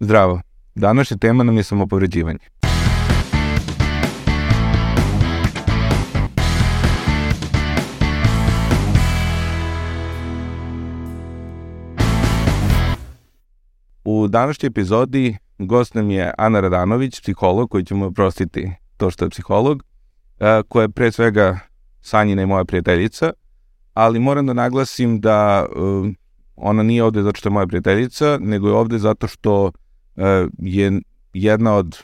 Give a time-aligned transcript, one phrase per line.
[0.00, 0.40] Zdravo.
[0.74, 2.38] Današnja tema nam je samopovređivanje.
[14.04, 19.30] U današnjoj epizodi gost nam je Ana Radanović, psiholog koji ćemo prostiti to što je
[19.30, 19.82] psiholog,
[20.68, 21.58] koja je pre svega
[22.00, 23.32] Sanjina i moja prijateljica,
[23.94, 25.66] ali moram da naglasim da
[26.56, 29.72] ona nije ovde zato što je moja prijateljica, nego je ovde zato što
[30.58, 31.00] je
[31.32, 31.98] jedna od,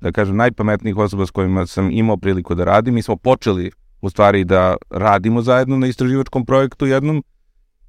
[0.00, 2.94] da kažem, najpametnijih osoba s kojima sam imao priliku da radim.
[2.94, 7.24] Mi smo počeli u stvari da radimo zajedno na istraživačkom projektu jednom,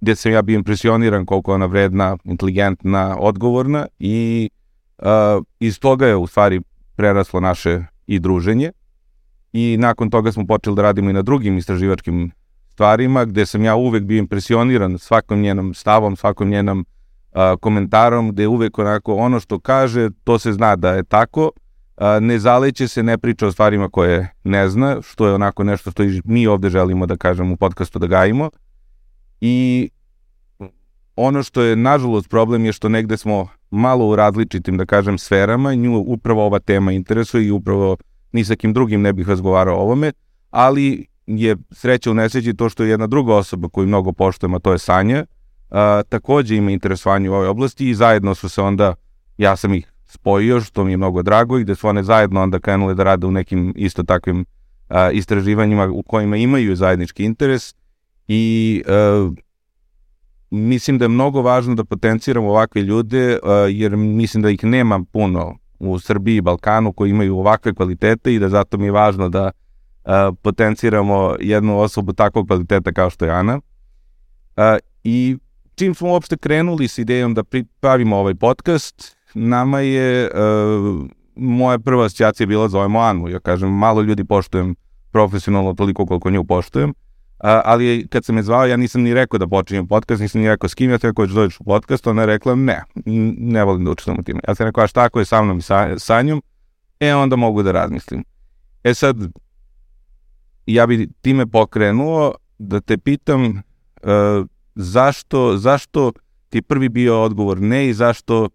[0.02, 4.50] gde sam ja bio impresioniran koliko ona vredna, inteligentna, odgovorna i
[4.98, 6.62] uh, iz toga je u stvari
[6.96, 8.72] preraslo naše i druženje
[9.54, 12.32] i nakon toga smo počeli da radimo i na drugim istraživačkim
[12.70, 16.86] stvarima gde sam ja uvek bio impresioniran svakom njenom stavom, svakom njenom
[17.36, 21.52] a, komentarom gde uvek onako ono što kaže, to se zna da je tako,
[21.98, 25.92] a, ne zaleće se, ne priča o stvarima koje ne zna, što je onako nešto
[25.92, 28.50] što mi ovde želimo da kažemo u podcastu da gajimo.
[29.42, 29.90] I
[31.16, 35.76] ono što je nažalost problem je što negde smo malo u različitim, da kažem, sferama,
[35.76, 37.98] nju upravo ova tema interesuje i upravo
[38.32, 40.12] ni sa kim drugim ne bih razgovarao o ovome,
[40.50, 44.60] ali je sreća u nesreći to što je jedna druga osoba koju mnogo poštujem, a
[44.60, 45.26] to je Sanja,
[45.70, 48.94] a, takođe ima interesovanje u ovoj oblasti i zajedno su se onda,
[49.38, 52.60] ja sam ih spojio, što mi je mnogo drago i gde su one zajedno onda
[52.60, 54.46] krenule da rade u nekim isto takvim
[54.90, 57.76] a, istraživanjima u kojima imaju zajednički interes
[58.28, 59.30] i a,
[60.50, 65.04] mislim da je mnogo važno da potenciramo ovakve ljude a, jer mislim da ih nema
[65.12, 69.30] puno u Srbiji i Balkanu koji imaju ovakve kvalitete i da zato mi je važno
[69.30, 69.52] da
[70.04, 73.60] a, potenciramo jednu osobu takvog kvaliteta kao što je Ana.
[74.56, 75.38] A, I
[75.76, 77.44] čim smo uopšte krenuli s idejom da
[77.80, 83.30] pravimo ovaj podcast, nama je, uh, moja prva asocijacija bila zovemo Anu.
[83.30, 84.76] Ja kažem, malo ljudi poštujem
[85.12, 86.96] profesionalno toliko koliko nju poštujem, uh,
[87.40, 90.70] ali kad sam je zvao, ja nisam ni rekao da počinjem podcast, nisam ni rekao
[90.70, 92.84] s kim ja te rekao da dođeš u podcast, ona je rekla ne,
[93.38, 94.40] ne volim da učestvam u time.
[94.48, 96.42] Ja sam rekao, a šta ako je sa mnom i sa, sa njom?
[97.00, 98.24] E, onda mogu da razmislim.
[98.84, 99.18] E sad,
[100.66, 104.46] ja bi time pokrenuo da te pitam uh,
[104.76, 106.12] zašto, zašto
[106.50, 108.50] ti prvi bio odgovor ne i zašto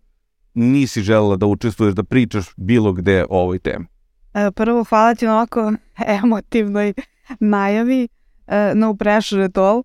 [0.55, 3.87] nisi želela da učestvuješ, da pričaš bilo gde o ovoj temi?
[4.35, 5.73] E, prvo, hvala ti na ovako
[6.23, 6.95] emotivnoj
[7.41, 8.09] najavi.
[8.47, 9.83] Uh, no pressure at all.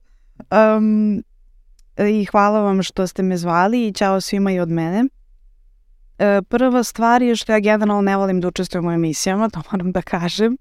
[0.52, 1.24] Um,
[1.98, 5.04] I hvala vam što ste me zvali i čao svima i od mene.
[5.04, 9.92] Uh, prva stvar je što ja generalno ne volim da učestvujem u emisijama, to moram
[9.92, 10.58] da kažem.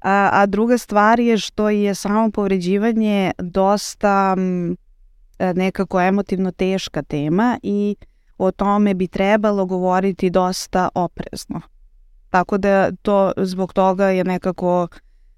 [0.00, 4.87] A, a druga stvar je što je samo povređivanje dosta m, E,
[5.54, 7.96] nekako emotivno teška tema i
[8.38, 11.60] o tome bi trebalo govoriti dosta oprezno.
[12.30, 14.88] Tako da to zbog toga je nekako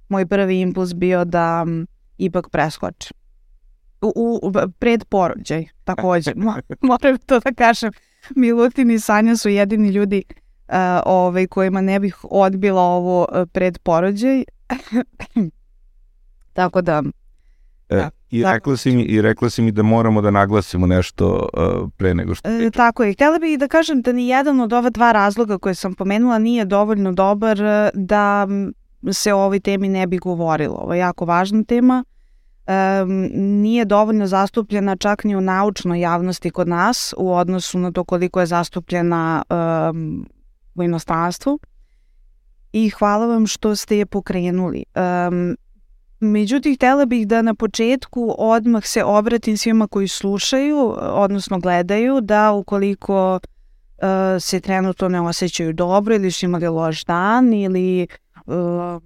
[0.08, 1.66] moj prvi impuls bio da
[2.18, 3.16] ipak preskočim.
[4.00, 6.32] U, u, pred porođaj, takođe.
[6.82, 7.92] Moram to da kažem.
[8.36, 10.74] Milutin i Sanja su jedini ljudi uh,
[11.06, 14.44] ovaj, kojima ne bih odbila ovo uh, pred porođaj.
[16.52, 17.02] Tako da
[17.90, 21.91] E, I, rekla si mi, I rekla si mi da moramo da naglasimo nešto uh,
[21.96, 23.12] pre nego što E, tako je.
[23.12, 26.64] Htela bih da kažem da ni jedan od ova dva razloga koje sam pomenula nije
[26.64, 28.46] dovoljno dobar e, da
[29.12, 30.74] se o ovoj temi ne bi govorilo.
[30.74, 32.04] Ovo je jako važna tema.
[32.70, 38.04] Um, nije dovoljno zastupljena čak ni u naučnoj javnosti kod nas u odnosu na to
[38.04, 39.42] koliko je zastupljena
[39.91, 40.26] um,
[40.74, 41.58] u inostranstvu.
[42.72, 44.84] I hvala vam što ste je pokrenuli.
[44.94, 45.56] Um,
[46.20, 52.53] Međutim, htela bih da na početku odmah se obratim svima koji slušaju, odnosno gledaju, da
[52.53, 54.03] ukoliko uh,
[54.41, 58.06] se trenutno ne osjećaju dobro ili su imali loš dan ili
[58.47, 59.03] uh,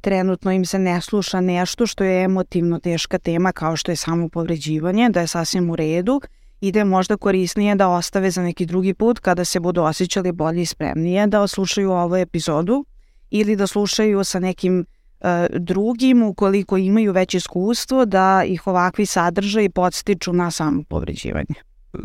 [0.00, 4.28] trenutno im se ne sluša nešto što je emotivno teška tema kao što je samo
[4.28, 6.20] povređivanje, da je sasvim u redu
[6.60, 10.32] i da je možda korisnije da ostave za neki drugi put kada se budu osjećali
[10.32, 12.84] bolje i spremnije da oslušaju ovu epizodu
[13.30, 14.86] ili da slušaju sa nekim
[15.50, 21.54] drugim ukoliko imaju već iskustvo da ih ovakvi sadržaji podstiču na samo povređivanje.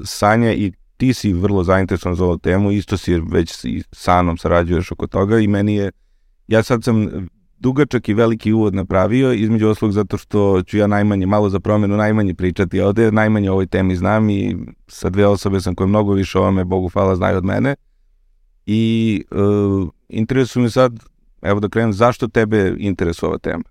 [0.03, 4.37] Sanja i ti si vrlo zainteresovan za ovu temu, isto si već i sa mnom
[4.37, 5.91] sarađuješ oko toga i meni je,
[6.47, 7.27] ja sad sam
[7.59, 11.97] dugačak i veliki uvod napravio, između oslog zato što ću ja najmanje, malo za promenu,
[11.97, 14.55] najmanje pričati ovde, najmanje o ovoj temi znam i
[14.87, 17.75] sa dve osobe sam koje mnogo više o ovome, Bogu hvala, znaju od mene.
[18.65, 20.99] I uh, interesuje me sad
[21.41, 23.63] Evo da krenem, zašto tebe interesuje ova tema?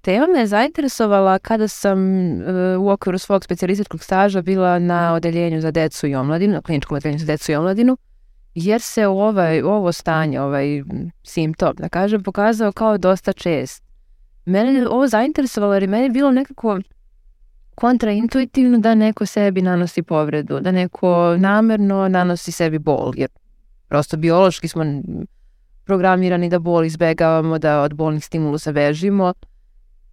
[0.00, 2.46] Tema me je zainteresovala kada sam uh,
[2.80, 7.18] u okviru svog specijalističkog staža bila na odeljenju za decu i omladinu, na kliničkom odeljenju
[7.18, 7.96] za decu i omladinu
[8.54, 10.82] jer se ovaj, ovo stanje, ovaj
[11.22, 13.82] simptom, da kažem, pokazao kao dosta čest.
[14.44, 16.78] Mene je ovo zainteresovalo jer je meni bilo nekako
[17.74, 23.28] kontraintuitivno da neko sebi nanosi povredu, da neko namerno nanosi sebi bol, jer
[23.88, 24.84] prosto biološki smo
[25.86, 29.32] programirani da bol izbegavamo, da od bolnih stimulusa bežimo.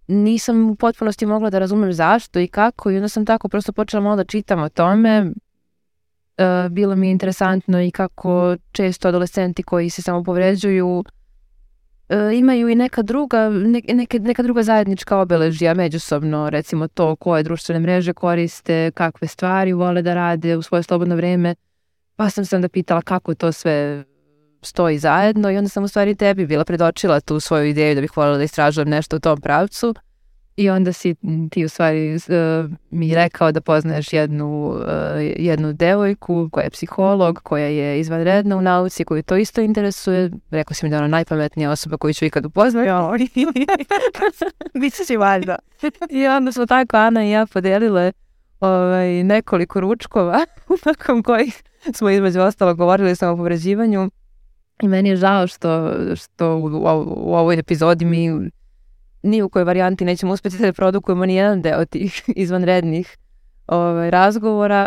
[0.06, 4.02] Nisam u potpunosti mogla da razumem zašto i kako i onda sam tako prosto počela
[4.02, 5.32] malo da čitam o tome.
[6.36, 11.04] E, bilo mi je interesantno i kako često adolescenti koji se samo povređuju
[12.08, 17.42] e, imaju i neka druga, ne, neke, neka druga zajednička obeležja međusobno, recimo to koje
[17.42, 21.54] društvene mreže koriste, kakve stvari vole da rade u svoje slobodno vreme.
[22.16, 24.04] Pa sam se onda pitala kako to sve
[24.64, 28.16] stoji zajedno i onda sam u stvari tebi bila predočila tu svoju ideju da bih
[28.16, 29.94] voljela da istražujem nešto u tom pravcu
[30.56, 31.14] i onda si
[31.50, 34.82] ti u stvari uh, mi rekao da poznaješ jednu, uh,
[35.36, 40.30] jednu devojku koja je psiholog, koja je izvanredna u nauci, koju to isto interesuje.
[40.50, 42.86] Rekao si mi da je ona najpametnija osoba koju ću ikad upoznati.
[44.80, 45.56] Biće si valjda.
[46.10, 48.12] I onda smo tako Ana i ja podelile
[48.60, 50.46] ovaj, nekoliko ručkova
[50.86, 51.62] nakon kojih
[51.94, 54.10] smo između ostalo govorili samo o povređivanju
[54.82, 56.66] I meni je žao što, što u,
[57.16, 58.50] u ovoj epizodi mi
[59.22, 63.16] ni u kojoj varijanti nećemo uspjeti da produkujemo ni jedan deo tih izvanrednih
[63.66, 64.86] ovaj, razgovora,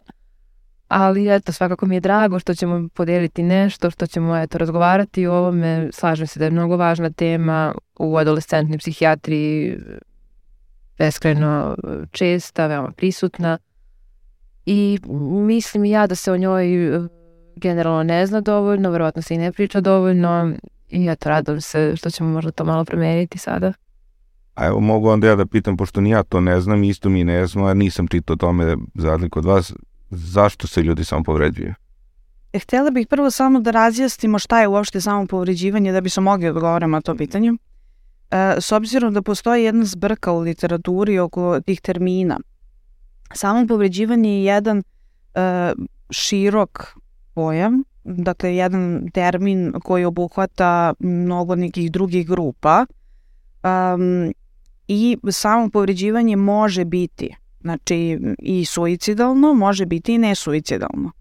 [0.88, 5.34] ali eto, svakako mi je drago što ćemo podeliti nešto, što ćemo eto, razgovarati o
[5.34, 5.89] ovome.
[5.94, 9.78] Slažem se da je mnogo važna tema u adolescentnoj psihijatriji,
[10.98, 11.75] beskrajno
[12.12, 13.57] česta, veoma prisutna
[14.66, 15.00] i
[15.45, 16.68] mislim ja da se o njoj
[17.57, 20.54] generalno ne zna dovoljno, verovatno se i ne priča dovoljno
[20.89, 23.74] i eto, radujem se što ćemo možda to malo promeniti sada.
[24.56, 27.24] A evo mogu onda ja da pitam, pošto ni ja to ne znam, isto mi
[27.24, 29.74] ne znam, a nisam čitao o tome za razliku od vas,
[30.09, 31.74] zašto se ljudi samo povređuju?
[32.54, 36.21] E, htjela bih prvo samo da razjasnimo šta je uopšte samo povređivanje da bi se
[36.21, 37.53] mogli odgovoriti na to pitanje.
[38.31, 42.39] E, s obzirom da postoji jedna zbrka u literaturi oko tih termina,
[43.33, 45.74] samo povređivanje je jedan e,
[46.10, 46.98] širok
[47.38, 52.86] pojam, dakle jedan termin koji obuhvata mnogo nekih drugih grupa
[53.63, 54.34] um,
[54.88, 61.12] i samo povređivanje može biti znači i suicidalno, može biti i nesuicidalno.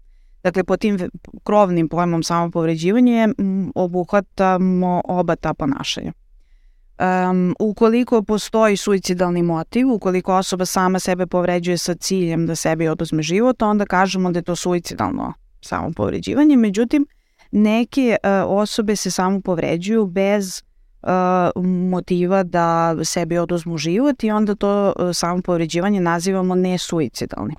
[0.43, 0.99] Dakle, po tim
[1.43, 3.27] krovnim pojmom samopovređivanje
[3.75, 6.13] obuhvatamo oba ta ponašanja.
[6.13, 13.21] Um, ukoliko postoji suicidalni motiv, ukoliko osoba sama sebe povređuje sa ciljem da sebi oduzme
[13.21, 15.33] život, onda kažemo da je to suicidalno
[15.67, 17.05] samo povređivanje, međutim
[17.51, 18.29] neke uh,
[18.59, 20.63] osobe se samo povređuju bez
[21.01, 27.55] uh, motiva da sebi oduzmu život i onda to uh, samo povređivanje nazivamo nesuicidalnim.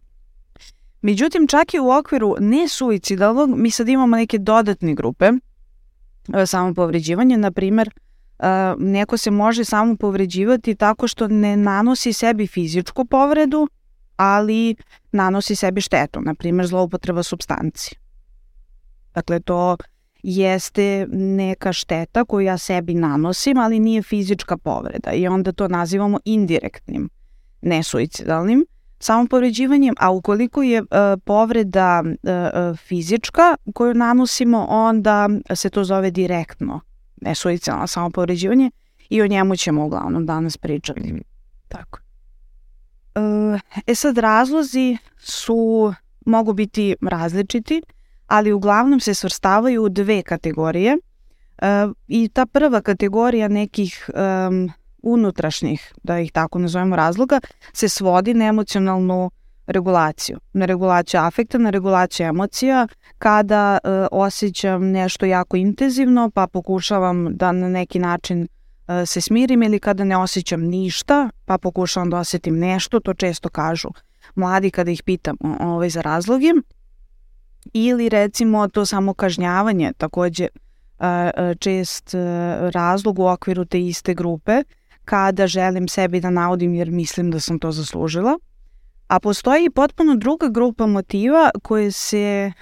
[1.02, 5.32] Međutim, čak i u okviru nesuicidalnog mi sad imamo neke dodatne grupe
[6.46, 7.90] samo povređivanje, na primer
[8.78, 13.68] neko se može samo povređivati tako što ne nanosi sebi fizičku povredu,
[14.18, 14.76] ali
[15.12, 17.98] nanosi sebi štetu, na primjer zloupotreba substancije.
[19.14, 19.76] Dakle, to
[20.22, 26.18] jeste neka šteta koju ja sebi nanosim, ali nije fizička povreda i onda to nazivamo
[26.24, 27.08] indirektnim,
[27.62, 28.66] nesuicidalnim
[29.00, 30.86] samopovređivanjem, a ukoliko je uh,
[31.24, 36.80] povreda uh, fizička koju nanosimo, onda se to zove direktno
[37.20, 38.70] nesuicidalno samopovređivanje
[39.10, 41.22] i o njemu ćemo uglavnom danas pričati.
[41.68, 41.98] Tako.
[43.86, 45.92] E sad, razlozi su,
[46.26, 47.82] mogu biti različiti,
[48.26, 50.96] ali uglavnom se svrstavaju u dve kategorije.
[51.58, 54.70] E, I ta prva kategorija nekih um,
[55.02, 57.40] unutrašnjih, da ih tako nazovemo razloga,
[57.72, 59.30] se svodi na emocionalnu
[59.66, 60.38] regulaciju.
[60.52, 62.86] Na regulaciju afekta, na regulaciju emocija,
[63.18, 68.57] kada uh, osjećam nešto jako intenzivno, pa pokušavam da na neki način E,
[69.06, 73.88] se smirim ili kada ne osjećam ništa, pa pokušavam da osjetim nešto, to često kažu
[74.34, 76.52] mladi kada ih pitam ovaj, za razloge.
[77.72, 80.50] Ili recimo to samo kažnjavanje, takođe e,
[81.00, 82.14] e, čest
[82.72, 84.62] razlog u okviru te iste grupe,
[85.04, 88.38] kada želim sebi da navodim jer mislim da sam to zaslužila.
[89.08, 92.52] A postoji i potpuno druga grupa motiva koje se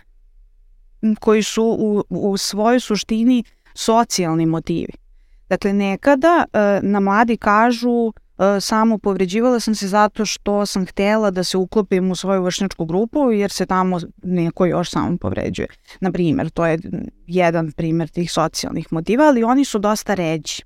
[1.21, 5.06] koji su u, u svojoj suštini socijalni motivi.
[5.49, 11.31] Dakle, nekada e, na mladi kažu e, samo povređivala sam se zato što sam htela
[11.31, 15.69] da se uklopim u svoju vršnjačku grupu jer se tamo neko još samo povređuje.
[16.00, 16.79] Na primjer, to je
[17.26, 20.62] jedan primjer tih socijalnih motiva, ali oni su dosta ređi.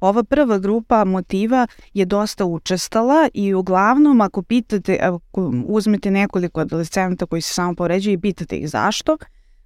[0.00, 7.26] Ova prva grupa motiva je dosta učestala i uglavnom ako pitate, ako uzmete nekoliko adolescenta
[7.26, 9.16] koji se samo povređuju i pitate ih zašto,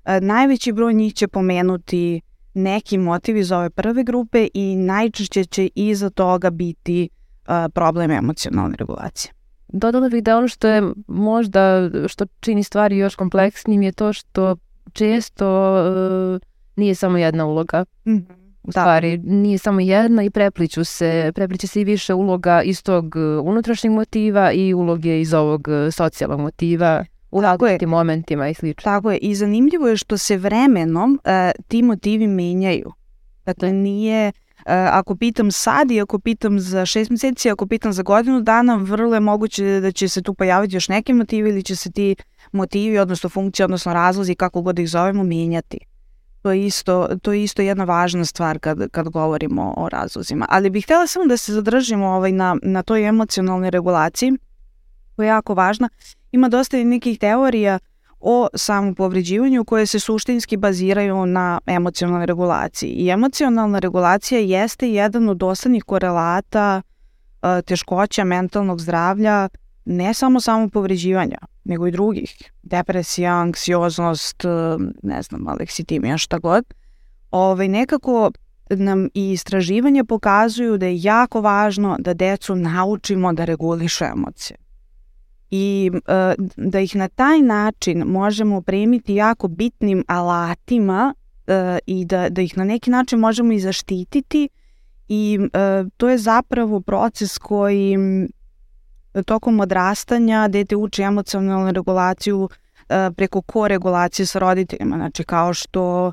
[0.05, 2.21] e, najveći broj njih će pomenuti
[2.55, 7.09] neki motiv iz ove prve grupe i najčešće će iza toga biti
[7.49, 9.33] e, problem emocionalne regulacije.
[9.69, 14.57] Dodala bih da ono što je možda, što čini stvari još kompleksnim je to što
[14.93, 16.41] često uh,
[16.77, 17.85] nije samo jedna uloga.
[18.07, 18.45] Mm -hmm.
[18.63, 23.15] U stvari, nije samo jedna i prepliću se, prepliće se i više uloga iz tog
[23.43, 27.05] unutrašnjeg motiva i uloge iz ovog socijalnog motiva
[27.35, 28.83] u različitim momentima i slično.
[28.83, 29.19] Tako je.
[29.19, 32.93] I zanimljivo je što se vremenom uh, ti motivi menjaju.
[33.47, 38.03] Dakle, nije Uh, ako pitam sad i ako pitam za šest meseci, ako pitam za
[38.03, 41.77] godinu dana, vrlo je moguće da će se tu pojaviti još neke motivi ili će
[41.77, 42.17] se ti
[42.53, 45.79] motivi, odnosno funkcije, odnosno razlozi, kako god ih zovemo, menjati.
[46.43, 50.47] To je isto, to je isto jedna važna stvar kad, kad govorimo o razlozima.
[50.49, 54.33] Ali bih htjela samo da se zadržimo ovaj, na, na toj emocionalnoj regulaciji,
[55.17, 55.89] koja je jako važna.
[56.33, 57.79] Ima dosta nekih teorija
[58.27, 62.89] o samopovređivanju koje se suštinski baziraju na emocionalnoj regulaciji.
[62.89, 69.49] I emocionalna regulacija jeste jedan od osnovnih korelata e, teškoća mentalnog zdravlja,
[69.85, 72.51] ne samo samopovređivanja, nego i drugih.
[72.63, 74.49] Depresija, anksioznost, e,
[75.03, 76.65] ne znam, aleksitimija, šta god.
[77.31, 78.31] Ovaj, nekako
[78.71, 84.64] nam i istraživanja pokazuju da je jako važno da decu naučimo da regulišu emocije
[85.57, 91.15] i e, da ih na taj način možemo opremiti jako bitnim alatima
[91.47, 94.49] e, i da, da ih na neki način možemo i zaštititi
[95.09, 97.97] i e, to je zapravo proces koji
[99.27, 102.49] tokom odrastanja dete uči emocionalnu regulaciju
[103.17, 106.13] preko koregulacije sa roditeljima, znači kao što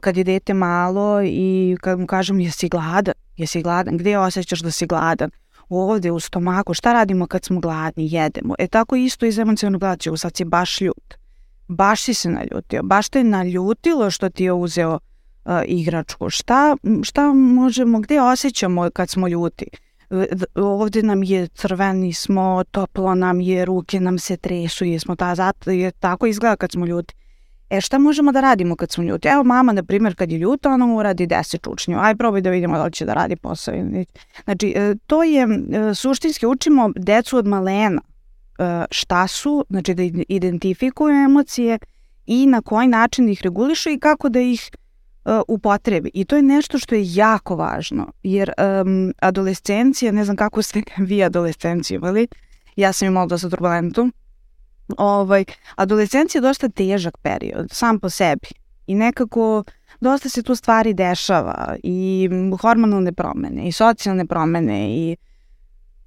[0.00, 4.70] kad je dete malo i kad mu kažem jesi gladan, jesi gladan, gde osjećaš da
[4.70, 5.30] si gladan,
[5.76, 8.54] ovde u stomaku, šta radimo kad smo gladni, jedemo.
[8.58, 11.14] E tako isto i za emocijonu gladaću, sad si baš ljut.
[11.68, 14.98] Baš si se naljutio, baš te naljutilo što ti je uzeo
[15.44, 16.30] uh, igračku.
[16.30, 19.66] Šta, šta možemo, gde osjećamo kad smo ljuti?
[20.54, 25.70] ovde nam je crveni smo, toplo nam je, ruke nam se tresu, jesmo ta, zato
[25.70, 27.14] je tako izgleda kad smo ljuti.
[27.72, 29.28] E šta možemo da radimo kad smo ljuti?
[29.28, 31.98] Evo mama, na primjer, kad je ljuta, ona uradi deset čučnju.
[32.00, 33.74] Aj probaj da vidimo da li će da radi posao.
[34.44, 38.02] Znači, e, to je, e, suštinski učimo decu od malena
[38.58, 41.78] e, šta su, znači da identifikuju emocije
[42.26, 44.70] i na koji način ih regulišu i kako da ih
[45.48, 46.10] upotrebi.
[46.14, 50.82] I to je nešto što je jako važno, jer um, adolescencija, ne znam kako ste
[51.08, 52.26] vi adolescenciju imali,
[52.76, 54.10] ja sam imala dosta turbulentu,
[54.98, 55.44] ovaj,
[55.76, 58.48] adolescencija je dosta težak period, sam po sebi.
[58.86, 59.64] I nekako
[60.00, 62.28] dosta se tu stvari dešava i
[62.60, 65.16] hormonalne promene i socijalne promene i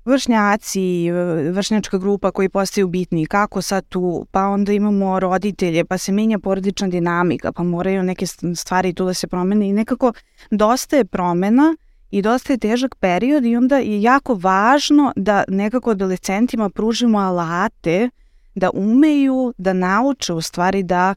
[0.05, 1.11] vršnjaci,
[1.51, 6.39] vršnjačka grupa koji postaju bitni, kako sad tu, pa onda imamo roditelje, pa se menja
[6.39, 8.25] porodična dinamika, pa moraju neke
[8.55, 10.13] stvari tu da se promene i nekako
[10.51, 11.75] dosta je promena
[12.11, 18.03] i dosta je težak period i onda je jako važno da nekako adolescentima pružimo alate
[18.03, 18.24] uh,
[18.55, 21.13] da umeju da nauče u stvari da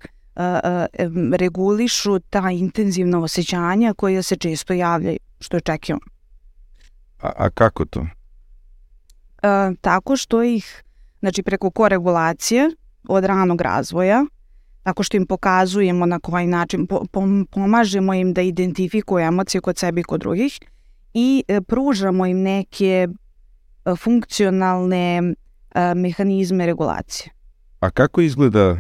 [1.37, 5.99] regulišu ta intenzivna osjećanja koja se često javljaju, što je čekio.
[7.21, 8.01] A, a kako to?
[8.01, 10.85] Uh, tako što ih,
[11.21, 12.71] znači preko koregulacije
[13.09, 14.25] od ranog razvoja,
[14.83, 17.05] tako što im pokazujemo na koji način, po,
[17.51, 20.61] pomažemo im da identifikuju emocije kod sebe i kod drugih
[21.15, 23.09] i pružamo im neke
[23.97, 25.35] funkcionalne
[25.97, 27.33] mehanizme regulacije.
[27.81, 28.77] A kako izgleda,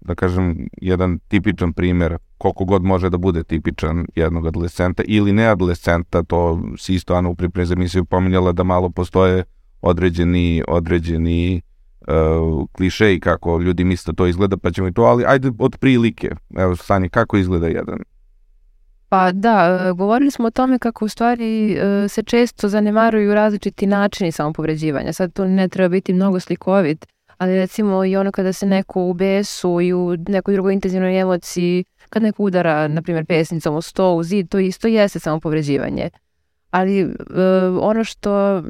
[0.00, 5.46] da kažem, jedan tipičan primer, koliko god može da bude tipičan jednog adolescenta ili ne
[5.46, 9.44] adolescenta, to si isto Ana u pripremi za emisiju pominjala da malo postoje
[9.82, 11.62] određeni, određeni
[12.00, 15.52] uh, kliše i kako ljudi misle da to izgleda, pa ćemo i to, ali ajde
[15.58, 16.30] od prilike.
[16.56, 17.98] Evo, Sanje, kako izgleda jedan
[19.12, 24.32] Pa da, govorili smo o tome kako u stvari e, se često zanemaruju različiti načini
[24.32, 25.12] samopovređivanja.
[25.12, 27.06] Sad to ne treba biti mnogo slikovit,
[27.38, 31.84] ali recimo i ono kada se neko u besu i u nekoj drugoj intenzivnoj emociji,
[32.10, 36.10] kad neko udara, na primjer, pesnicom u sto, u zid, to isto jeste samopovređivanje.
[36.70, 37.12] Ali uh,
[37.80, 38.62] ono što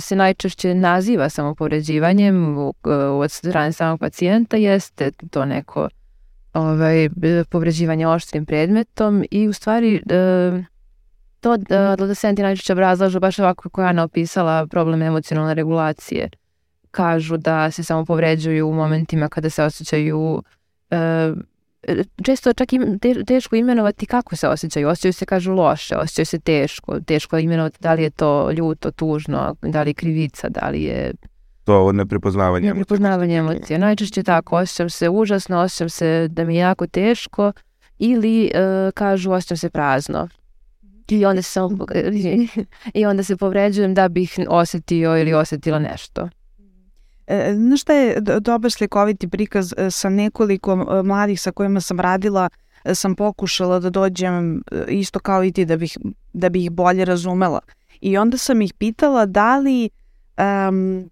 [0.00, 2.56] se najčešće naziva samopovređivanjem
[3.20, 5.88] od strane samog pacijenta jeste to neko
[6.52, 7.08] ovaj,
[7.50, 10.64] povređivanje oštrim predmetom i u stvari uh,
[11.40, 16.30] to da adolescenti najčešće obrazlažu baš ovako kako je Ana opisala problem emocionalne regulacije
[16.90, 20.42] kažu da se samo povređuju u momentima kada se osjećaju
[20.90, 21.38] uh,
[22.24, 24.88] često čak im, te, teško imenovati kako se osjećaju.
[24.88, 27.00] Osjećaju se, kažu, loše, osjećaju se teško.
[27.00, 31.12] Teško imenovati da li je to ljuto, tužno, da li je krivica, da li je
[31.70, 32.78] to neprepoznavanje emocija.
[32.78, 33.78] Neprepoznavanje emocija.
[33.78, 37.52] Najčešće tako, osjećam se užasno, osjećam se da mi je jako teško
[37.98, 38.50] ili e,
[38.94, 40.28] kažu osjećam se prazno.
[41.08, 41.86] I onda se samo
[43.00, 46.28] i onda se povređujem da bih osetio ili osetila nešto.
[47.26, 51.80] E, Znaš šta je do- dobar slikoviti prikaz e, sa nekoliko e, mladih sa kojima
[51.80, 52.48] sam radila,
[52.94, 55.98] sam pokušala da dođem isto kao i ti da bih,
[56.32, 57.60] da bih ih bolje razumela.
[58.00, 59.90] I onda sam ih pitala da li
[60.36, 61.10] em,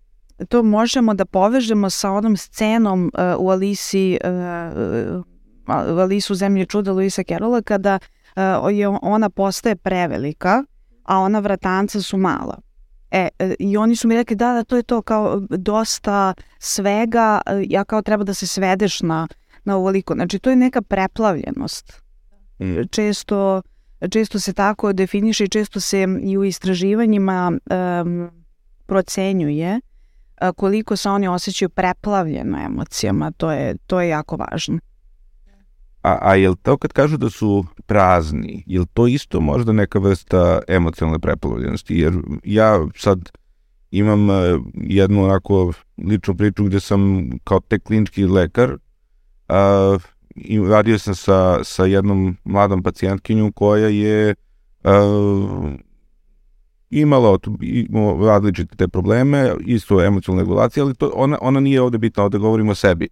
[0.49, 6.37] to možemo da povežemo sa onom scenom e, u Alisi, e, e, u Alisu u
[6.37, 7.99] zemlji čuda Luisa Carola kada
[8.37, 8.43] e,
[8.73, 10.65] je ona postaje prevelika,
[11.05, 12.59] a ona vratanca su mala.
[13.11, 13.29] E,
[13.59, 18.03] i oni su mi rekli da, da, to je to kao dosta svega, ja kao
[18.03, 19.29] treba da se svedeš na,
[19.65, 20.15] na ovoliko.
[20.15, 22.03] Znači, to je neka preplavljenost.
[22.59, 22.75] Mm.
[22.91, 23.63] Često,
[24.11, 28.31] često se tako definiše i često se i u istraživanjima em,
[28.87, 29.81] procenjuje
[30.57, 33.31] koliko se oni osjećaju preplavljeno emocijama.
[33.31, 34.79] To je, to je jako važno.
[36.03, 40.61] A, a jel to kad kažu da su prazni, jel to isto možda neka vrsta
[40.69, 41.99] emocionalne preplavljenosti?
[41.99, 42.13] Jer
[42.45, 43.31] ja sad
[43.91, 45.73] imam eh, jednu onako
[46.05, 48.77] ličnu priču gde sam kao tek klinički lekar
[49.49, 49.99] a,
[50.35, 54.35] i radio sam sa, sa jednom mladom pacijentkinjom koja je
[54.85, 55.79] a,
[56.91, 62.25] imala imala različite te probleme, isto emocionalne regulacije, ali to, ona, ona nije ovde bitna,
[62.25, 63.09] ovde govorimo o sebi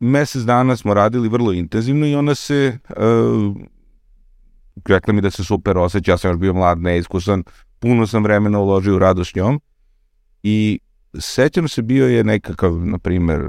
[0.00, 3.56] mesec dana smo radili vrlo intenzivno i ona se uh,
[4.86, 7.44] rekla mi da se super osjeća, ja sam još bio mlad, neiskusan,
[7.78, 9.60] puno sam vremena uložio u radu s njom
[10.42, 10.78] i
[11.18, 13.40] sećam se bio je nekakav, na primer,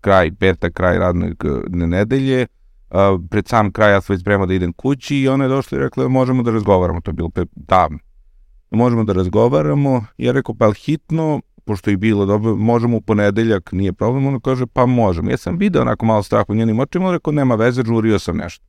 [0.00, 2.46] kraj, petak, kraj radne k- nedelje,
[2.90, 5.80] uh, pred sam kraj ja sam već da idem kući i ona je došla i
[5.80, 7.98] rekla možemo da razgovaramo, to je bilo davno.
[8.74, 13.92] Možemo da razgovaramo, ja rekao pa hitno, pošto je bilo dobro, možemo u ponedeljak, nije
[13.92, 15.30] problem, ona kaže pa možemo.
[15.30, 18.66] Ja sam video onako malo strah u njenim očima, rekao nema veze, žurio sam nešto.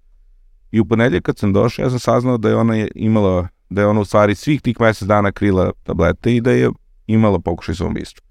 [0.72, 3.88] I u ponedeljak kad sam došao, ja sam saznao da je ona imala, da je
[3.88, 6.70] ona u stvari svih tih mesec dana krila tablete i da je
[7.08, 8.26] imala pokušaj samoubistva.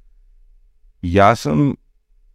[1.03, 1.75] Ja sam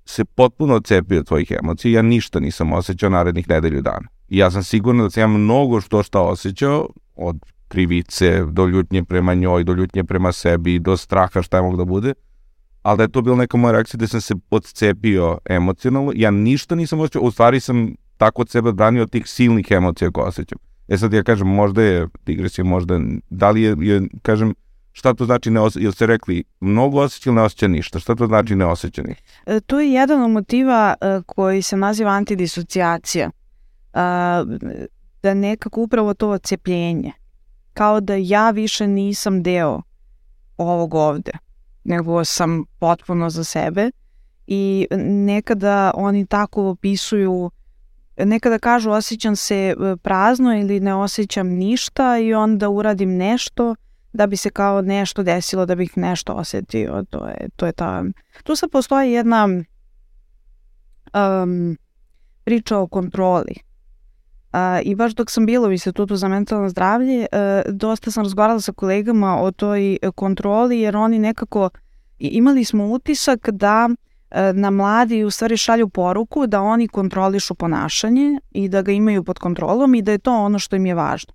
[0.05, 4.07] se potpuno odcepio od tvojih emocija, ja ništa nisam osjećao narednih nedelju dana.
[4.29, 9.03] I ja sam siguran da sam ja mnogo što šta osjećao, od krivice, do ljutnje
[9.03, 12.13] prema njoj, do ljutnje prema sebi, do straha šta je mogu da bude,
[12.81, 16.75] ali da je to bila neka moja reakcija da sam se podcepio emocionalno, ja ništa
[16.75, 20.57] nisam osjećao, u stvari sam tako od sebe odbranio od tih silnih emocija koje osjećam.
[20.87, 24.53] E sad ja kažem, možda je digresija, možda, da li je, je kažem,
[24.91, 28.15] šta to znači ne osjeća, jel ste rekli, mnogo osjeća ili ne osjeća ništa, šta
[28.15, 29.23] to znači ne osjeća ništa?
[29.45, 33.29] E, To je jedan od motiva e, koji se naziva antidisocijacija.
[33.93, 34.43] A,
[35.23, 37.11] Da nekako upravo to odcepljenje.
[37.79, 39.81] Kao da ja više nisam deo
[40.57, 41.31] ovog ovde,
[41.83, 43.91] nego sam potpuno za sebe
[44.47, 44.87] i
[45.25, 47.51] nekada oni tako opisuju
[48.17, 53.75] nekada kažu osjećam se e, prazno ili ne osjećam ništa i onda uradim nešto
[54.13, 57.03] da bi se kao nešto desilo, da bih nešto osetio.
[57.09, 58.03] To je, to je ta...
[58.43, 59.65] Tu sad postoji jedna um,
[62.43, 63.68] priča o kontroli.
[64.51, 68.61] A, I baš dok sam bila u Institutu za mentalno zdravlje, e, dosta sam razgovarala
[68.61, 71.69] sa kolegama o toj e, kontroli, jer oni nekako,
[72.19, 73.89] imali smo utisak da
[74.31, 79.23] e, na mladi u stvari šalju poruku da oni kontrolišu ponašanje i da ga imaju
[79.23, 81.33] pod kontrolom i da je to ono što im je važno.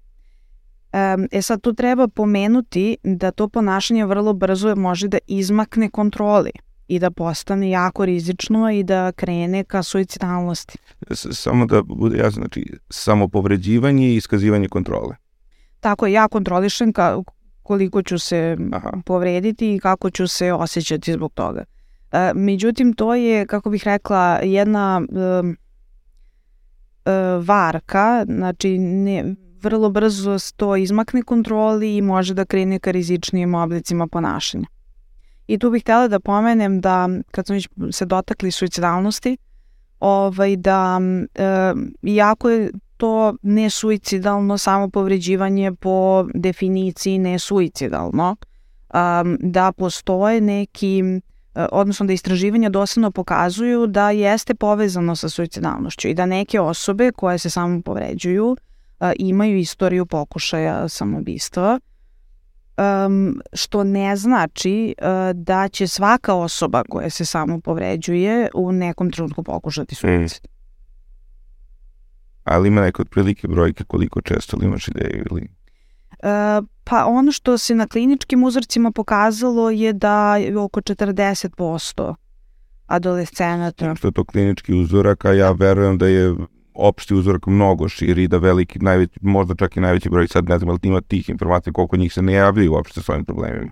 [1.31, 6.51] E sad tu treba pomenuti da to ponašanje vrlo brzo može da izmakne kontroli
[6.89, 10.79] i da postane jako rizično i da krene ka suicidalnosti.
[11.13, 15.17] Samo da bude jasno, znači, samopovređivanje i iskazivanje kontrole.
[15.81, 17.19] Tako je, ja kontrolišem ka,
[17.63, 18.91] koliko ću se Aha.
[19.07, 21.65] povrediti i kako ću se osjećati zbog toga.
[22.13, 25.57] E, međutim, to je, kako bih rekla, jedna um,
[27.05, 27.11] e,
[27.47, 34.07] varka, znači ne, vrlo brzo to izmakne kontroli i može da krene ka rizičnijim oblicima
[34.07, 34.67] ponašanja.
[35.47, 37.57] I tu bih htjela da pomenem da, kad smo
[37.93, 39.37] se dotakli suicidalnosti,
[40.01, 41.01] ovaj, da
[41.35, 48.37] e, iako je to nesuicidalno samopovređivanje po definiciji nesuicidalno,
[48.95, 51.03] um, da postoje neki,
[51.55, 57.13] e, odnosno da istraživanja dosledno pokazuju da jeste povezano sa suicidalnošću i da neke osobe
[57.13, 58.57] koje se samo povređuju
[59.01, 61.81] a, imaju istoriju pokušaja samobistva,
[62.77, 69.11] um, što ne znači uh, da će svaka osoba koja se samo povređuje u nekom
[69.11, 70.49] trenutku pokušati suicid.
[72.45, 75.49] Ali ima neke otprilike brojke koliko često ili imaš ideju ili...
[76.85, 82.15] pa ono što se na kliničkim uzorcima pokazalo je da je oko 40%
[82.87, 83.95] adolescenata.
[83.95, 86.35] Što je to klinički uzorak, a ja verujem da je
[86.75, 90.71] opšti uzorak mnogo širi, da veliki, najveći, možda čak i najveći broj, sad ne znam,
[90.71, 93.71] ali ima tih informacija koliko njih se ne javljaju uopšte s ovim problemima.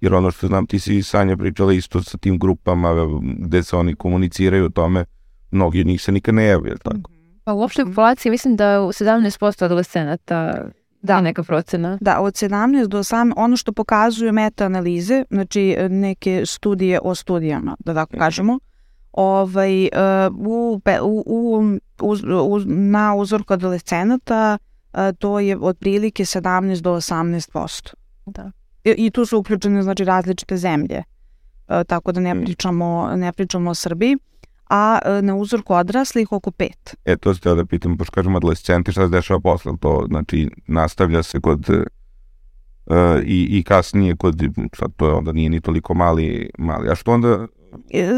[0.00, 2.94] Jer ono što znam, ti si Sanja pričala isto sa tim grupama
[3.38, 5.04] gde se oni komuniciraju o tome,
[5.50, 7.10] mnogi od njih se nikad ne javljaju, tako?
[7.44, 10.64] Pa u opštoj populaciji mislim da u 17% adolescenata
[11.02, 11.20] da.
[11.20, 11.98] neka procena.
[12.00, 17.94] Da, od 17 do 18, ono što pokazuju meta-analize, znači neke studije o studijama, da
[17.94, 18.58] tako kažemo,
[19.12, 19.88] ovaj,
[20.32, 24.58] u, u, u, uz, uz, na uzorku adolescenata
[25.18, 27.94] to je otprilike 17 do 18%.
[28.26, 28.50] Da.
[28.84, 31.02] I, I tu su uključene znači različite zemlje.
[31.86, 32.44] Tako da ne mm.
[32.44, 34.16] pričamo, ne pričamo o Srbiji
[34.70, 36.96] a na uzorku odraslih oko pet.
[37.04, 39.72] E, to ste da pitam, pošto kažemo adolescenti, šta se dešava posle?
[39.80, 44.42] To, znači, nastavlja se kod uh, i, i kasnije kod,
[44.78, 46.90] sad to je onda nije ni toliko mali, mali.
[46.90, 47.46] A što onda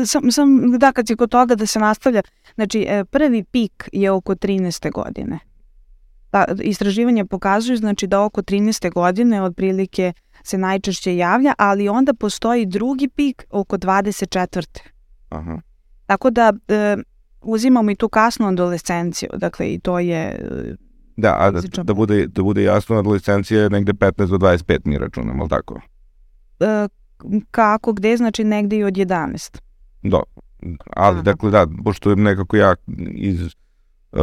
[0.07, 2.23] sam, sam, da, kad si kod toga da se nastavlja,
[2.55, 4.93] znači prvi pik je oko 13.
[4.93, 5.39] godine.
[6.33, 8.93] Da, istraživanje pokazuju znači da oko 13.
[8.93, 10.13] godine otprilike
[10.43, 14.79] se najčešće javlja, ali onda postoji drugi pik oko 24.
[15.29, 15.61] Aha.
[16.07, 16.97] Tako da e,
[17.43, 20.75] uzimamo i tu kasnu adolescenciju, dakle i to je e,
[21.17, 24.99] Da, a da, da, bude, da bude jasno, adolescencija je negde 15 do 25 mi
[24.99, 25.81] računamo, ali tako?
[26.61, 26.89] E,
[27.51, 29.61] kako, gde, znači negde i od 11.
[30.03, 30.23] Da,
[30.97, 31.23] ali Aha.
[31.23, 32.75] dakle da, pošto je nekako ja
[33.15, 33.55] iz
[34.13, 34.21] Uh,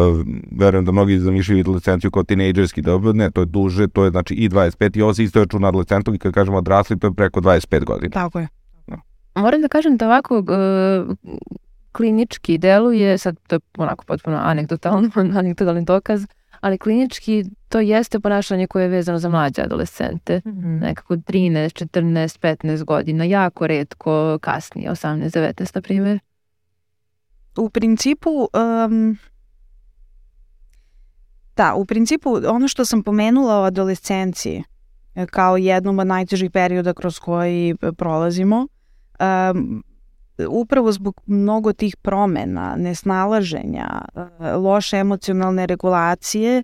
[0.51, 4.33] verujem da mnogi zamišljaju adolescenciju kao tinejdžerski dobu, ne, to je duže, to je znači
[4.33, 7.41] i 25 i ovo se isto računa adolescentom i kad kažemo odrasli, to je preko
[7.41, 8.09] 25 godina.
[8.09, 8.47] Tako je.
[8.87, 8.97] No.
[9.35, 11.15] Moram da kažem da ovako uh,
[11.91, 15.09] klinički deluje, sad to je onako potpuno anegdotalno,
[15.39, 16.25] anegdotalni dokaz,
[16.59, 20.79] ali klinički to jeste ponašanje koje je vezano za mlađe adolescente, mm -hmm.
[20.81, 26.19] nekako 13, 14, 15 godina, jako redko kasnije, 18, 19 na primjer.
[27.57, 29.17] U principu, um,
[31.55, 34.63] da, u principu ono što sam pomenula o adolescenciji
[35.15, 38.67] e, kao jednom od najtežih perioda kroz koji prolazimo,
[39.19, 39.83] um,
[40.47, 46.63] upravo zbog mnogo tih promena, nesnalaženja, e, loše emocionalne regulacije,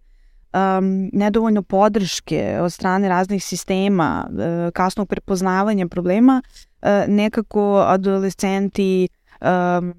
[0.56, 6.42] um, nedovoljno podrške od strane raznih sistema, uh, kasnog prepoznavanja problema,
[6.82, 9.08] uh, nekako adolescenti
[9.42, 9.94] um,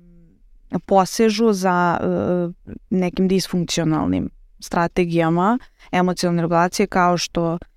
[0.87, 5.59] posežu za uh, nekim disfunkcionalnim strategijama
[5.93, 7.76] emocionalne regulacije kao što Eh,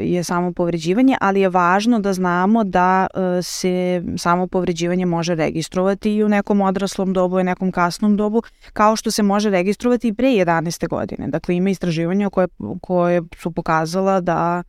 [0.00, 6.14] je samo povređivanje, ali je važno da znamo da eh, se samo povređivanje može registrovati
[6.14, 10.14] i u nekom odraslom dobu i nekom kasnom dobu, kao što se može registrovati i
[10.14, 10.88] pre 11.
[10.88, 11.28] godine.
[11.28, 12.48] Dakle, ima istraživanja koje,
[12.82, 14.62] koje su pokazala da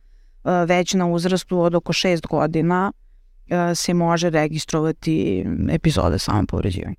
[0.44, 2.92] eh, već na uzrastu od oko 6 godina
[3.74, 6.96] se može registrovati epizode samopovređivanja.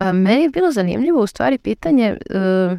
[0.00, 2.78] Meni je bilo zanimljivo u stvari pitanje uh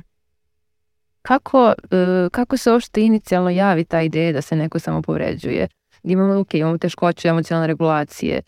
[1.24, 5.68] kako, uh, kako se uopšte inicijalno javi ta ideja da se neko samo povređuje?
[6.04, 8.42] Imamo, ok, imamo teškoće emocionalne regulacije.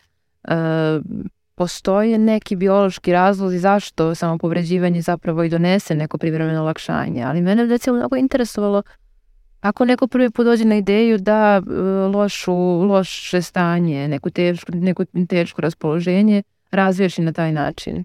[0.44, 0.54] Uh,
[1.56, 7.66] postoje neki biološki razlozi zašto samo povređivanje zapravo i donese neko privremeno olakšanje, ali mene
[7.66, 8.84] recimo mnogo interesovalo
[9.62, 15.06] ako neko prvi put dođe na ideju da uh, lošu, loše stanje, neku tešku, neku
[15.30, 18.04] teško raspoloženje razviješi na taj način.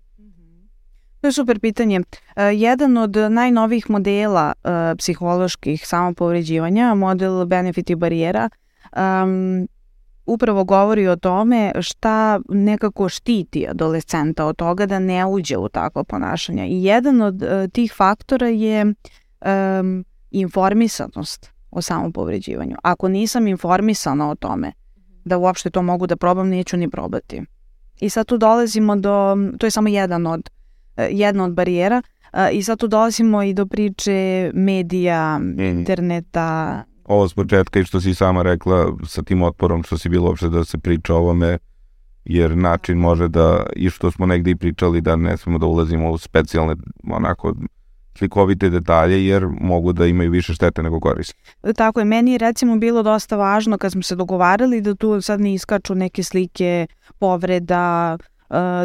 [1.21, 2.01] To je super pitanje.
[2.01, 2.05] Uh,
[2.53, 8.49] jedan od najnovijih modela uh, psiholoških samopovređivanja, model benefit i barijera,
[8.97, 9.69] um,
[10.27, 16.05] upravo govori o tome šta nekako štiti adolescenta od toga da ne uđe u takvo
[16.05, 16.69] ponašanje.
[16.69, 22.77] I jedan od uh, tih faktora je um, informisanost o samopovređivanju.
[22.83, 24.73] Ako nisam informisana o tome
[25.25, 27.43] da uopšte to mogu da probam, neću ni probati.
[28.01, 30.60] I sad tu dolazimo do, to je samo jedan od E,
[31.11, 32.03] jedna od barijera
[32.53, 35.61] i sad tu dolazimo i do priče medija, mm.
[35.61, 36.83] interneta.
[37.05, 40.49] Ovo s početka i što si sama rekla sa tim otporom što si bilo uopšte
[40.49, 41.59] da se priča o ovome
[42.25, 46.11] jer način može da, i što smo negde i pričali, da ne smemo da ulazimo
[46.11, 46.75] u specijalne
[47.11, 47.55] onako
[48.19, 51.35] slikovite detalje jer mogu da imaju više štete nego koriste.
[51.77, 55.41] Tako je, meni je recimo bilo dosta važno kad smo se dogovarali da tu sad
[55.41, 56.87] ne iskaču neke slike
[57.19, 58.19] povreda,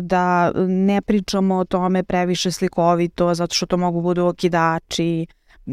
[0.02, 5.26] da ne pričamo o tome previše slikovito, zato što to mogu budu okidači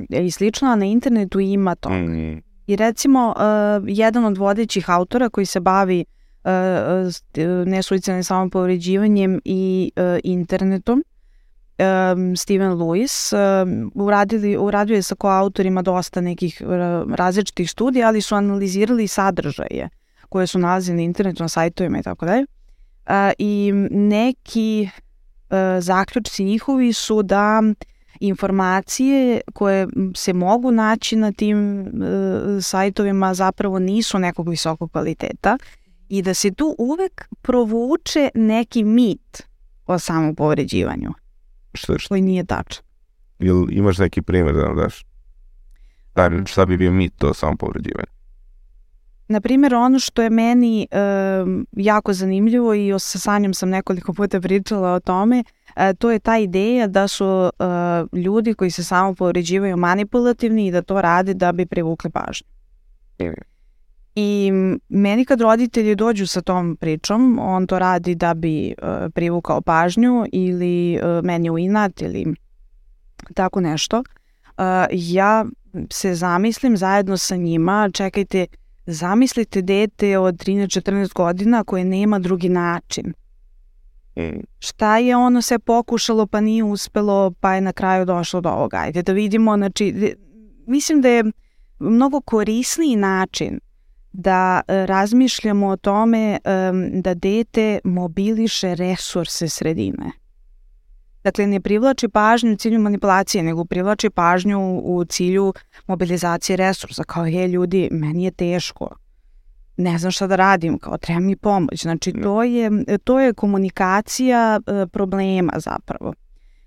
[0.08, 1.94] i slično, a na internetu ima toga.
[1.94, 2.42] Mm.
[2.66, 6.04] I recimo, uh, jedan od vodećih autora koji se bavi
[6.44, 6.50] uh,
[7.66, 9.92] nesuicidnim samopovređivanjem i
[10.24, 11.04] internetom,
[11.78, 18.20] um, Steven Lewis, um, uradili, uradio je sa koautorima dosta nekih uh, različitih studija, ali
[18.20, 19.88] su analizirali sadržaje
[20.28, 22.46] koje su nalazili na internetu, na sajtovima i tako dalje.
[23.38, 27.62] I neki uh, zaključci njihovi su da
[28.20, 31.86] informacije koje se mogu naći na tim uh,
[32.62, 35.58] sajtovima zapravo nisu nekog visokog kvaliteta
[36.08, 39.42] i da se tu uvek provuče neki mit
[39.86, 41.10] o samom povređivanju.
[41.74, 42.08] Šta, šta?
[42.08, 42.84] Koji nije tačan.
[43.38, 45.04] Jel imaš neki primjer da nam daš?
[46.14, 48.11] Da, šta bi bio mit to samo povređivanje?
[49.32, 50.96] Na primjer, ono što je meni e,
[51.72, 55.44] jako zanimljivo i sa Sanjom sam nekoliko puta pričala o tome,
[55.76, 57.64] e, to je ta ideja da su e,
[58.18, 62.46] ljudi koji se samo povređivaju manipulativni i da to rade da bi privukli pažnju.
[64.14, 64.52] I
[64.88, 70.26] meni kad roditelji dođu sa tom pričom, on to radi da bi uh, privukao pažnju
[70.32, 72.34] ili uh, meni u inat ili
[73.34, 73.98] tako nešto.
[73.98, 75.44] Uh, ja
[75.90, 78.46] se zamislim zajedno sa njima, čekajte,
[78.86, 83.12] zamislite dete od 13-14 godina koje nema drugi način.
[84.16, 84.40] Mm.
[84.58, 88.76] Šta je ono se pokušalo pa nije uspelo pa je na kraju došlo do ovoga.
[88.76, 90.14] Ajde da vidimo, znači,
[90.66, 91.24] mislim da je
[91.78, 93.60] mnogo korisniji način
[94.12, 96.38] da e, razmišljamo o tome
[96.92, 100.21] da dete mobiliše resurse sredine.
[101.24, 105.54] Dakle, ne privlači pažnju u cilju manipulacije, nego privlači pažnju u cilju
[105.86, 107.04] mobilizacije resursa.
[107.04, 108.88] Kao, je ljudi, meni je teško,
[109.76, 111.82] ne znam šta da radim, kao treba mi pomoć.
[111.82, 112.22] Znači, da.
[112.22, 112.70] to je,
[113.04, 116.14] to je komunikacija e, problema zapravo.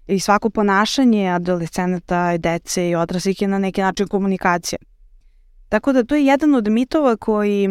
[0.07, 4.79] I svako ponašanje adolescenata, dece i odraslih je na neki način komunikacija.
[5.69, 7.69] Tako da to je jedan od mitova koji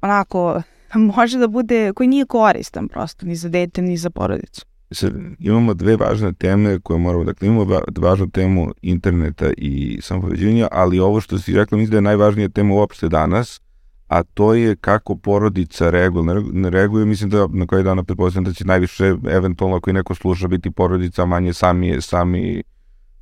[0.00, 0.62] onako
[1.14, 4.66] može da bude, koji nije koristan prosto ni za dete ni za porodicu.
[4.94, 10.98] Sad, imamo dve važne teme koje moramo, dakle imamo važnu temu interneta i samopoveđenja, ali
[11.00, 13.60] ovo što si rekla mislim da je najvažnija tema uopšte danas,
[14.08, 16.42] a to je kako porodica reaguje.
[16.52, 20.14] Ne reaguje, mislim da na koji dana pretpostavljam da će najviše, eventualno ako i neko
[20.14, 22.62] sluša, biti porodica, manje sami, sami,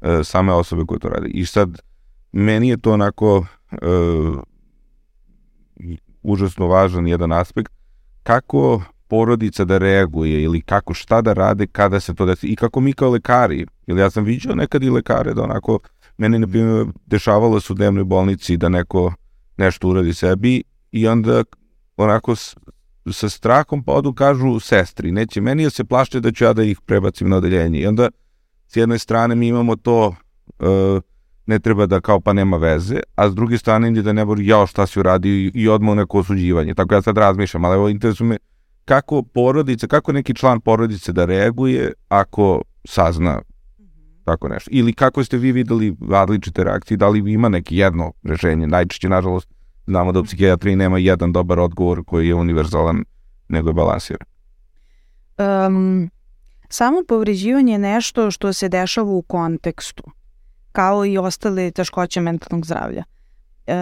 [0.00, 1.28] e, same osobe koje to rade.
[1.28, 1.78] I sad,
[2.32, 4.38] meni je to onako uh,
[6.22, 7.72] užasno važan jedan aspekt,
[8.22, 8.82] kako
[9.12, 12.46] porodica da reaguje ili kako šta da rade kada se to desi.
[12.46, 15.78] I kako mi kao lekari, ili ja sam vidio nekad i lekare da onako,
[16.16, 19.12] meni na primjer dešavalo se u dnevnoj bolnici da neko
[19.56, 21.44] nešto uradi sebi i onda
[21.96, 22.56] onako s,
[23.10, 26.62] sa strahom pa odu kažu sestri, neće meni da se plašte da ću ja da
[26.62, 27.80] ih prebacim na odeljenje.
[27.80, 28.08] I onda
[28.66, 31.02] s jedne strane mi imamo to uh,
[31.46, 34.46] ne treba da kao pa nema veze, a s druge strane ide da ne bori
[34.46, 35.32] jao šta si uradio?
[35.32, 36.74] I, i odmah neko osuđivanje.
[36.74, 38.38] Tako ja sad razmišljam, ali evo interesuje me
[38.84, 43.40] kako porodica, kako neki član porodice da reaguje ako sazna
[44.24, 44.70] tako nešto.
[44.72, 49.48] Ili kako ste vi videli različite reakcije, da li ima neki jedno rešenje, najčešće nažalost
[49.86, 53.04] znamo da u psihijatriji nema jedan dobar odgovor koji je univerzalan,
[53.48, 54.26] nego je balansiran.
[55.38, 56.10] Um,
[56.68, 60.04] samo povređivanje je nešto što se dešava u kontekstu
[60.72, 63.04] kao i ostale teškoće mentalnog zdravlja.
[63.66, 63.74] E,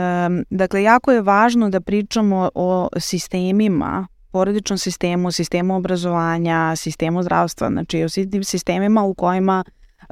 [0.50, 8.05] dakle, jako je važno da pričamo o sistemima, porodičnom sistemu, sistemu obrazovanja, sistemu zdravstva, znači
[8.05, 9.64] o svim sistemima u kojima
[10.01, 10.05] e,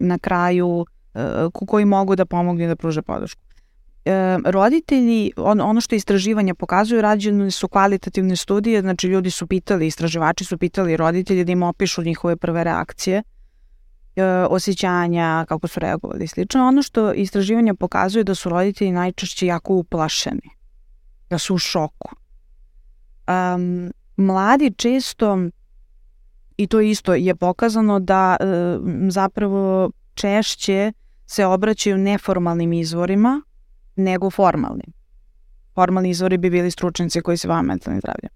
[0.00, 1.20] na kraju e,
[1.66, 3.42] koji mogu da pomognu i da pruže podršku.
[4.04, 9.86] E, roditelji, on, ono što istraživanja pokazuju, rađene su kvalitativne studije, znači ljudi su pitali,
[9.86, 13.22] istraživači su pitali roditelji da im opišu njihove prve reakcije
[14.50, 16.68] osjećanja, kako su reagovali i slično.
[16.68, 20.50] Ono što istraživanja pokazuje da su roditelji najčešće jako uplašeni,
[21.30, 22.08] da su u šoku.
[23.28, 25.38] Um, mladi često,
[26.56, 30.92] i to isto je pokazano da um, zapravo češće
[31.26, 33.42] se obraćaju neformalnim izvorima
[33.96, 34.92] nego formalnim.
[35.74, 38.28] Formalni izvori bi bili stručnici koji se vam mentalni zdravlja.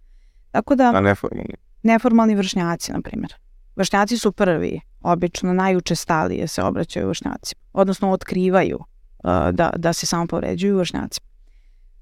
[0.50, 0.92] Tako da...
[0.94, 1.54] A neformalni?
[1.82, 3.34] Neformalni vršnjaci, na primjer.
[3.76, 10.26] Vršnjaci su prvi obično najučestalije se obraćaju vršnjacima, odnosno otkrivaju uh, da, da se samo
[10.26, 11.29] povređuju vršnjacima.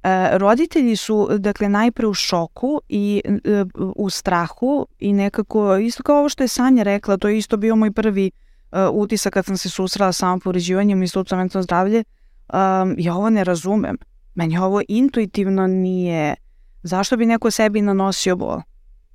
[0.02, 3.64] E, roditelji su dakle najpre u šoku i e,
[3.96, 7.76] u strahu i nekako isto kao ovo što je Sanja rekla, to je isto bio
[7.76, 8.30] moj prvi
[8.72, 12.04] e, utisak kad sam se susrela sa povređivanjem i mentalno zdravlje,
[12.52, 13.96] um, ja ovo ne razumem.
[14.34, 16.34] Meni ovo intuitivno nije
[16.82, 18.60] zašto bi neko sebi nanosio bol?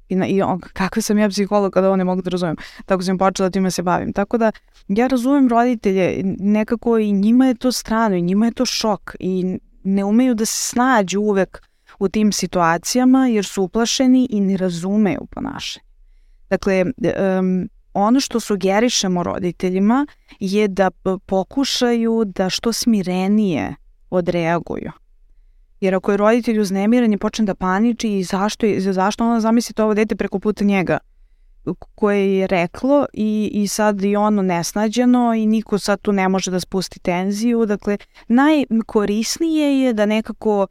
[0.09, 2.55] I, na, i on, kakva sam ja psiholog kada ovo ne mogu da razumem.
[2.85, 4.13] Tako sam počela time se bavim.
[4.13, 4.51] Tako da
[4.87, 9.59] ja razumem roditelje, nekako i njima je to strano i njima je to šok i
[9.83, 11.61] ne umeju da se snađu uvek
[11.99, 15.85] u tim situacijama jer su uplašeni i ne razumeju ponašanje.
[16.49, 20.05] Dakle, um, ono što sugerišemo roditeljima
[20.39, 20.91] je da
[21.25, 23.75] pokušaju da što smirenije
[24.09, 24.91] odreaguju.
[25.81, 29.93] Jer ako je roditelj uznemiren i počne da paniči i zašto, zašto ona zamislite ovo
[29.93, 30.97] dete preko puta njega
[31.95, 36.51] koje je reklo i, i sad i ono nesnađeno i niko sad tu ne može
[36.51, 37.65] da spusti tenziju.
[37.65, 37.97] Dakle,
[38.27, 40.67] najkorisnije je da nekako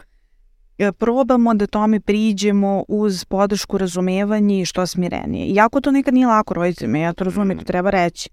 [0.79, 5.47] e, probamo da tome priđemo uz podršku razumevanja i što smirenije.
[5.47, 8.29] Iako to nekad nije lako roditeljima, ja to razumem, to treba reći.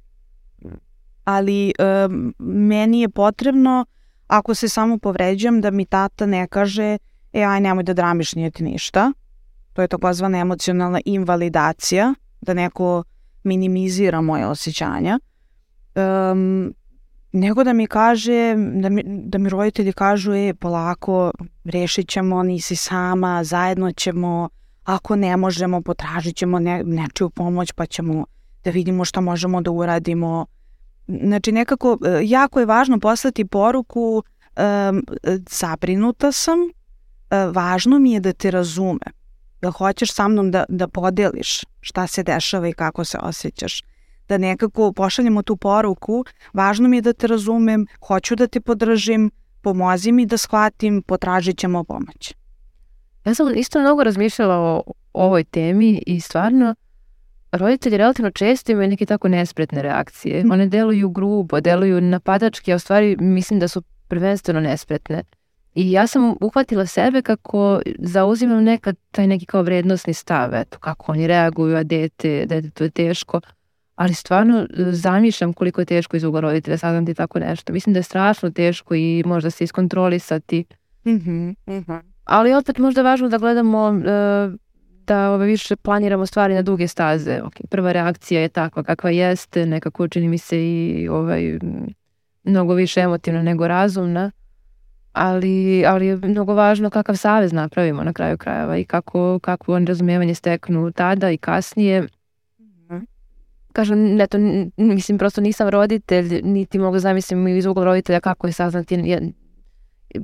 [1.23, 1.73] Ali
[2.07, 3.85] um, meni je potrebno,
[4.27, 6.97] ako se samo povređam, da mi tata ne kaže
[7.33, 9.11] e, aj nemoj da dramiš, nije ti ništa.
[9.73, 13.03] To je takozvana emocionalna invalidacija, da neko
[13.43, 15.19] minimizira moje osjećanja.
[15.95, 16.73] Um,
[17.31, 21.31] nego da mi kaže, da mi, da mi roditelji kažu, e, polako,
[21.63, 24.49] rešit ćemo, nisi sama, zajedno ćemo,
[24.83, 28.25] ako ne možemo, potražit ćemo ne, nečiju pomoć, pa ćemo
[28.63, 30.45] da vidimo šta možemo da uradimo.
[31.07, 34.23] Znači, nekako, e, jako je važno poslati poruku,
[34.89, 35.03] um,
[35.49, 36.59] zabrinuta sam,
[37.29, 39.18] e, važno mi je da te razume,
[39.61, 43.81] da hoćeš sa mnom da, da podeliš šta se dešava i kako se osjećaš
[44.29, 49.31] da nekako pošaljemo tu poruku, važno mi je da te razumem, hoću da te podržim,
[49.61, 52.33] pomozi mi da shvatim, potražit ćemo pomoć.
[53.25, 56.75] Ja sam isto mnogo razmišljala o ovoj temi i stvarno
[57.51, 60.45] roditelji relativno često imaju neke tako nespretne reakcije.
[60.51, 65.23] One deluju grubo, deluju napadački, a u stvari mislim da su prvenstveno nespretne.
[65.75, 71.11] I ja sam uhvatila sebe kako zauzimam nekad taj neki kao vrednostni stav, eto, kako
[71.11, 73.41] oni reaguju, a dete, dete to je teško.
[73.95, 77.73] Ali stvarno e, zamišljam koliko je teško iz ugla roditelja saznati tako nešto.
[77.73, 80.65] Mislim da je strašno teško i možda se iskontrolisati.
[81.05, 82.01] Mm -hmm, mm -hmm.
[82.23, 84.49] Ali opet možda je važno da gledamo e,
[85.07, 87.41] da ove, više planiramo stvari na duge staze.
[87.41, 91.59] Ok, prva reakcija je takva kakva jeste, nekako čini mi se i ovaj,
[92.43, 94.31] mnogo više emotivna nego razumna.
[95.13, 99.85] Ali, ali je mnogo važno kakav savez napravimo na kraju krajeva i kako, kako oni
[99.85, 102.07] razumevanje steknu tada i kasnije.
[103.73, 108.53] Kažem, eto, n- mislim, prosto nisam roditelj, niti mogu zamislim iz ugla roditelja kako je
[108.53, 109.31] saznati jed-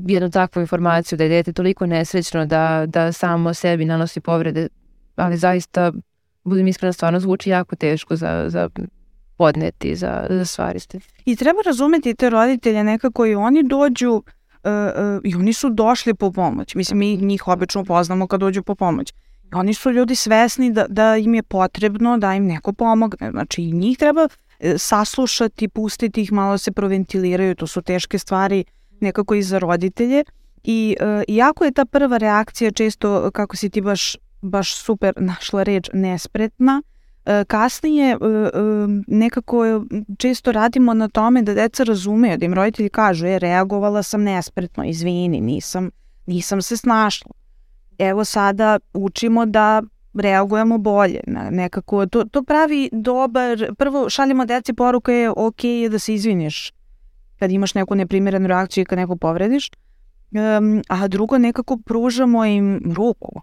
[0.07, 4.67] jednu takvu informaciju da je dete toliko nesrećno da, da samo sebi nanosi povrede,
[5.15, 5.91] ali zaista,
[6.43, 8.69] budem iskrena, stvarno zvuči jako teško za, za
[9.37, 10.99] podneti, za, za stvariste.
[11.25, 14.23] I treba razumeti te roditelje nekako i oni dođu
[14.65, 16.75] uh, uh, i oni su došli po pomoć.
[16.75, 19.13] Mislim, mi njih obično poznamo kad dođu po pomoć.
[19.43, 23.31] I oni su ljudi svesni da, da im je potrebno da im neko pomogne.
[23.31, 24.27] Znači, njih treba
[24.59, 28.65] e, saslušati, pustiti ih, malo se proventiliraju, to su teške stvari
[28.99, 30.23] nekako i za roditelje.
[30.63, 35.63] I uh, iako je ta prva reakcija često, kako si ti baš, baš super našla
[35.63, 36.94] reč, nespretna, E,
[37.47, 38.19] kasnije e, e,
[39.07, 39.85] nekako
[40.17, 44.83] često radimo na tome da deca razumeju, da im roditelji kažu, je, reagovala sam nespretno,
[44.83, 45.91] izvini, nisam,
[46.25, 47.31] nisam se snašla.
[47.97, 49.81] Evo sada učimo da
[50.13, 51.19] reagujemo bolje.
[51.51, 56.71] Nekako, to, to pravi dobar, prvo šaljemo deci poruka je ok je da se izviniš
[57.39, 62.93] kad imaš neku neprimjerenu reakciju i kad neko povrediš, um, a drugo nekako pružamo im
[62.95, 63.41] ruku.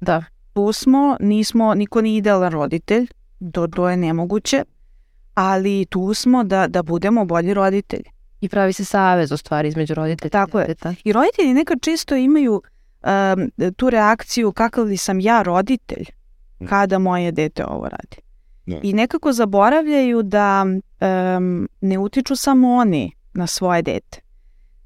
[0.00, 0.24] Da.
[0.52, 3.06] Tu smo, nismo, niko nije idealan roditelj,
[3.52, 4.64] to, to je nemoguće,
[5.34, 8.10] ali tu smo da, da budemo bolji roditelji.
[8.40, 10.30] I pravi se savez u stvari između roditelja.
[10.30, 10.66] Tako je.
[10.66, 10.94] deteta.
[11.04, 12.62] I roditelji nekad čisto imaju
[13.02, 16.04] um, tu reakciju kakav li sam ja roditelj
[16.68, 18.16] kada moje dete ovo radi.
[18.66, 18.76] Da.
[18.82, 24.20] I nekako zaboravljaju da um, ne utiču samo oni na svoje dete.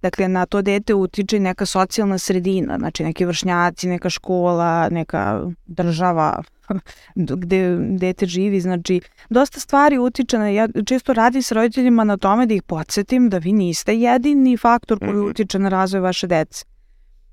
[0.03, 5.51] Dakle, na to dete utiče i neka socijalna sredina, znači neki vršnjaci, neka škola, neka
[5.67, 6.43] država
[7.37, 9.01] gde dete živi, znači
[9.31, 13.39] dosta stvari utiče na, ja često radim s roditeljima na tome da ih podsjetim da
[13.39, 15.25] vi niste jedini faktor koji Mhm.
[15.25, 16.65] utiče na razvoj vaše dece.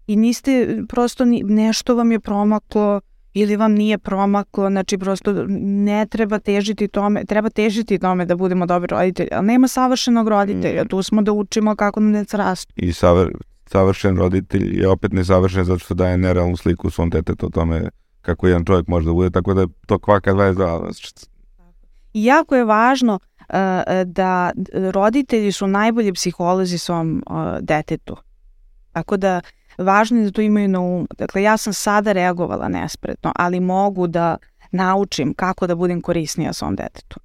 [0.08, 0.52] I niste,
[0.90, 3.02] prosto ni, nešto vam je promaklo
[3.34, 8.66] ili vam nije promaklo, znači prosto ne treba težiti tome, treba težiti tome da budemo
[8.66, 10.88] dobri roditelji, ali nema savršenog roditelja, Mhm.
[10.90, 12.74] tu smo da učimo kako nam deca rastu.
[12.76, 13.32] I savr,
[13.66, 17.90] savršen roditelj je opet nesavršen zato što daje nerealnu sliku svom detetu o tome
[18.22, 21.28] kako jedan čovjek može da bude, tako da je to kvaka 22.
[22.14, 23.56] I jako je važno uh,
[24.06, 24.52] da
[24.94, 28.18] roditelji su najbolji psiholozi svom uh, detetu.
[28.92, 29.42] Tako da
[29.78, 31.08] važno je da to imaju na umu.
[31.18, 34.38] Dakle, ja sam sada reagovala nespretno, ali mogu da
[34.72, 37.20] naučim kako da budem korisnija svom detetu.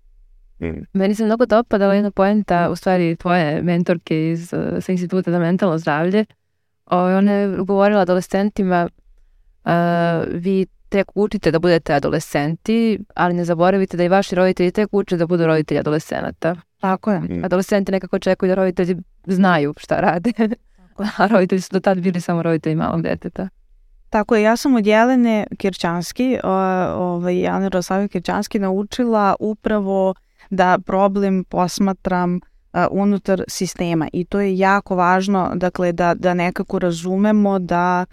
[0.92, 4.48] Meni se mnogo dopadala jedna poenta, u stvari tvoje mentorke iz
[4.80, 6.24] sa instituta za mentalno zdravlje.
[6.86, 8.88] O, ona je govorila adolescentima,
[9.64, 9.72] uh,
[10.32, 15.16] vi tek učite da budete adolescenti, ali ne zaboravite da i vaši roditelji tek uče
[15.16, 16.56] da budu roditelji adolescenata.
[16.80, 17.20] Tako je.
[17.20, 17.44] Mm.
[17.44, 20.32] Adolescenti nekako čekuju da roditelji znaju šta rade,
[21.18, 23.48] a roditelji su do tad bili samo roditelji malog deteta.
[24.10, 26.50] Tako je, ja sam od Jelene Kirćanski, o,
[26.94, 30.14] ovaj, Jelene Roslavije Kirćanski naučila upravo
[30.50, 32.40] da problem posmatram
[32.72, 38.04] a, unutar sistema i to je jako važno, dakle da, da nekako razumemo da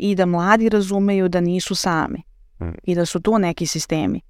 [0.00, 2.22] i da mladi razumeju da nisu sami
[2.60, 2.74] Mm.
[2.82, 4.20] i da su tu neki sistemi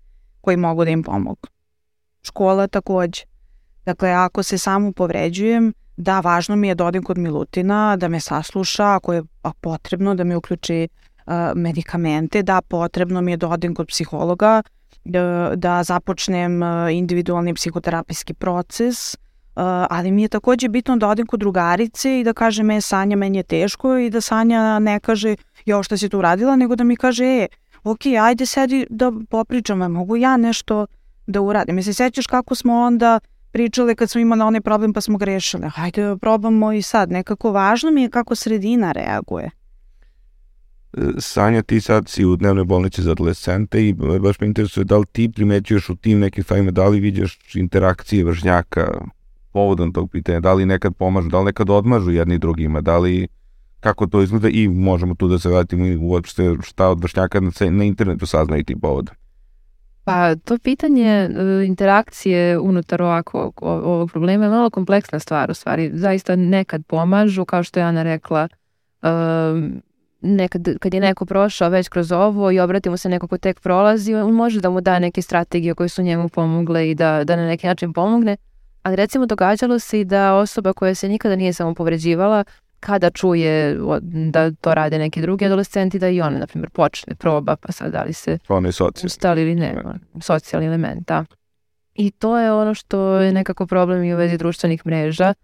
[0.40, 1.48] koji mogu da im pomogu.
[2.22, 3.22] Škola takođe.
[3.84, 8.20] Dakle, ako se samo povređujem, da, važno mi je da odem kod Milutina, da me
[8.20, 9.22] sasluša, ako je
[9.60, 10.88] potrebno da mi uključi
[11.26, 14.62] a, medikamente, da, potrebno mi je da odem kod psihologa,
[15.04, 19.18] da, da započnem a, individualni psihoterapijski proces, a,
[19.90, 23.38] ali mi je takođe bitno da odem kod drugarice i da kaže me Sanja meni
[23.38, 25.36] je teško i da Sanja ne kaže
[25.66, 27.48] jo šta si tu uradila, nego da mi kaže e,
[27.84, 30.86] ok, ajde sedi da popričamo, mogu ja nešto
[31.26, 31.74] da uradim.
[31.76, 33.20] Mi se sećaš kako smo onda
[33.52, 35.68] pričale kad smo imali onaj problem pa smo grešile.
[35.68, 37.10] Hajde probamo i sad.
[37.10, 39.50] Nekako važno mi je kako sredina reaguje.
[40.92, 44.98] E, Sanja, ti sad si u dnevnoj bolnici za adolescente i baš me interesuje da
[44.98, 48.90] li ti primećuješ u tim nekim stavima, da li vidiš interakcije vršnjaka
[49.52, 53.28] povodom tog pitanja, da li nekad pomažu, da li nekad odmažu jedni drugima, da li
[53.80, 57.50] kako to izgleda i možemo tu da se vratimo i uopšte šta od vršnjaka na,
[57.70, 59.14] na internetu saznaju ti povodom.
[60.04, 61.28] Pa to pitanje e,
[61.66, 65.90] interakcije unutar ovako, ovog problema je malo kompleksna stvar u stvari.
[65.94, 68.48] Zaista nekad pomažu, kao što je Ana rekla,
[69.02, 69.82] um,
[70.20, 74.14] nekad kad je neko prošao već kroz ovo i obratimo se neko ko tek prolazi,
[74.14, 77.46] on može da mu da neke strategije koje su njemu pomogle i da, da na
[77.46, 78.36] neki način pomogne.
[78.82, 82.44] Ali recimo događalo se i da osoba koja se nikada nije samo povređivala,
[82.80, 83.78] kada čuje
[84.30, 87.92] da to rade neki drugi adolescenti, da i ona, na primjer, počne, proba, pa sad
[87.92, 89.06] da li se Pa socijal.
[89.06, 89.74] ustali ili ne,
[90.20, 91.24] socijalni element, da.
[91.94, 95.34] I to je ono što je nekako problem i u vezi društvenih mreža.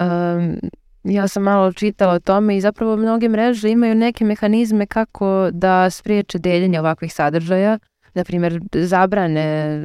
[0.00, 0.58] Um,
[1.04, 5.90] ja sam malo čitala o tome i zapravo mnoge mreže imaju neke mehanizme kako da
[5.90, 7.78] spriječe deljenje ovakvih sadržaja.
[8.18, 9.78] Na primjer, zabrane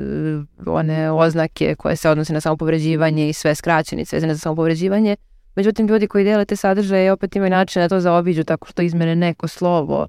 [0.59, 5.15] uh, one oznake koje se odnose na samopovređivanje i sve skraćenice vezane za samopovređivanje.
[5.55, 9.15] Međutim, ljudi koji dele te sadržaje opet imaju način da to zaobiđu tako što izmene
[9.15, 10.07] neko slovo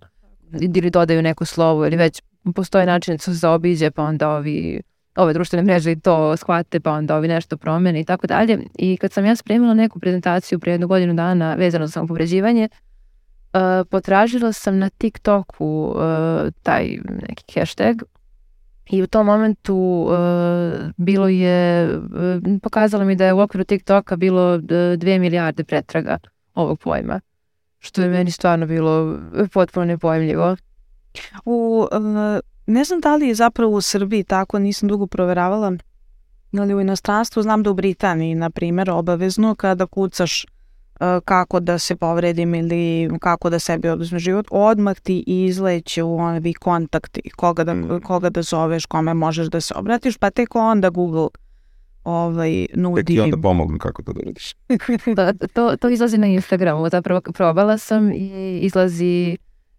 [0.60, 2.22] ili dodaju neko slovo ili već
[2.54, 4.80] postoje način da se zaobiđe pa onda ovi
[5.16, 8.58] ove društvene mreže i to shvate pa onda ovi nešto promene i tako dalje.
[8.78, 13.60] I kad sam ja spremila neku prezentaciju prije jednu godinu dana vezano za samopovređivanje, uh,
[13.90, 15.96] potražila sam na TikToku uh,
[16.62, 16.98] taj
[17.28, 18.02] neki hashtag
[18.90, 20.14] i u tom momentu uh,
[20.96, 22.02] bilo je, uh,
[22.62, 24.60] pokazalo mi da je u okviru TikToka bilo uh,
[24.96, 26.18] dve milijarde pretraga
[26.54, 27.20] ovog pojma
[27.84, 29.18] što je meni stvarno bilo
[29.52, 30.56] potpuno nepojmljivo.
[31.44, 31.96] U, e,
[32.66, 35.72] ne znam da li je zapravo u Srbiji tako, nisam dugo proveravala,
[36.58, 40.46] ali u inostranstvu znam da u Britaniji, na primjer, obavezno kada kucaš e,
[41.24, 42.82] kako da se povredim ili
[43.20, 48.00] kako da sebi oduzme život, odmah ti izleće u ovi kontakti, koga da, Mm.
[48.00, 51.28] koga da zoveš, kome možeš da se obratiš, pa tek onda Google
[52.04, 53.04] ovaj, Tek nudi.
[53.04, 54.54] ti onda pomognu kako to da radiš.
[55.16, 58.28] Da, to, to izlazi na Instagramu, zapravo probala sam i
[58.58, 59.36] izlazi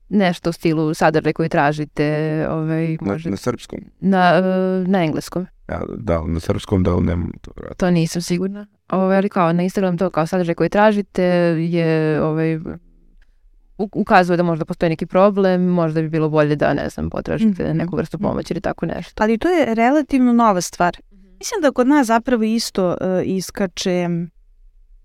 [0.10, 2.06] nešto u stilu sadržaj koji tražite,
[2.50, 3.80] ovaj, Na, može, na srpskom.
[4.00, 4.42] na, e,
[4.88, 5.46] na engleskom.
[5.70, 7.78] Ja, da, na srpskom da li nemam to vratiti.
[7.78, 8.68] To nisam sigurna.
[8.90, 11.24] Ovaj, ali kao na Instagram to kao sadržaj koji tražite
[11.60, 12.60] je ovaj,
[13.78, 17.78] ukazuje da možda postoji neki problem, možda bi bilo bolje da, ne znam, potražite Mhm.
[17.78, 19.24] neku vrstu pomoći ili tako nešto.
[19.24, 20.98] Ali to je relativno nova stvar.
[21.40, 22.96] Mislim da kod nas zapravo isto uh,
[23.26, 24.08] iskače,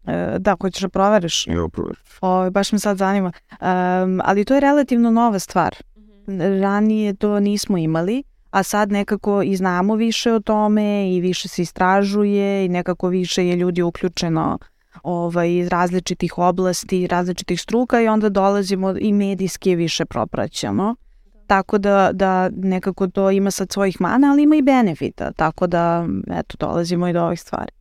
[0.05, 1.97] uh, da, hoćeš da proveriš, Evo, provjer.
[2.21, 5.77] o, baš me sad zanima, um, ali to je relativno nova stvar.
[6.63, 11.63] Ranije to nismo imali, a sad nekako i znamo više o tome i više se
[11.63, 14.59] istražuje i nekako više je ljudi uključeno
[15.03, 20.97] ovaj, iz različitih oblasti, različitih struka i onda dolazimo i medijski je više propraćeno.
[21.47, 25.33] Tako da, da nekako to ima sad svojih mana, ali ima i benefita.
[25.33, 27.73] Tako da, eto, dolazimo i do ovih stvari.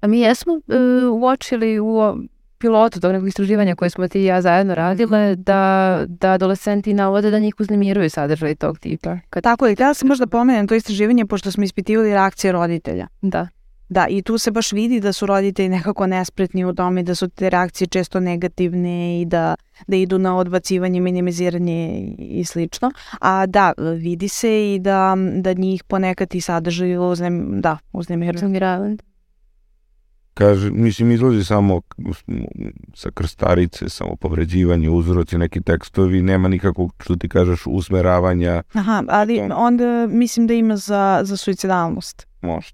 [0.00, 2.16] A mi jesmo uh, uočili u
[2.58, 7.30] pilotu tog nekog istraživanja koje smo ti i ja zajedno radile da, da adolescenti navode
[7.30, 9.18] da njih uznemiruju sadržaj tog tipa.
[9.30, 13.06] Kad, Tako je, htjela sam možda pomenem to istraživanje pošto smo ispitivali reakcije roditelja.
[13.22, 13.48] da.
[13.90, 17.28] Da, i tu se baš vidi da su roditelji nekako nespretni u tome da su
[17.28, 19.54] te reakcije često negativne i da,
[19.86, 22.90] da idu na odbacivanje, minimiziranje i slično.
[23.20, 27.78] A da, vidi se i da, da njih ponekad i sadržaju uznem, da.
[27.92, 28.96] Uznemiravanje.
[30.38, 31.80] Kaže, mislim, izlazi samo
[32.94, 38.62] sa krstarice, samo povređivanje, uzroci, neki tekstovi, nema nikakvog, što ti kažeš, usmeravanja.
[38.72, 42.26] Aha, ali onda mislim da ima za, za suicidalnost.
[42.42, 42.70] Može.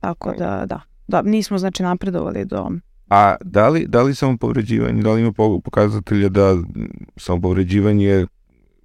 [0.00, 0.80] Tako da, da.
[1.08, 2.70] Da, nismo znači napredovali do...
[3.10, 5.32] A da li, da li samo povređivanje, da li ima
[5.64, 6.56] pokazatelja da
[7.16, 8.26] samo povređivanje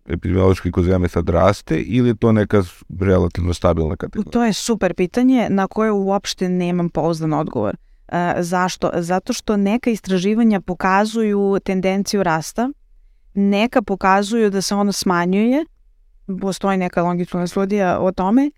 [0.05, 2.63] epidemiološki kod zemlje sad raste ili je to neka
[2.99, 4.31] relativno stabilna kategorija?
[4.31, 7.75] To je super pitanje na koje uopšte nemam pouzdan odgovor.
[8.07, 8.91] E, zašto?
[8.93, 12.69] Zato što neka istraživanja pokazuju tendenciju rasta,
[13.33, 15.65] neka pokazuju da se ono smanjuje,
[16.41, 18.51] postoji neka longitudna studija o tome,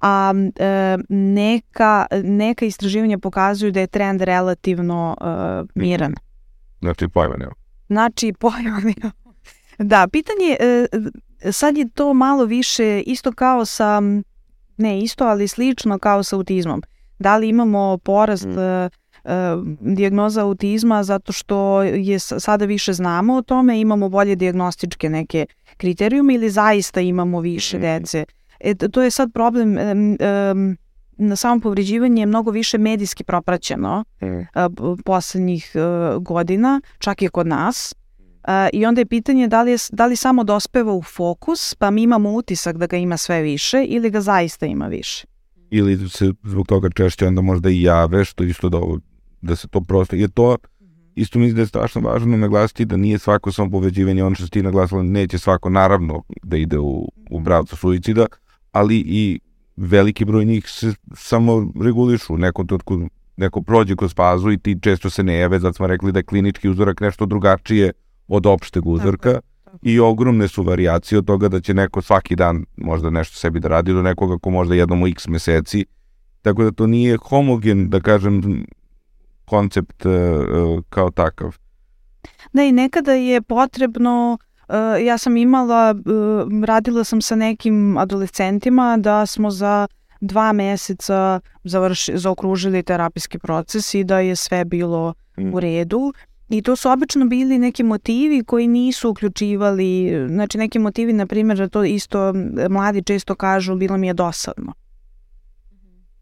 [0.00, 5.24] a e, neka, neka istraživanja pokazuju da je trend relativno e,
[5.74, 6.14] miran.
[6.80, 7.52] Znači pojma nema.
[7.86, 9.12] Znači pojma nema.
[9.78, 10.86] Da, pitanje, e,
[11.52, 14.00] sad je to malo više isto kao sa,
[14.76, 16.82] ne isto, ali slično kao sa autizmom.
[17.22, 18.58] Da li imamo porast mm.
[18.58, 18.88] E,
[19.24, 25.46] e, dijagnoza autizma zato što je sada više znamo o tome, imamo bolje diagnostičke neke
[25.76, 27.80] kriterijume ili zaista imamo više mm.
[27.80, 28.24] dece.
[28.60, 30.54] E, to je sad problem, e, e,
[31.16, 34.26] na samom povređivanje je mnogo više medijski propraćeno mm.
[35.04, 35.72] poslednjih
[36.20, 37.94] godina, čak i kod nas.
[38.48, 41.90] Uh, I onda je pitanje da li, je, da li samo dospeva u fokus, pa
[41.90, 45.26] mi imamo utisak da ga ima sve više ili ga zaista ima više.
[45.74, 48.80] Ili se zbog toga češće onda možda i jave, što isto da,
[49.40, 50.16] da se to prosto...
[50.16, 50.56] Je to
[51.14, 54.62] isto mislim da je strašno važno naglasiti da nije svako samo poveđivanje, ono što ti
[54.62, 58.26] naglasila, neće svako naravno da ide u, u bravcu suicida,
[58.72, 59.40] ali i
[59.76, 63.00] veliki broj njih se samo regulišu, nekom trenutku
[63.36, 66.24] neko prođe kroz fazu i ti često se ne jave, zato smo rekli da je
[66.24, 67.92] klinički uzorak nešto drugačije
[68.28, 69.40] od opšteg uzorka
[69.82, 73.68] i ogromne su variacije od toga da će neko svaki dan možda nešto sebi da
[73.68, 75.84] radi do nekoga ko možda jednom u x meseci.
[76.42, 78.64] Tako da to nije homogen, da kažem,
[79.44, 80.12] koncept uh,
[80.88, 81.56] kao takav.
[82.52, 88.96] Da i nekada je potrebno uh, ja sam imala, uh, radila sam sa nekim adolescentima
[88.96, 89.86] da smo za
[90.20, 95.54] dva meseca završi, zaokružili terapijski proces i da je sve bilo mm.
[95.54, 96.12] u redu
[96.52, 101.58] I to su obično bili neki motivi koji nisu uključivali, znači neki motivi, na primjer,
[101.58, 102.32] da to isto
[102.70, 104.72] mladi često kažu, bilo mi je dosadno.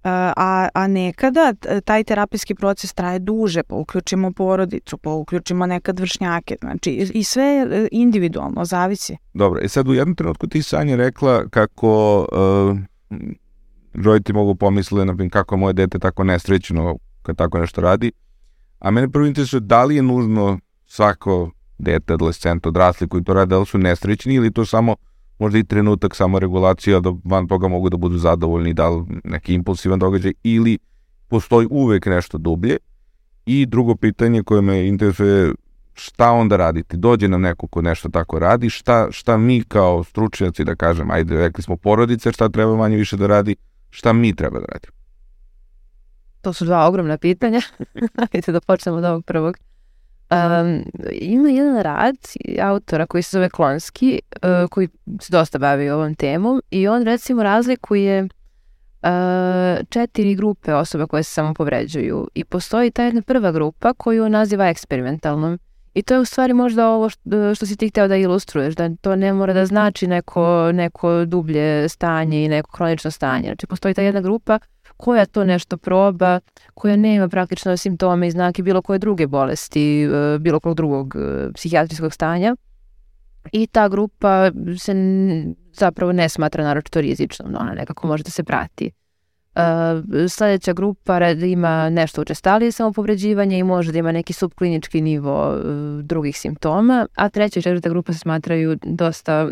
[0.02, 1.54] A, a nekada
[1.84, 7.66] taj terapijski proces traje duže, pa uključimo porodicu, pa uključimo nekad vršnjake, znači i sve
[7.90, 9.16] individualno, zavisi.
[9.34, 12.78] Dobro, i e sad u jednom trenutku ti Sanja rekla kako uh,
[14.04, 18.12] roditelji mogu pomisliti, na primjer, kako je moje dete tako nesrećno kad tako nešto radi,
[18.80, 23.50] A mene prvo interesuje da li je nužno svako dete, adolescent, odrasli koji to rade,
[23.50, 24.96] da li su nesrećni ili to samo
[25.38, 29.54] možda i trenutak samo regulacija da van toga mogu da budu zadovoljni, da li neki
[29.54, 30.78] impulsivan događaj ili
[31.28, 32.76] postoji uvek nešto dublje.
[33.46, 35.52] I drugo pitanje koje me interesuje
[35.94, 36.96] šta onda raditi?
[36.96, 41.36] Dođe nam neko ko nešto tako radi, šta, šta mi kao stručnjaci da kažem, ajde,
[41.36, 43.56] rekli smo porodice, šta treba manje više da radi,
[43.90, 44.99] šta mi treba da radimo?
[46.40, 47.60] To su dva ogromna pitanja.
[48.32, 49.56] Hajde da počnemo od ovog prvog.
[50.30, 52.16] Um, ima jedan rad
[52.62, 54.88] autora koji se zove Klonski, uh, koji
[55.20, 58.28] se dosta bavi ovom temom i on recimo razlikuje uh,
[59.88, 64.32] četiri grupe osoba koje se samo povređuju i postoji ta jedna prva grupa koju on
[64.32, 65.58] naziva eksperimentalnom
[65.94, 68.90] i to je u stvari možda ovo što, što si ti hteo da ilustruješ, da
[69.00, 73.44] to ne mora da znači neko, neko dublje stanje i neko kronično stanje.
[73.44, 74.58] Znači postoji ta jedna grupa
[75.00, 76.40] koja to nešto proba,
[76.74, 81.52] koja nema praktično simptome i znake bilo koje druge bolesti, e, bilo kog drugog e,
[81.54, 82.56] psihijatrijskog stanja.
[83.52, 84.94] I ta grupa se
[85.72, 88.90] zapravo ne smatra naročito rizičnom, ona nekako može da se prati.
[89.54, 89.62] Uh,
[90.28, 95.64] sledeća grupa ima nešto učestalije samopovređivanje i može da ima neki subklinički nivo uh,
[96.02, 99.50] drugih simptoma, a treća i četvrta grupa se smatraju dosta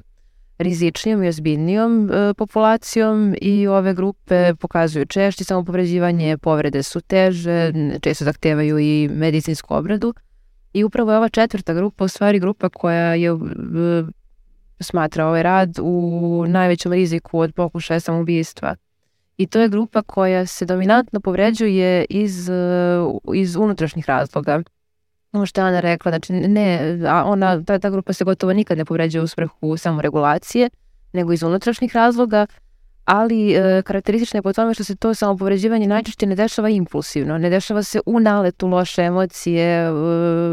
[0.59, 8.24] rizičnijom i ozbiljnijom e, populacijom i ove grupe pokazuju češće samopovređivanje, povrede su teže, često
[8.24, 10.14] zahtevaju i medicinsku obradu.
[10.72, 13.36] I upravo je ova četvrta grupa u stvari grupa koja je e,
[14.80, 18.74] smatra ovaj rad u najvećem riziku od pokušaja samoubistva.
[19.36, 22.54] I to je grupa koja se dominantno povređuje iz, e,
[23.34, 24.62] iz unutrašnjih razloga
[25.33, 28.85] ono što je Ana rekla, znači ne, ona, ta, ta grupa se gotovo nikad ne
[28.85, 30.70] povređuje u svrhu samoregulacije,
[31.12, 32.47] nego iz unutrašnjih razloga,
[33.05, 37.51] ali e, karakteristično je po tome što se to samopovređivanje najčešće ne dešava impulsivno, ne
[37.51, 39.91] dešava se u naletu loše emocije, e,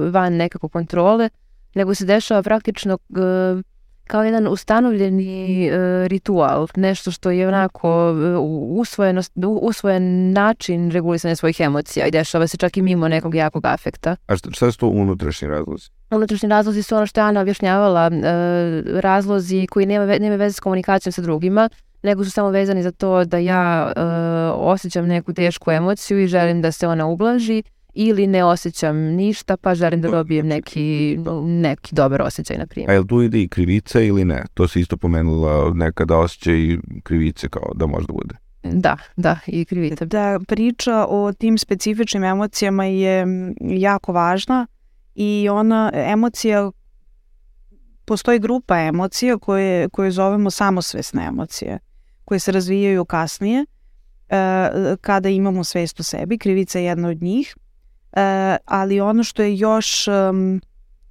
[0.10, 1.30] van nekako kontrole,
[1.76, 3.75] nego se dešava praktično e,
[4.08, 8.38] kao jedan ustanovljeni e, ritual, nešto što je onako e,
[8.70, 9.22] usvojeno,
[9.62, 14.16] usvojen način regulisanja svojih emocija i dešava se čak i mimo nekog jakog afekta.
[14.28, 15.90] A šta, šta su to unutrašnji razlozi?
[16.12, 20.60] Unutrašnji razlozi su ono što je Ana objašnjavala, e, razlozi koji nema, nema veze s
[20.60, 21.70] komunikacijom sa drugima,
[22.04, 24.02] nego su samo vezani za to da ja e,
[24.52, 27.64] osjećam neku tešku emociju i želim da se ona ublaži
[27.96, 32.90] ili ne osjećam ništa pa želim da dobijem neki, neki dobar osjećaj, na primjer.
[32.90, 34.44] A je li tu ide i krivica ili ne?
[34.54, 38.36] To se isto pomenula nekada osjećaj krivice kao da možda bude.
[38.64, 40.06] Da, da, i krivica.
[40.06, 43.26] Da, priča o tim specifičnim emocijama je
[43.62, 44.68] jako važna
[45.16, 46.72] i ona emocija
[48.06, 51.80] postoji grupa emocija koje, koje zovemo samosvesne emocije,
[52.26, 53.66] koje se razvijaju kasnije
[54.30, 54.36] e,
[55.02, 56.38] kada imamo svest o sebi.
[56.38, 57.56] Krivica je jedna od njih.
[58.16, 60.62] E, ali ono što je još, um,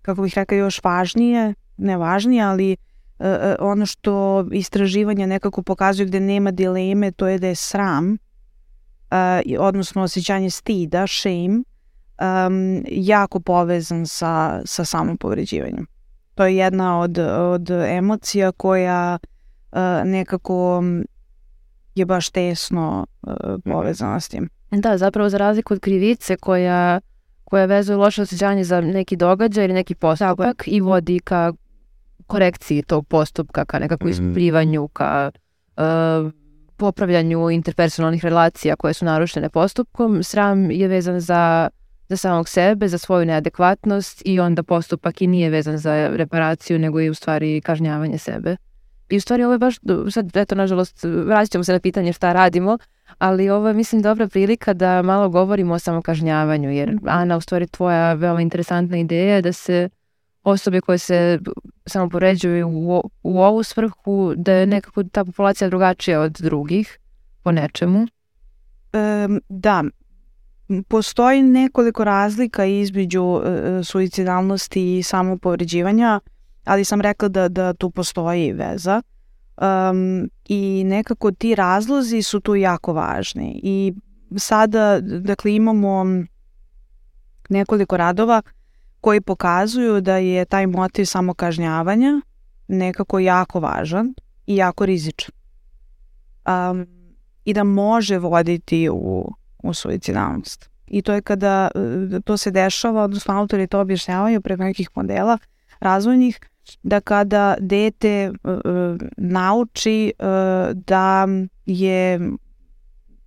[0.02, 2.76] kako bih rekao, još važnije, ne važnije, ali
[3.18, 3.26] uh,
[3.58, 8.16] ono što istraživanja nekako pokazuju gde nema dileme, to je da je sram, uh,
[9.58, 11.62] odnosno osjećanje stida, shame,
[12.20, 15.86] um, jako povezan sa, sa samopovređivanjem.
[16.34, 19.18] To je jedna od, od emocija koja
[19.72, 20.82] uh, nekako
[21.94, 23.32] je baš tesno uh,
[23.64, 24.48] povezana s tim.
[24.70, 27.00] Da, zapravo za razliku od krivice koja,
[27.44, 31.52] koja vezuje loše osjećanje za neki događaj ili neki postupak i vodi ka
[32.26, 34.28] korekciji tog postupka, ka nekakvom mhm.
[34.28, 35.30] isplivanju, ka
[35.76, 36.32] uh,
[36.76, 40.22] popravljanju interpersonalnih relacija koje su narušene postupkom.
[40.22, 41.68] Sram je vezan za,
[42.08, 47.00] za samog sebe, za svoju neadekvatnost i onda postupak i nije vezan za reparaciju, nego
[47.00, 48.56] i u stvari kažnjavanje sebe.
[49.08, 49.76] I u stvari ovo je baš,
[50.10, 52.78] sad eto nažalost, vratit ćemo se na pitanje šta radimo,
[53.18, 57.08] ali ovo je mislim dobra prilika da malo govorimo o samokažnjavanju, jer mhm.
[57.08, 59.88] Ana, u stvari tvoja veoma interesantna ideja je da se
[60.44, 61.38] osobe koje se
[61.86, 66.98] samo poređuju u, u ovu svrhu, da je nekako ta populacija drugačija od drugih
[67.42, 67.98] po nečemu.
[67.98, 69.84] Um, da,
[70.88, 73.42] postoji nekoliko razlika između uh,
[73.84, 76.20] suicidalnosti i samopovređivanja,
[76.64, 79.02] ali sam rekla da, da tu postoji veza.
[79.56, 83.60] Um, I nekako ti razlozi su tu jako važni.
[83.62, 83.94] I
[84.36, 86.04] sada, dakle, imamo
[87.48, 88.42] nekoliko radova
[89.00, 92.20] koji pokazuju da je taj motiv samokažnjavanja
[92.68, 94.14] nekako jako važan
[94.46, 95.34] i jako rizičan.
[96.46, 96.86] Um,
[97.44, 100.70] I da može voditi u, u suicidalnost.
[100.86, 101.70] I to je kada
[102.24, 105.38] to se dešava, odnosno autori to objašnjavaju preko nekih modela
[105.80, 106.40] razvojnih,
[106.82, 108.52] da kada dete uh,
[109.16, 110.26] nauči uh,
[110.86, 111.28] da
[111.66, 112.20] je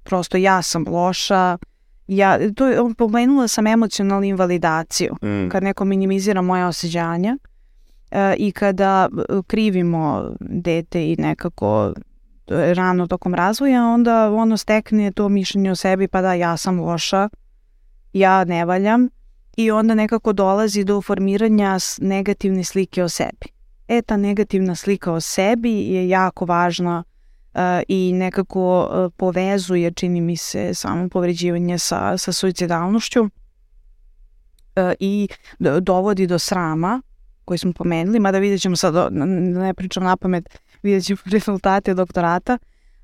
[0.03, 1.57] prosto ja sam loša,
[2.07, 5.49] ja, to je, pomenula sam emocionalnu invalidaciju, mm.
[5.49, 7.37] kad neko minimizira moje osjećanja
[8.11, 9.09] uh, i kada
[9.47, 11.93] krivimo dete i nekako
[12.47, 17.29] rano tokom razvoja, onda ono stekne to mišljenje o sebi, pa da ja sam loša,
[18.13, 19.09] ja ne valjam
[19.57, 23.47] i onda nekako dolazi do formiranja negativne slike o sebi.
[23.87, 27.03] E, ta negativna slika o sebi je jako važna
[27.53, 33.29] uh, i nekako uh, povezuje, čini mi se, samo povređivanje sa, sa suicidalnošću uh,
[34.99, 35.27] i
[35.79, 37.01] dovodi do srama
[37.45, 42.57] koji smo pomenuli, mada vidjet ćemo sad, ne pričam na pamet, vidjet ćemo rezultate doktorata,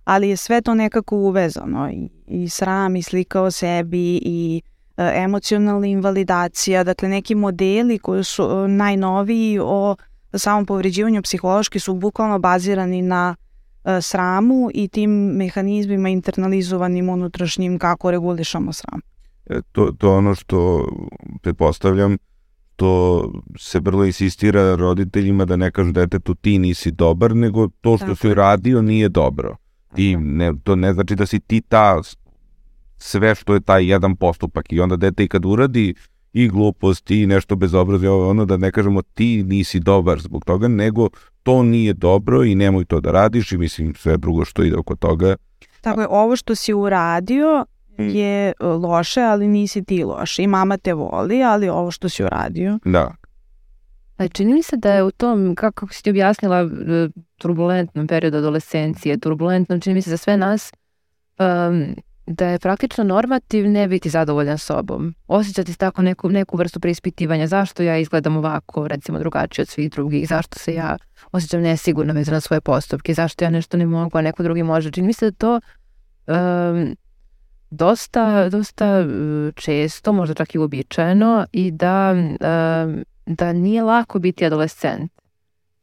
[0.03, 4.72] ali je sve to nekako uvezano i, i sram i slika o sebi i E,
[4.97, 9.95] emocionalna invalidacija, dakle neki modeli koji su e, najnoviji o
[10.33, 13.35] samom povređivanju psihološki su bukvalno bazirani na
[13.83, 19.01] e, sramu i tim mehanizmima internalizovanim unutrašnjim kako regulišamo sram.
[19.45, 20.87] E, to, to ono što
[21.41, 22.17] pretpostavljam,
[22.75, 23.23] to
[23.59, 28.15] se vrlo insistira roditeljima da ne kažu detetu ti nisi dobar, nego to što Tako.
[28.15, 29.55] si uradio nije dobro.
[29.95, 32.01] Ti, ne, to ne znači da si ti ta
[33.03, 35.93] sve što je taj jedan postupak i onda dete i kad uradi
[36.33, 41.09] i glupost i nešto bezobrazno, ono da ne kažemo ti nisi dobar zbog toga, nego
[41.43, 44.95] to nije dobro i nemoj to da radiš i mislim sve drugo što ide oko
[44.95, 45.35] toga.
[45.81, 47.65] Tako je, ovo što si uradio
[47.97, 48.09] hmm.
[48.09, 50.39] je e, loše, ali nisi ti loš.
[50.39, 52.79] I mama te voli, ali ovo što si uradio.
[52.85, 53.15] Da.
[54.17, 56.67] A čini mi se da je u tom, kako si ti objasnila, e,
[57.37, 60.71] turbulentnom periodu adolescencije, turbulentnom, čini mi se za sve nas,
[61.39, 61.95] um,
[62.25, 65.15] da je praktično normativ ne biti zadovoljan sobom.
[65.27, 67.47] Osjećati tako neku, neku vrstu preispitivanja.
[67.47, 70.27] Zašto ja izgledam ovako, recimo drugačije od svih drugih?
[70.27, 70.97] Zašto se ja
[71.31, 73.13] osjećam nesigurno vezano svoje postupke?
[73.13, 74.91] Zašto ja nešto ne mogu, a neko drugi može?
[74.91, 75.59] Čini mi se da to
[76.27, 76.95] um,
[77.69, 79.05] dosta, dosta e,
[79.55, 85.11] često, možda čak i uobičajeno i da, um, da nije lako biti adolescent.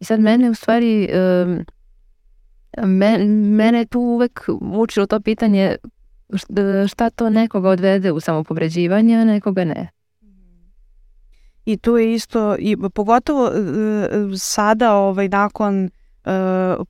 [0.01, 1.09] I sad mene u stvari,
[1.45, 1.64] um,
[2.86, 5.76] me, mene tu uvek mučilo to pitanje
[6.35, 9.89] šta- šta to nekoga odvede u samopovređivanje, a nekoga ne.
[11.64, 13.53] I tu je isto, i pogotovo e,
[14.37, 15.91] sada ovaj, nakon e,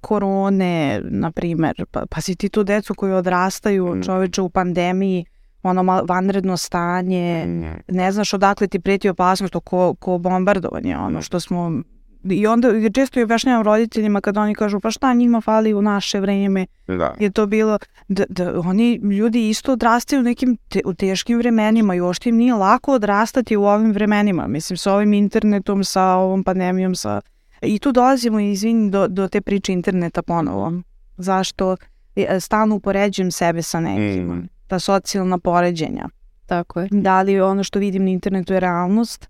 [0.00, 4.02] korone, na primer, pa, pa si ti tu decu koji odrastaju Mm.
[4.02, 5.24] čoveče u pandemiji,
[5.62, 7.46] ono mal- vanredno stanje,
[7.88, 11.82] ne znaš odakle ti preti opasnost, to ko, ko bombardovanje, ono što smo
[12.24, 15.82] I onda jer često i objašnjavam roditeljima kad oni kažu pa šta njima fali u
[15.82, 17.14] naše vreme, Da.
[17.18, 21.94] je to bilo da, da oni ljudi isto odrastaju u nekim te, u teškim vremenima
[21.94, 24.46] i uopšte im nije lako odrastati u ovim vremenima.
[24.46, 27.20] Mislim, sa ovim internetom, sa ovom pandemijom, sa...
[27.62, 30.72] I tu dolazimo, izvini, do, do te priče interneta ponovo.
[31.16, 31.76] Zašto
[32.16, 34.34] e, stalno upoređujem sebe sa nekima.
[34.34, 34.48] Mm.
[34.66, 36.08] Ta socijalna poređenja.
[36.46, 36.88] Tako je.
[36.90, 39.29] Da li ono što vidim na internetu je realnost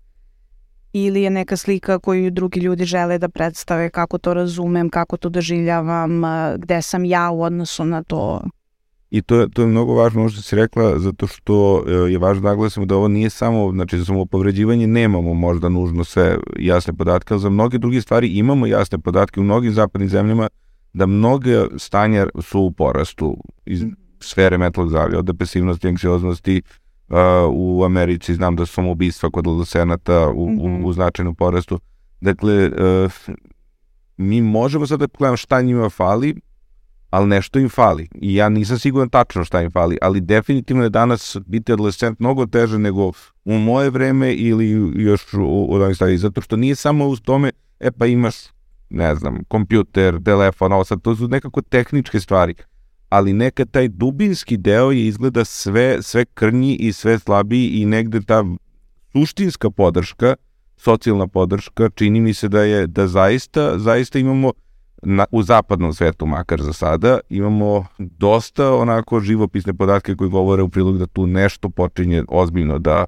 [0.93, 5.29] ili je neka slika koju drugi ljudi žele da predstave, kako to razumem, kako to
[5.29, 6.21] doživljavam,
[6.57, 8.41] gde sam ja u odnosu na to.
[9.11, 12.17] I to je, to je mnogo važno, ono što si rekla, zato što e, je
[12.17, 16.93] važno da naglasimo da ovo nije samo, znači za samopovređivanje nemamo možda nužno sve jasne
[16.93, 20.47] podatke, ali za mnoge druge stvari imamo jasne podatke u mnogim zapadnim zemljama
[20.93, 23.83] da mnoge stanja su u porastu iz
[24.19, 26.61] sfere metalnog zdravlja, od depresivnosti, anksioznosti,
[27.11, 27.17] uh,
[27.53, 30.83] u Americi znam da su samoubistva kod adolescenata u, Mhm.
[30.83, 31.79] u, u značajnom porastu.
[32.21, 33.11] Dakle, uh,
[34.17, 36.35] mi možemo sad da pogledamo šta njima fali,
[37.09, 38.07] ali nešto im fali.
[38.13, 42.45] I ja nisam siguran tačno šta im fali, ali definitivno je danas biti adolescent mnogo
[42.45, 43.11] teže nego
[43.45, 46.17] u moje vreme ili još u, u ovim stvari.
[46.17, 48.35] Zato što nije samo u tome, e pa imaš,
[48.89, 52.53] ne znam, kompjuter, telefon, ovo sad, to su nekako tehničke stvari.
[53.11, 58.21] Ali nekad taj dubinski deo je izgleda sve, sve krnji i sve slabiji i negde
[58.21, 58.43] ta
[59.11, 60.35] suštinska podrška,
[60.77, 64.51] socijalna podrška, čini mi se da je da zaista, zaista imamo
[65.03, 70.69] na, u zapadnom svetu, makar za sada, imamo dosta onako živopisne podatke koji govore u
[70.69, 73.05] prilog da tu nešto počinje ozbiljno da,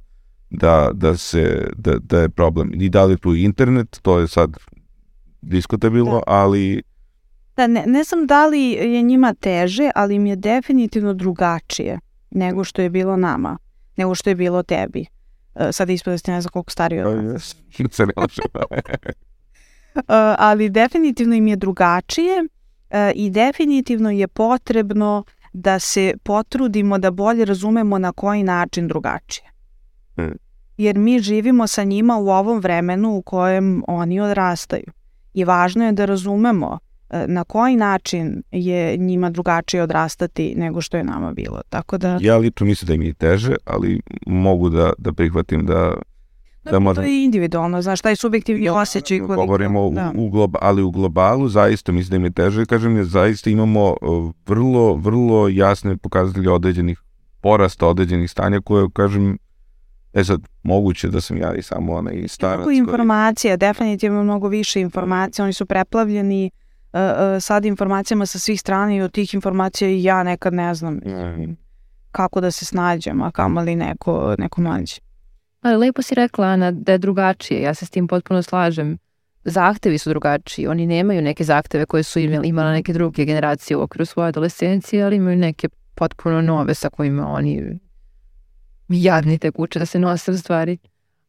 [0.49, 2.71] da, da, se, da, da je problem.
[2.73, 4.57] I da li tu internet, to je sad
[5.41, 6.23] diskutabilno, Da.
[6.27, 6.83] ali
[7.57, 11.99] Da, ne, ne znam da li je njima teže, ali im je definitivno drugačije
[12.31, 13.57] nego što je bilo nama,
[13.97, 15.05] nego što je bilo tebi.
[15.55, 17.55] E, sad ispada da ste ne znam koliko stariji od nas.
[17.91, 18.41] se ne može.
[19.95, 20.03] Uh,
[20.37, 25.23] ali definitivno im je drugačije uh, i definitivno je potrebno
[25.53, 29.49] da se potrudimo da bolje razumemo na koji način drugačije.
[30.17, 30.37] Mm.
[30.77, 34.91] Jer mi živimo sa njima u ovom vremenu u kojem oni odrastaju.
[35.33, 36.92] I važno je da razumemo uh,
[37.27, 41.61] na koji način je njima drugačije odrastati nego što je nama bilo.
[41.69, 45.93] Tako da ja lično mislim da im je teže, ali mogu da, da prihvatim da
[46.63, 49.19] da to možda- je individualno, znaš, taj subjektivni osjećaj.
[49.19, 50.11] koliko- govorimo da.
[50.15, 53.49] u, u globa, ali u globalu zaista mislim da im je teže, kažem je zaista
[53.49, 56.99] imamo uh, vrlo, vrlo jasne pokazatelje određenih
[57.41, 59.37] porasta određenih stanja koje kažem
[60.13, 64.47] e sad moguće da sam ja i samo onaj starac Mnogo koji- informacija, definitivno mnogo
[64.47, 66.62] više informacija, oni su preplavljeni uh,
[66.93, 66.99] uh,
[67.41, 71.51] sad informacijama sa svih strana i od tih informacija i ja nekad ne znam Mhm.
[72.11, 74.95] kako da se snađem, a kamali neko, neko mlađe.
[75.61, 77.61] Ali lepo si rekla, Ana, da je drugačije.
[77.61, 78.97] Ja se s tim potpuno slažem.
[79.43, 80.67] Zahtevi su drugačiji.
[80.67, 85.03] Oni nemaju neke zahteve koje su imali, imala neke druge generacije u okviru svoje adolescencije,
[85.03, 87.79] ali imaju neke potpuno nove sa kojima oni
[88.89, 90.77] jadni tek uče da se nose u stvari.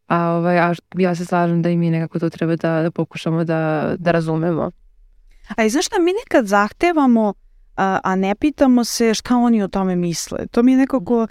[0.06, 3.44] A, ovaj, a ja se slažem da i mi nekako to treba da, da pokušamo
[3.44, 4.70] da, da razumemo.
[5.48, 7.34] A i znaš šta, mi nekad zahtevamo,
[7.76, 10.46] a, a ne pitamo se šta oni o tome misle.
[10.46, 11.26] To mi je nekako uh,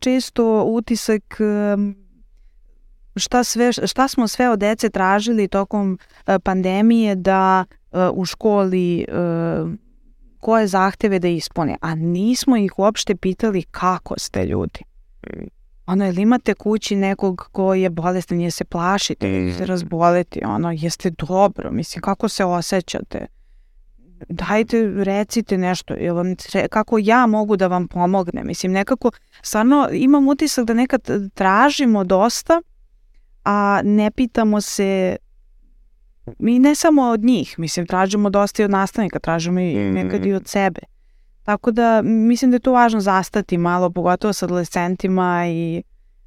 [0.00, 1.96] često utisak um,
[3.16, 9.06] šta, sve, šta smo sve od dece tražili tokom uh, pandemije da uh, u školi
[9.08, 9.70] uh,
[10.40, 14.80] koje zahteve da ispune, a nismo ih uopšte pitali kako ste ljudi.
[15.86, 19.52] Ono, jel imate kući nekog ko je bolestan, je se plašite, mm.
[19.58, 23.26] se razboleti, ono, jeste dobro, mislim, kako se osjećate?
[24.28, 26.34] Dajte, recite nešto, jel vam,
[26.70, 28.46] kako ja mogu da vam pomognem?
[28.46, 29.10] Mislim, nekako,
[29.42, 32.62] stvarno imam utisak da nekad tražimo dosta,
[33.44, 35.16] a ne pitamo se
[36.38, 39.94] mi ne samo od njih, mislim, tražimo dosta i od nastavnika, tražimo i Mhm.
[39.94, 40.80] nekad i od sebe.
[41.46, 45.82] Tako da mislim da je to važno zastati malo, pogotovo sa adolescentima i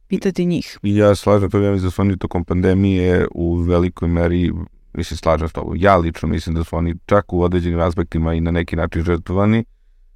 [0.08, 0.80] pitati njih.
[0.84, 4.52] Ja slažem to, ja mislim da su oni tokom pandemije u velikoj meri,
[4.94, 8.42] mislim slažem s tobom, ja lično mislim da su oni čak u određenim aspektima i
[8.42, 9.66] na neki način žrtvovani,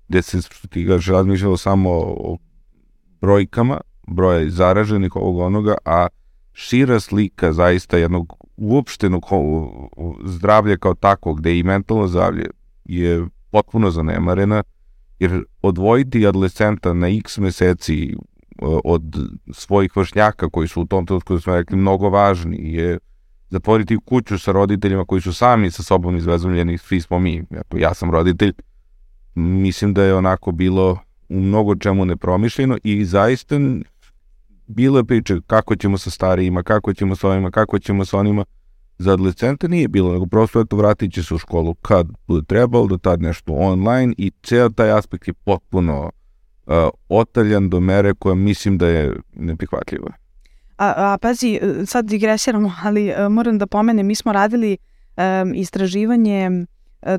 [0.07, 0.39] gde se
[0.69, 2.37] ti gaš razmišljalo samo o
[3.21, 6.07] brojkama, broja zaraženih ovog onoga, a
[6.53, 9.25] šira slika zaista jednog uopštenog
[10.25, 12.45] zdravlja kao takvog, gde i mentalno zdravlje
[12.85, 14.63] je potpuno zanemarena,
[15.19, 18.15] jer odvojiti adolescenta na x meseci
[18.83, 19.03] od
[19.51, 22.97] svojih vršnjaka koji su u tom trenutku, da smo rekli, mnogo važni, je
[23.49, 27.43] zatvoriti kuću sa roditeljima koji su sami sa sobom izvezumljeni, svi smo mi,
[27.77, 28.53] ja sam roditelj,
[29.35, 30.99] mislim da je onako bilo
[31.29, 33.55] u mnogo čemu nepromišljeno i zaista
[34.67, 38.45] bilo je priče kako ćemo sa starijima, kako ćemo sa ovima, kako ćemo sa onima.
[39.03, 42.87] Za adolescente nije bilo, nego prosto eto vratit će se u školu kad bude trebalo,
[42.87, 46.11] do tad nešto online i ceo taj aspekt je potpuno
[46.65, 46.73] uh,
[47.09, 50.11] otaljan do mere koja mislim da je neprihvatljiva.
[50.77, 54.77] A, a pazi, sad digresiramo, ali uh, moram da pomenem, mi smo radili
[55.17, 56.65] um, istraživanje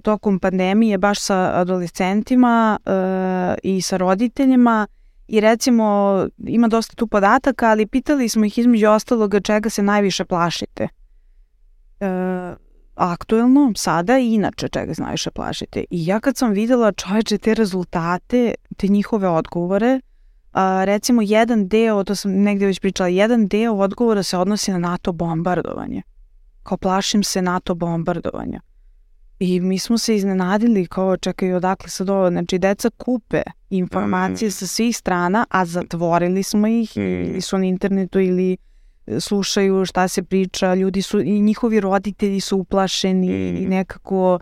[0.02, 4.86] tokom pandemije baš sa adolescentima uh, i sa roditeljima
[5.28, 10.24] i recimo ima dosta tu podataka, ali pitali smo ih između ostaloga čega se najviše
[10.24, 10.88] plašite.
[12.04, 12.56] E,
[12.94, 15.84] aktuelno, sada i inače čega se najviše plašite.
[15.90, 20.00] I ja kad sam videla čoveče te rezultate, te njihove odgovore,
[20.52, 24.78] a, recimo jedan deo, to sam negde već pričala, jedan deo odgovora se odnosi na
[24.78, 26.02] NATO bombardovanje.
[26.62, 28.60] Kao plašim se NATO bombardovanja.
[29.38, 34.52] I mi smo se iznenadili kao čekaj odakle sad ovo, znači deca kupe informacije mm.
[34.52, 37.00] sa svih strana, a zatvorili smo ih mm.
[37.00, 38.56] ili su na internetu ili e,
[39.20, 43.56] slušaju šta se priča, ljudi su i njihovi roditelji su uplašeni mm.
[43.56, 44.38] i nekako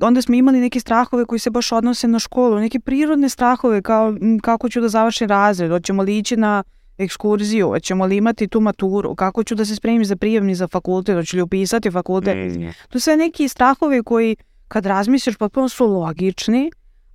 [0.00, 4.14] onda smo imali neke strahove koji se baš odnose na školu, neke prirodne strahove kao
[4.42, 6.62] kako ću da završim razred, hoćemo li ići na
[6.98, 11.16] ekskurziju, hoćemo li imati tu maturu, kako ću da se spremim za prijemni za fakultet,
[11.16, 12.56] hoću li upisati fakultet.
[12.56, 12.68] Mm.
[12.88, 14.36] To sve neki strahove koji
[14.68, 16.70] kad razmisliš potpuno su logični,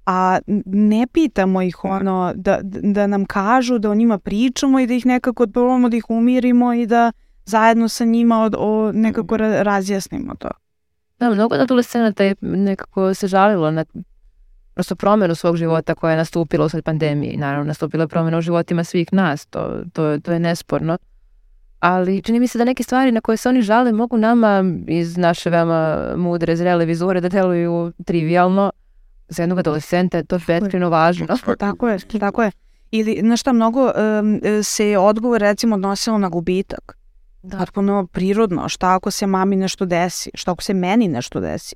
[0.05, 4.93] a ne pitamo ih ono da, da nam kažu, da o njima pričamo i da
[4.93, 7.11] ih nekako probamo da ih umirimo i da
[7.45, 10.49] zajedno sa njima od, o, nekako ra, razjasnimo to.
[11.19, 13.85] Da, mnogo adolescenata je nekako se žalilo na
[14.73, 17.37] prosto promenu svog života koja je nastupila usled pandemije.
[17.37, 20.97] Naravno, nastupila je promena u životima svih nas, to, to, to je nesporno.
[21.79, 25.17] Ali čini mi se da neke stvari na koje se oni žale mogu nama iz
[25.17, 28.71] naše veoma mudre, zrele vizure da deluju trivialno.
[29.28, 31.28] Za jednog adolescenta je to vetrino važno.
[31.59, 32.51] Tako je, tako je.
[32.91, 36.97] Ili, znaš šta, mnogo um, se odgovor recimo odnosilo na gubitak.
[37.43, 37.57] Da.
[37.57, 38.69] Potpuno prirodno.
[38.69, 40.32] Šta ako se mami nešto desi?
[40.34, 41.76] Šta ako se meni nešto desi?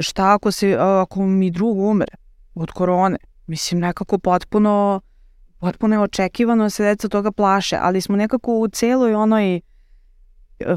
[0.00, 2.14] šta ako se, ako mi drug umre
[2.54, 3.18] od korone?
[3.46, 5.00] Mislim, nekako potpuno,
[5.58, 9.60] potpuno je očekivano se deca toga plaše, ali smo nekako u celoj onoj e,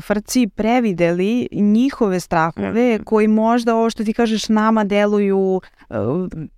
[0.01, 5.97] frci prevideli njihove strahove koji možda ovo što ti kažeš nama deluju uh,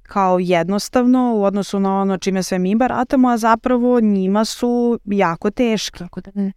[0.01, 5.51] kao jednostavno u odnosu na ono čime sve mi baratamo, a zapravo njima su jako
[5.51, 5.97] teški.
[5.97, 6.51] Kako da ne?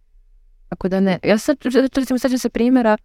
[0.69, 1.19] Kako da ne?
[1.23, 1.57] Ja sad,
[1.95, 2.97] recimo, sećam se primjera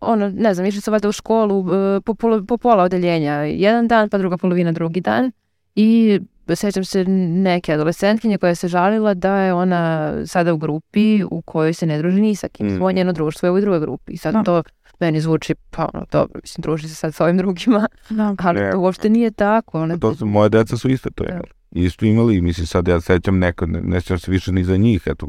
[0.00, 3.88] ono, ne znam, išli su valjda u školu e, po, po, po pola odeljenja, jedan
[3.88, 5.32] dan, pa druga polovina drugi dan
[5.74, 6.20] i
[6.56, 11.72] sećam se neke adolescentkinje koja se žalila da je ona sada u grupi u kojoj
[11.72, 12.76] se ne druži ni sa kim, mm.
[12.76, 14.42] svoje njeno društvo je u drugoj grupi i sad no.
[14.44, 14.62] to
[15.00, 18.36] meni zvuči, pa ono, dobro, mislim, druži se sad s ovim drugima, no.
[18.38, 18.70] ali ne.
[18.70, 19.82] to uopšte nije tako.
[19.82, 19.98] One...
[19.98, 21.40] To su, moje deca su isto to, ja.
[21.70, 25.02] isto imali, mislim, sad ja sećam nekad, ne, ne sećam se više ni za njih,
[25.06, 25.28] eto,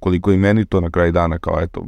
[0.00, 1.86] koliko i meni to na kraj dana, kao eto,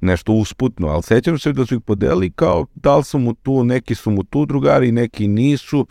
[0.00, 3.64] nešto usputno, ali sećam se da su ih podeli kao da li su mu tu,
[3.64, 5.86] neki su mu tu drugari, neki nisu.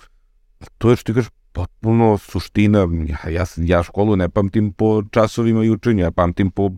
[0.77, 2.87] To je što ti kažeš potpuno suština.
[3.07, 6.69] Ja, ja, ja školu ne pamtim po časovima i učenju, ja pamtim po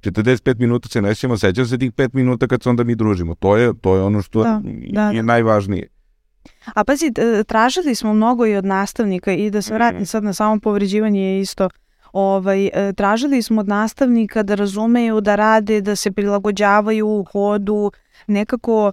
[0.00, 3.34] 45 minuta se ne sjećamo, sećam se tih 5 minuta kad se onda mi družimo.
[3.34, 4.60] To je, to je ono što da,
[4.92, 5.22] da, je da.
[5.22, 5.88] najvažnije.
[6.74, 7.12] A pazi,
[7.46, 11.40] tražili smo mnogo i od nastavnika i da se vratim sad na samo povređivanje je
[11.40, 11.68] isto
[12.12, 17.92] ovaj, e, tražili smo od nastavnika da razumeju, da rade, da se prilagođavaju u hodu,
[18.26, 18.92] nekako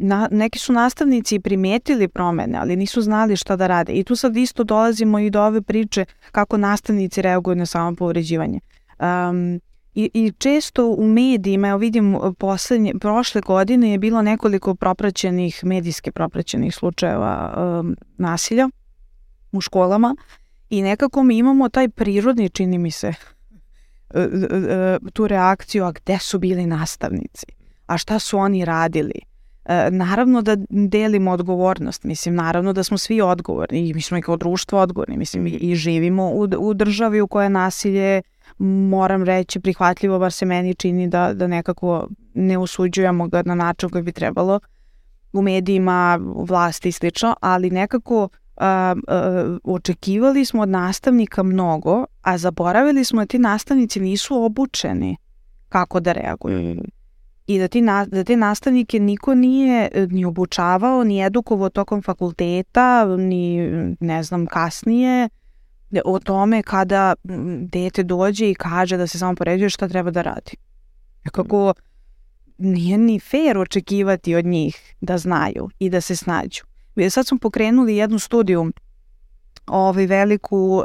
[0.00, 3.92] na, neki su nastavnici primetili promene, ali nisu znali šta da rade.
[3.92, 8.60] I tu sad isto dolazimo i do ove priče kako nastavnici reaguju na samo povređivanje.
[9.00, 9.60] Um,
[9.94, 16.12] I, I često u medijima, evo vidim poslednje, prošle godine je bilo nekoliko propraćenih, medijske
[16.12, 18.68] propraćenih slučajeva um, nasilja
[19.52, 20.16] u školama
[20.72, 23.06] I nekako mi imamo taj prirodni, čini mi se,
[24.14, 24.24] e, e,
[24.56, 27.46] e, tu reakciju, a gde su bili nastavnici?
[27.86, 29.20] A šta su oni radili?
[29.90, 34.36] naravno da delimo odgovornost, mislim, naravno da smo svi odgovorni i mi smo i kao
[34.36, 38.22] društvo odgovorni, mislim, i živimo u, u državi u kojoj nasilje,
[38.58, 43.88] moram reći, prihvatljivo, bar se meni čini da, da nekako ne usuđujemo ga na način
[43.88, 44.60] koji bi trebalo
[45.32, 52.38] u medijima, vlasti i slično, ali nekako a, a, očekivali smo od nastavnika mnogo, a
[52.38, 55.16] zaboravili smo da ti nastavnici nisu obučeni
[55.68, 56.76] kako da reaguju.
[57.52, 62.02] I da, ti na, da te nastavnike niko nije e, ni obučavao, ni edukovao tokom
[62.02, 63.58] fakulteta, ni
[64.00, 65.28] ne znam kasnije
[66.04, 67.14] o tome kada
[67.60, 70.56] dete dođe i kaže da se samo poređuje šta treba da radi.
[71.32, 71.74] Kako
[72.58, 76.62] nije ni fair očekivati od njih da znaju i da se snađu.
[77.10, 78.72] Sad smo pokrenuli jednu studiju
[79.66, 80.84] ovaj veliku, uh,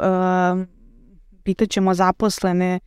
[1.42, 2.80] pitaćemo zaposlene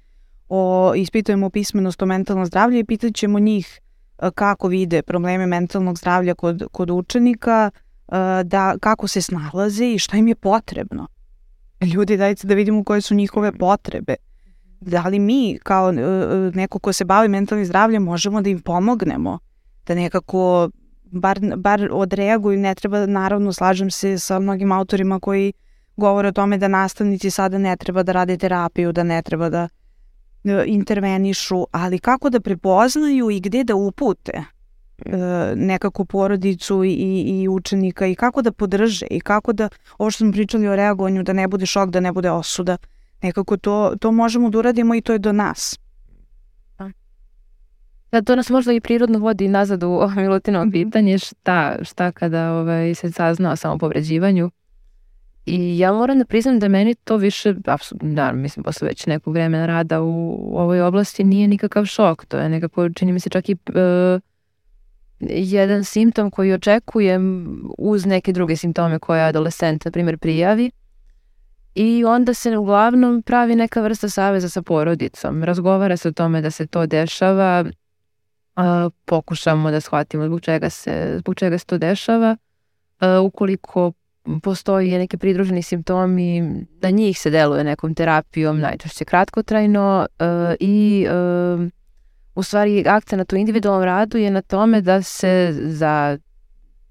[0.54, 3.82] o, ispitujemo pismenost o mentalnom zdravlju i pitat ćemo njih
[4.22, 7.72] uh, kako vide probleme mentalnog zdravlja kod, kod učenika,
[8.08, 11.08] uh, da, kako se snalaze i šta im je potrebno.
[11.94, 14.16] Ljudi, dajte da vidimo koje su njihove potrebe.
[14.82, 19.40] Da li mi, kao uh, neko ko se bavi mentalnim zdravljem, možemo da im pomognemo,
[19.88, 20.70] da nekako
[21.12, 25.54] bar, bar odreaguju, ne treba, naravno, slažem se sa mnogim autorima koji
[25.98, 29.64] govore o tome da nastavnici sada ne treba da rade terapiju, da ne treba da
[29.64, 29.81] e,
[30.66, 34.32] intervenišu, ali kako da prepoznaju i gde da upute
[35.06, 35.18] e,
[35.56, 36.92] nekakvu porodicu i,
[37.28, 41.24] i učenika i kako da podrže i kako da, ovo što smo pričali o reagovanju,
[41.24, 42.78] da ne bude šok, da ne bude osuda,
[43.22, 45.80] nekako to, to možemo da uradimo i to je do nas.
[48.12, 50.72] Da, to nas možda i prirodno vodi nazad u Milutinovo mhm.
[50.72, 54.52] pitanje šta, šta kada ovaj, se sazna o samopovređivanju.
[55.46, 57.54] I ja moram da priznam da meni to više,
[58.02, 62.26] da, mislim, posle već nekog vremena rada u, ovoj oblasti nije nikakav šok.
[62.26, 64.22] To je nekako, čini mi se čak i uh,
[65.30, 70.72] jedan simptom koji očekujem uz neke druge simptome koje adolescent, na primjer, prijavi.
[71.76, 75.44] I onda se uglavnom pravi neka vrsta saveza sa porodicom.
[75.44, 77.66] Razgovara se o tome da se to dešava,
[78.56, 78.64] uh,
[79.06, 82.38] pokušamo da shvatimo zbog čega se, zbog čega se to dešava.
[83.02, 83.92] Uh, ukoliko
[84.44, 86.42] postoji neke pridruženi simptomi,
[86.82, 90.26] na njih se deluje nekom terapijom, najčešće kratkotrajno uh,
[90.60, 91.70] i uh,
[92.36, 96.18] u stvari akcenat u individualnom radu je na tome da se za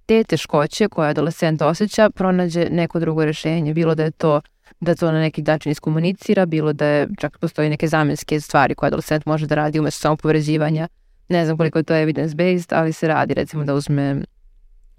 [0.07, 4.41] te teškoće koje adolescent osjeća pronađe neko drugo rešenje, bilo da je to
[4.81, 8.89] da to na neki način iskomunicira, bilo da je, čak postoji neke zamenske stvari koje
[8.89, 10.89] adolescent može da radi umesto samo povrezivanja.
[11.28, 14.22] Ne znam koliko je to evidence-based, ali se radi recimo da uzme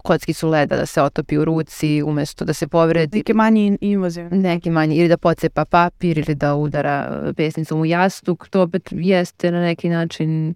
[0.02, 3.18] kockicu leda da se otopi u ruci umesto da se povredi.
[3.18, 4.38] Neke manje invazivne.
[4.38, 8.48] Neki manje, ili da pocepa papir ili da udara pesnicom u jastuk.
[8.48, 10.54] To opet jeste na neki način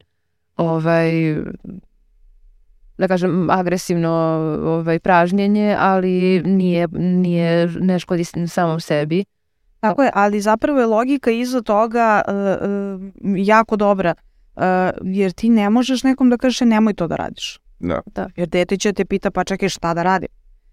[0.57, 1.36] ovaj,
[2.99, 4.11] da kažem, agresivno
[4.64, 9.24] ovaj, pražnjenje, ali nije, nije ne škodi samom sebi.
[9.80, 14.14] Tako je, ali zapravo je logika iza toga uh, uh, jako dobra,
[14.57, 14.62] uh,
[15.03, 17.61] jer ti ne možeš nekom da kažeš nemoj to da radiš.
[17.79, 18.01] Da.
[18.14, 18.29] da.
[18.37, 20.27] Jer dete će te pita pa čekaj šta da radi.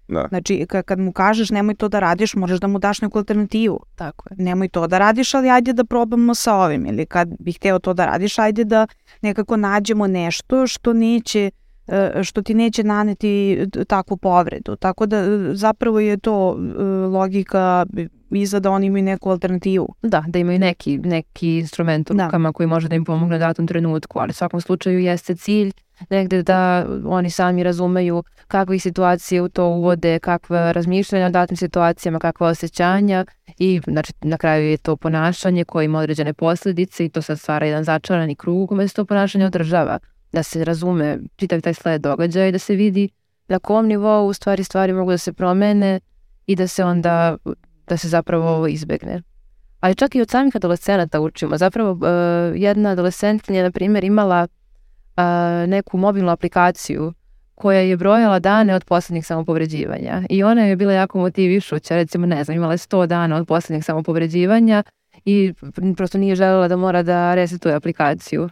[0.07, 0.25] Da.
[0.29, 3.79] Znači, kad mu kažeš nemoj to da radiš, možeš da mu daš neku alternativu.
[3.95, 4.43] Tako je.
[4.43, 6.85] Nemoj to da radiš, ali ajde da probamo sa ovim.
[6.85, 8.87] Ili kad bih hteo to da radiš, ajde da
[9.21, 11.51] nekako nađemo nešto što neće
[11.87, 14.75] e, što ti neće naneti takvu povredu.
[14.75, 15.23] Tako da
[15.55, 17.85] zapravo je to e, logika
[18.31, 19.95] iza da oni imaju neku alternativu.
[20.01, 22.25] Da, da imaju neki, neki instrument u da.
[22.25, 22.53] rukama da.
[22.53, 25.71] koji može da im pomogne u datom trenutku, ali u svakom slučaju jeste cilj
[26.09, 32.19] negde da oni sami razumeju kakve situacije u to uvode, kakve razmišljanja o datim situacijama,
[32.19, 33.25] kakve osjećanja
[33.57, 37.65] i znači, na kraju je to ponašanje koje ima određene posledice i to sad stvara
[37.65, 39.99] jedan začarani krug u to ponašanje održava.
[40.31, 43.09] Da se razume čitav taj sled događaja i da se vidi
[43.47, 45.99] na kom nivou u stvari stvari mogu da se promene
[46.45, 47.37] i da se onda,
[47.87, 49.21] da se zapravo ovo izbegne.
[49.79, 51.57] Ali čak i od samih adolescenata učimo.
[51.57, 51.99] Zapravo uh,
[52.55, 54.47] jedna adolescentkinja, na primjer, imala
[55.15, 57.13] a, neku mobilnu aplikaciju
[57.55, 62.43] koja je brojala dane od poslednjih samopovređivanja i ona je bila jako motivišuća, recimo ne
[62.43, 64.83] znam, imala je 100 dana od poslednjih samopovređivanja
[65.25, 65.53] i
[65.97, 68.49] prosto nije želela da mora da resetuje aplikaciju.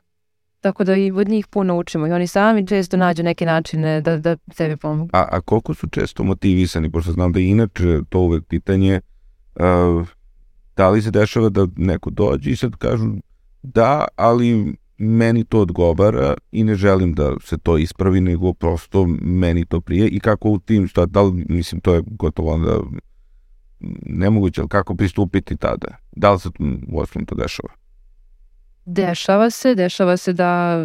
[0.59, 4.17] Tako da i od njih puno učimo i oni sami često nađu neke načine da,
[4.17, 5.09] da sebi pomogu.
[5.13, 9.01] A, a koliko su često motivisani, pošto znam da je inače to uvek pitanje,
[9.55, 10.07] uh,
[10.77, 13.05] da li se dešava da neko dođe i sad kažu
[13.63, 19.65] da, ali meni to odgovara i ne želim da se to ispravi, nego prosto meni
[19.65, 22.79] to prije i kako u tim, šta, da li, mislim, to je gotovo onda
[24.05, 25.87] nemoguće, ali kako pristupiti tada?
[26.11, 26.49] Da li se
[26.91, 27.69] u osnovu to dešava?
[28.85, 30.77] Dešava se, dešava se da,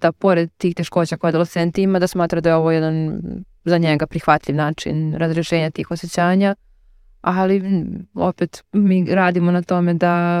[0.00, 3.20] da pored tih teškoća koje adolescent ima, da smatra da je ovo jedan
[3.64, 6.54] za njega prihvatljiv način razrešenja tih osjećanja,
[7.20, 7.62] ali
[8.14, 10.40] opet mi radimo na tome da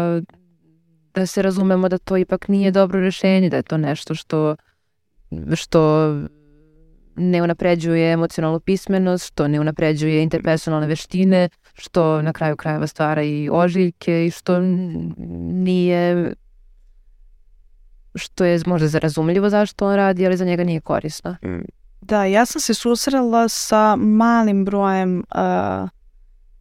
[1.14, 4.56] da se razumemo da to ipak nije dobro rešenje, da je to nešto što,
[5.54, 6.12] što
[7.16, 13.48] ne unapređuje emocionalnu pismenost, što ne unapređuje interpersonalne veštine, što na kraju krajeva stvara i
[13.52, 14.60] ožiljke i što
[15.50, 16.34] nije
[18.14, 21.36] što je možda zarazumljivo zašto on radi, ali za njega nije korisno.
[22.00, 25.88] Da, ja sam se susrela sa malim brojem uh,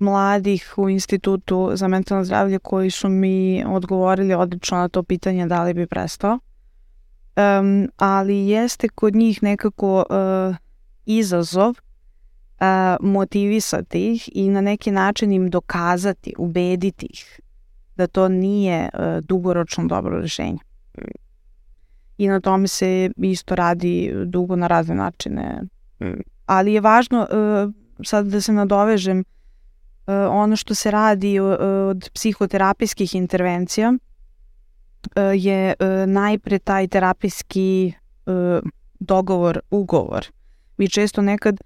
[0.04, 5.64] mladih u institutu za mentalno zdravlje koji su mi odgovorili odlično na to pitanje da
[5.64, 6.40] li bi prestao.
[7.60, 10.56] Um, ali jeste kod njih nekako uh,
[11.06, 11.76] izazov uh,
[13.00, 17.40] motivisati ih i na neki način im dokazati, ubediti ih
[17.96, 20.60] da to nije uh, dugoročno dobro rešenje.
[22.18, 25.62] I na tome se isto radi dugo na razne načine.
[26.00, 26.22] Mm.
[26.46, 27.74] Ali je važno, uh,
[28.06, 29.26] sad da se nadovežem, uh,
[30.32, 31.48] ono što se radi uh,
[31.90, 33.98] od psihoterapijskih intervencija uh,
[35.36, 35.74] je
[36.08, 37.94] najpre taj terapijski
[39.00, 40.28] dogovor, ugovor.
[40.78, 41.58] Mi često nekad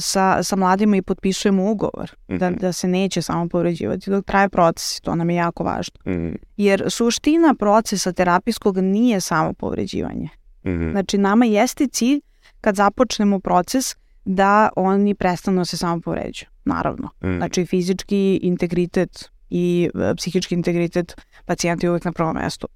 [0.00, 2.58] sa, sa mladima i potpisujemo ugovor da, Mhm.
[2.60, 6.00] da se neće samo povređivati dok traje proces, to nam je jako važno.
[6.06, 6.34] Mhm.
[6.56, 10.28] Jer suština procesa terapijskog nije samo povređivanje.
[10.66, 10.90] Mhm.
[10.90, 12.20] Znači, nama jeste cilj
[12.60, 17.08] kad započnemo proces da oni prestanu da se samo povređuju, naravno.
[17.24, 17.36] Mhm.
[17.36, 22.68] Znači, fizički integritet i e, psihički integritet pacijenta je uvek na prvom mestu.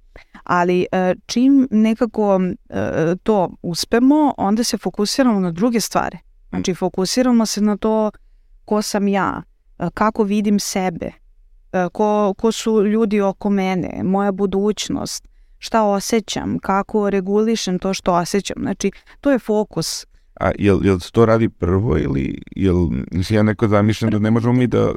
[0.43, 6.17] Ali e, čim nekako e, to uspemo, onda se fokusiramo na druge stvari.
[6.49, 8.11] Znači, fokusiramo se na to
[8.65, 9.43] ko sam ja,
[9.79, 11.11] e, kako vidim sebe,
[11.71, 15.27] e, ko, ko su ljudi oko mene, moja budućnost,
[15.57, 18.57] šta osjećam, kako regulišem to što osjećam.
[18.59, 18.91] Znači,
[19.21, 20.05] to je fokus.
[20.39, 24.31] A jel, jel se to radi prvo ili jel, mislim, ja neko zamišljam da ne
[24.31, 24.91] možemo mi da,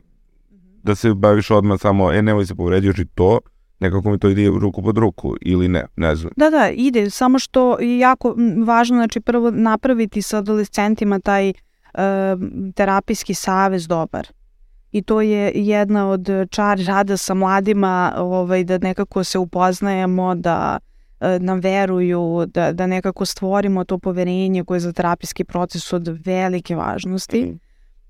[0.82, 3.40] da se baviš odmah samo, e, nemoj se povrediti i to,
[3.80, 6.32] nekako mi to ide ruku pod ruku ili ne, ne znam.
[6.36, 11.54] Da, da, ide, samo što je jako važno, znači prvo napraviti sa adolescentima taj e,
[12.74, 14.28] terapijski savez dobar.
[14.92, 20.78] I to je jedna od čari rada sa mladima, ovaj, da nekako se upoznajemo, da
[20.78, 20.93] e,
[21.40, 26.76] nam veruju, da, da nekako stvorimo to poverenje koje je za terapijski proces od velike
[26.76, 27.58] važnosti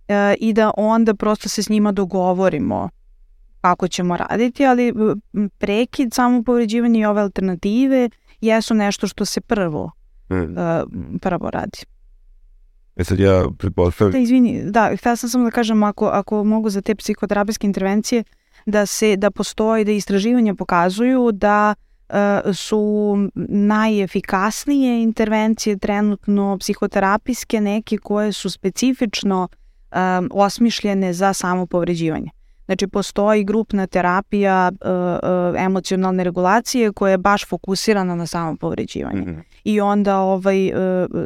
[0.09, 2.89] e, i da onda prosto se s njima dogovorimo
[3.61, 4.89] kako ćemo raditi, ali
[5.33, 8.11] m, prekid, samo povređivanje i ove alternative
[8.41, 9.91] jesu nešto što se prvo,
[10.31, 10.59] Mm.
[10.59, 10.85] e,
[11.21, 11.79] prvo radi.
[12.97, 16.71] E sad ja Da, pretpostavljam, izvini, da, htela sam samo da kažem, ako, ako mogu
[16.71, 18.25] za te psihoterapijske intervencije,
[18.67, 21.94] da se, da postoji, da istraživanja pokazuju da e,
[22.55, 23.17] su
[23.49, 29.49] najefikasnije intervencije trenutno psihoterapijske, neke koje su specifično
[29.91, 29.97] e,
[30.31, 32.31] osmišljene za samopovređivanje.
[32.67, 39.39] Znači, postoji grupna terapija e, e, emocionalne regulacije koja je baš fokusirana na samopovređivanje Mhm.
[39.65, 40.73] i onda ovaj, e,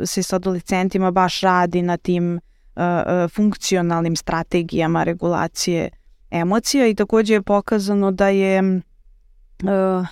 [0.07, 2.41] se s adolescentima baš radi na tim e,
[2.76, 5.91] e, funkcionalnim strategijama regulacije
[6.30, 10.07] emocija i takođe je pokazano da je uh,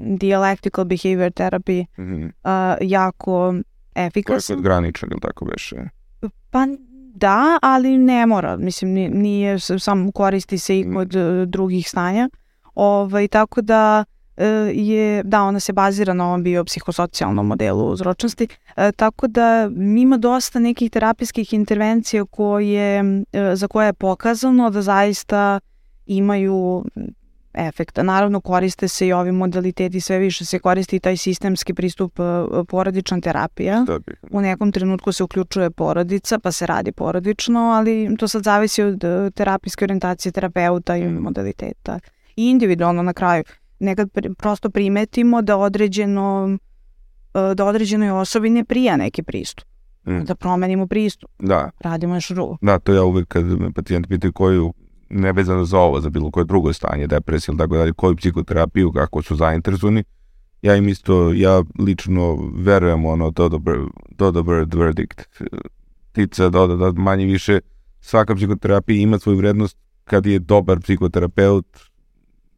[0.00, 2.24] dialectical behavior therapy Mhm.
[2.24, 2.30] uh,
[2.80, 3.52] jako
[3.94, 4.56] To je efikasan.
[4.56, 5.76] kod graničan, ili tako beše?
[6.50, 6.66] Pa
[7.14, 8.56] da, ali ne mora.
[8.56, 10.94] Mislim, ni- nije, s- samo koristi se i Mm.
[10.94, 12.28] kod e, drugih stanja.
[12.74, 14.04] Ovaj, tako da
[14.36, 18.46] e, je, da, ona se bazira na ovom biopsihosocijalnom modelu uzročnosti,
[18.76, 23.00] e, tako da ima dosta nekih terapijskih intervencija koje,
[23.32, 25.60] e, za koje je pokazano da zaista
[26.06, 26.84] imaju
[27.54, 28.02] efekta.
[28.02, 32.22] Naravno koriste se i ovi modaliteti, sve više se koristi i taj sistemski pristup e,
[32.68, 33.98] porodična terapija Da
[34.30, 39.04] u nekom trenutku se uključuje porodica, pa se radi porodično, ali to sad zavisi od
[39.04, 41.98] e, terapijske orijentacije terapeuta i modaliteta.
[42.36, 43.44] I individualno na kraju.
[43.78, 46.58] Nekad prosto primetimo da određeno
[47.34, 49.68] e, da određenoj osobi ne prija neki pristup.
[50.06, 50.24] Mm.
[50.24, 51.30] Da promenimo pristup.
[51.38, 52.56] Da, Radimo još drugo.
[52.62, 54.72] da, to ja uvek kad me pacijent pitaju koju,
[55.10, 59.22] nevezano za ovo, za bilo koje drugo stanje, depresija ili tako dalje, koju psihoterapiju, kako
[59.22, 60.04] su zainteresovani,
[60.62, 63.86] ja im isto, ja lično verujem ono Dodo Bird,
[64.18, 65.28] Dodo Bird verdict,
[66.12, 67.60] tica Dodo, da manje više
[68.00, 71.66] svaka psihoterapija ima svoju vrednost kad je dobar psihoterapeut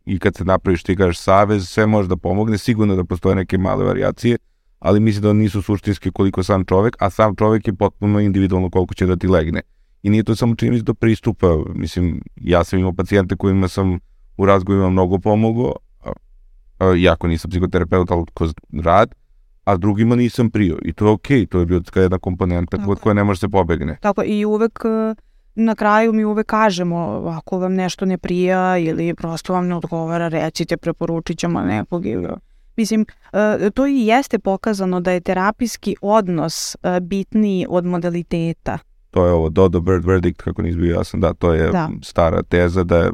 [0.06, 3.59] i kad se napraviš ti kažeš savez, sve može da pomogne, sigurno da postoje neke
[3.59, 4.39] male varijacije,
[4.78, 8.94] ali mislim da nisu suštinske koliko sam čovek, a sam čovek je potpuno individualno koliko
[8.94, 9.60] će da ti legne.
[10.02, 13.98] I nije to samo čini do pristupa, mislim, ja sam imao pacijente kojima sam
[14.36, 16.10] u razgovorima mnogo pomogao, a,
[16.78, 19.14] a, jako nisam psihoterapeut, ali kroz rad,
[19.64, 20.78] a drugima nisam prio.
[20.82, 23.02] I to je okej, to je ljudska jedna komponenta Tako od je.
[23.02, 23.98] koje ne može se pobegne.
[24.00, 25.14] Tako i uvek e,
[25.54, 26.96] na kraju mi uvek kažemo
[27.28, 32.28] ako vam nešto ne prija ili prosto vam ne odgovara, recite, preporučit ćemo nekog ili...
[32.76, 38.78] Mislim, e, to i jeste pokazano da je terapijski odnos e, bitniji od modaliteta.
[39.12, 41.89] To je ovo Dodo Bird verdict, kako nisi bio jasan, da, to je Da.
[42.02, 43.10] stara teza da je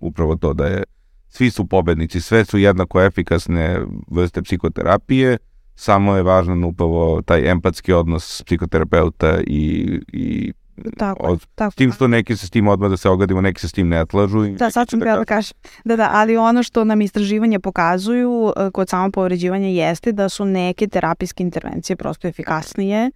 [0.00, 0.82] upravo to da je
[1.28, 3.80] svi su pobednici, sve su jednako efikasne
[4.10, 5.38] vrste psihoterapije,
[5.74, 10.52] samo je važan upravo taj empatski odnos psihoterapeuta i, i
[10.96, 11.70] Tako, od, tako.
[11.70, 13.88] s tim što neki se s tim odmah da se ogadimo, neki se s tim
[13.88, 14.44] ne tlažu.
[14.44, 15.56] i Da, sad sam htjela da kažem.
[15.84, 20.86] Da, da, ali ono što nam istraživanja pokazuju e, kod samopovređivanja jeste da su neke
[20.88, 23.10] terapijske intervencije prosto efikasnije.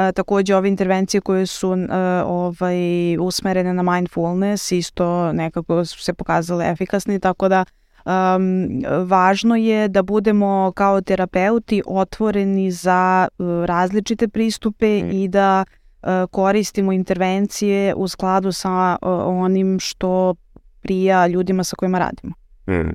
[0.00, 6.14] E, takođe ove intervencije koje su e, ovaj, usmerene na mindfulness isto nekako su se
[6.14, 7.64] pokazale efikasni, tako da
[8.04, 15.10] um, važno je da budemo kao terapeuti otvoreni za e, različite pristupe Mm.
[15.10, 15.64] i da
[16.02, 20.34] e, koristimo intervencije u skladu sa e, onim što
[20.80, 22.34] prija ljudima sa kojima radimo.
[22.66, 22.90] Mm.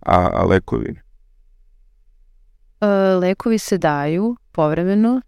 [0.00, 1.00] A, a lekovi?
[2.80, 5.20] E, lekovi se daju povremeno.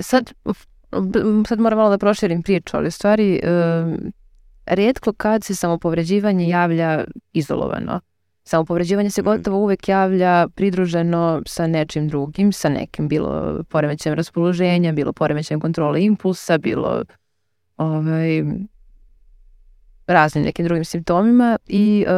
[0.00, 0.32] Sad,
[1.48, 3.48] sad moram malo da proširim priču, ali u stvari e,
[4.66, 8.00] redko kad se samopovređivanje javlja izolovano.
[8.44, 9.30] Samopovređivanje se Mhm.
[9.30, 16.04] gotovo uvek javlja pridruženo sa nečim drugim, sa nekim bilo poremećajem raspoloženja, bilo poremećajem kontrole
[16.04, 17.02] impulsa, bilo
[17.76, 18.42] ovaj,
[20.06, 22.12] raznim nekim drugim simptomima i e,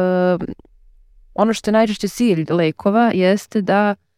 [1.33, 4.10] ono što je najčešće cilj lekova jeste da e,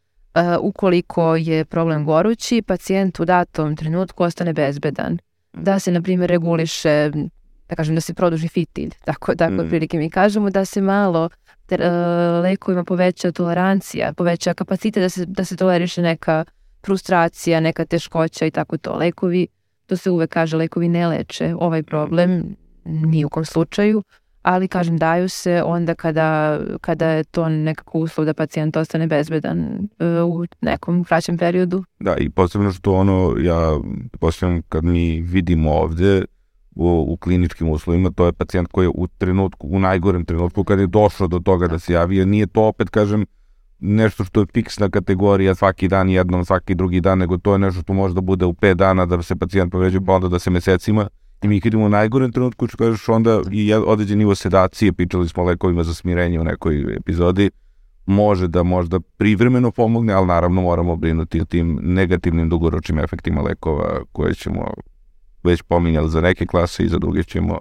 [0.62, 5.18] ukoliko je problem gorući, pacijent u datom trenutku ostane bezbedan.
[5.54, 7.12] Da se, na primjer, reguliše,
[7.70, 9.60] da kažem, da se produži fitilj, tako, tako Mm.
[9.60, 11.30] otprilike mi kažemo, da se malo
[11.66, 11.90] ter, e,
[12.42, 16.46] lekovima poveća tolerancija, poveća kapacitet da se, da se toleriše neka
[16.86, 18.96] frustracija, neka teškoća i tako to.
[18.98, 19.48] Lekovi,
[19.86, 22.56] to se uvek kaže, lekovi ne leče ovaj problem,
[22.86, 24.04] ni u kom slučaju,
[24.44, 29.60] ali kažem daju se onda kada, kada je to nekako uslov da pacijent ostane bezbedan
[30.00, 31.84] e, u nekom kraćem periodu.
[32.00, 33.80] Da, i posebno što ono, ja
[34.20, 36.26] posebno kad mi vidimo ovde
[36.76, 40.80] u, u kliničkim uslovima, to je pacijent koji je u trenutku, u najgorem trenutku, kad
[40.80, 43.26] je došao do toga da se javi, jer nije to opet, kažem,
[43.80, 47.82] nešto što je fiksna kategorija svaki dan jednom, svaki drugi dan, nego to je nešto
[47.82, 50.50] što može da bude u 5 dana da se pacijent povređuje, pa onda da se
[50.50, 51.08] mesecima
[51.44, 55.30] i mi kad idemo u najgorem trenutku, što kažeš, onda i određen nivo sedacije, pričali
[55.30, 57.50] smo o lekovima za smirenje u nekoj epizodi,
[58.06, 64.00] može da možda privremeno pomogne, ali naravno moramo brinuti o tim negativnim dugoročnim efektima lekova
[64.12, 64.72] koje ćemo
[65.44, 67.60] već pominjali za neke klase i za druge ćemo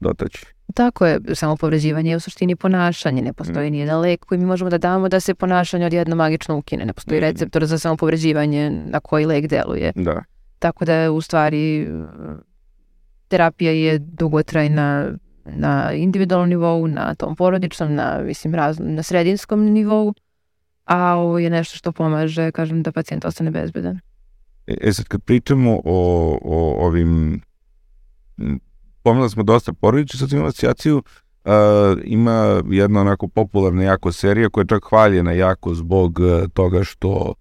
[0.00, 0.46] dotaći.
[0.74, 4.70] Tako je, samo povređivanje je u suštini ponašanje, ne postoji nijedan lek koji mi možemo
[4.70, 7.26] da damo da se ponašanje odjedno magično ukine, ne postoji Mhm.
[7.26, 9.92] receptor za samopovređivanje na koji lek deluje.
[9.96, 10.22] Da.
[10.58, 11.88] Tako da u stvari
[13.28, 15.12] terapija je dugotrajna
[15.44, 20.14] na individualnom nivou, na tom porodičnom, na, mislim, raz, na sredinskom nivou,
[20.84, 24.00] a ovo je nešto što pomaže, kažem, da pacijent ostane bezbedan.
[24.66, 27.40] E, e sad kad pričamo o, o ovim
[28.38, 28.58] m,
[29.02, 31.02] pomenuli smo dosta porodiče, sad imamo asocijaciju
[31.46, 31.52] Uh,
[32.04, 37.34] ima jedna onako popularna jako serija koja je čak hvaljena jako zbog uh, toga što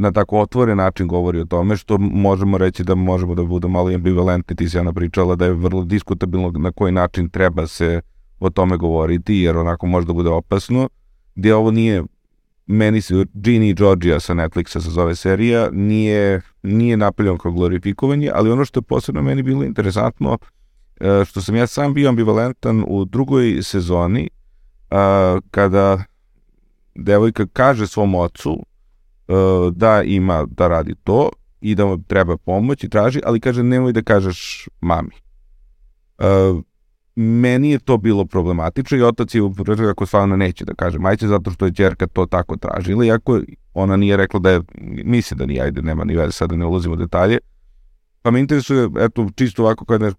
[0.00, 3.94] na tako otvoren način govori o tome, što možemo reći da možemo da bude malo
[3.94, 8.00] ambivalentni, ti si Ana pričala da je vrlo diskutabilno na koji način treba se
[8.40, 10.88] o tome govoriti, jer onako može da bude opasno,
[11.34, 12.02] gdje ovo nije
[12.66, 18.30] meni se Ginny i Georgia sa Netflixa se zove serija, nije, nije napeljeno kao glorifikovanje,
[18.34, 20.38] ali ono što je posebno meni bilo interesantno,
[21.00, 24.30] e, što sam ja sam bio ambivalentan u drugoj sezoni,
[25.50, 26.04] kada
[26.94, 28.69] devojka kaže svom ocu
[29.72, 31.30] da ima, da radi to
[31.60, 35.14] i da mu treba pomoć i traži, ali kaže nemoj da kažeš mami.
[36.18, 36.24] E,
[37.16, 41.28] meni je to bilo problematično i otac je upravo kako stvarno neće da kaže majče
[41.28, 43.40] zato što je čerka to tako tražila, iako
[43.74, 44.60] ona nije rekla da je,
[45.04, 47.38] mislim da nije, ajde, nema ni veze, sada ne ulazimo u detalje.
[48.22, 50.12] Pa me interesuje, eto, čisto ovako, kada,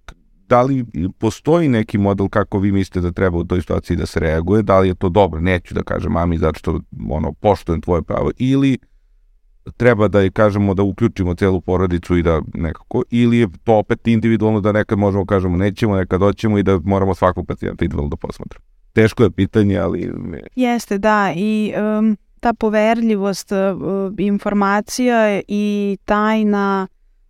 [0.47, 0.85] da li
[1.19, 4.79] postoji neki model kako vi mislite da treba u toj situaciji da se reaguje, da
[4.79, 6.79] li je to dobro, neću da kažem mami zato što
[7.09, 8.77] ono, poštujem tvoje pravo, ili
[9.77, 14.07] treba da je kažemo da uključimo celu porodicu i da nekako, ili je to opet
[14.07, 18.15] individualno da nekad možemo kažemo nećemo, nekad hoćemo i da moramo svakog pacijenta individualno da
[18.15, 18.65] posmatramo.
[18.93, 20.11] Teško je pitanje, ali...
[20.55, 26.87] Jeste, da, i um, ta poverljivost uh, informacija i tajna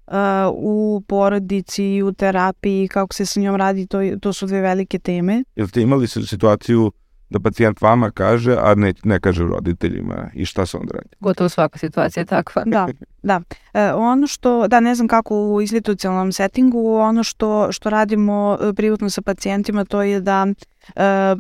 [0.08, 0.14] uh,
[0.53, 4.99] u porodici i u terapiji, kako se sa njom radi, to, to su dve velike
[4.99, 5.44] teme.
[5.56, 6.91] Jel ste imali situaciju
[7.32, 11.16] da pacijent vama kaže, a ne, ne kaže roditeljima i šta se onda radi?
[11.20, 12.64] Gotovo svaka situacija je takva.
[12.72, 12.88] Da,
[13.24, 13.41] da.
[13.74, 18.74] E, ono što, da ne znam kako u institucionalnom settingu, ono što, što radimo e,
[18.74, 20.48] privatno sa pacijentima to je da
[20.95, 21.36] e,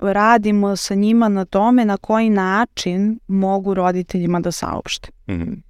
[0.00, 5.08] radimo sa njima na tome na koji način mogu roditeljima da saopšte.
[5.28, 5.62] Mm -hmm.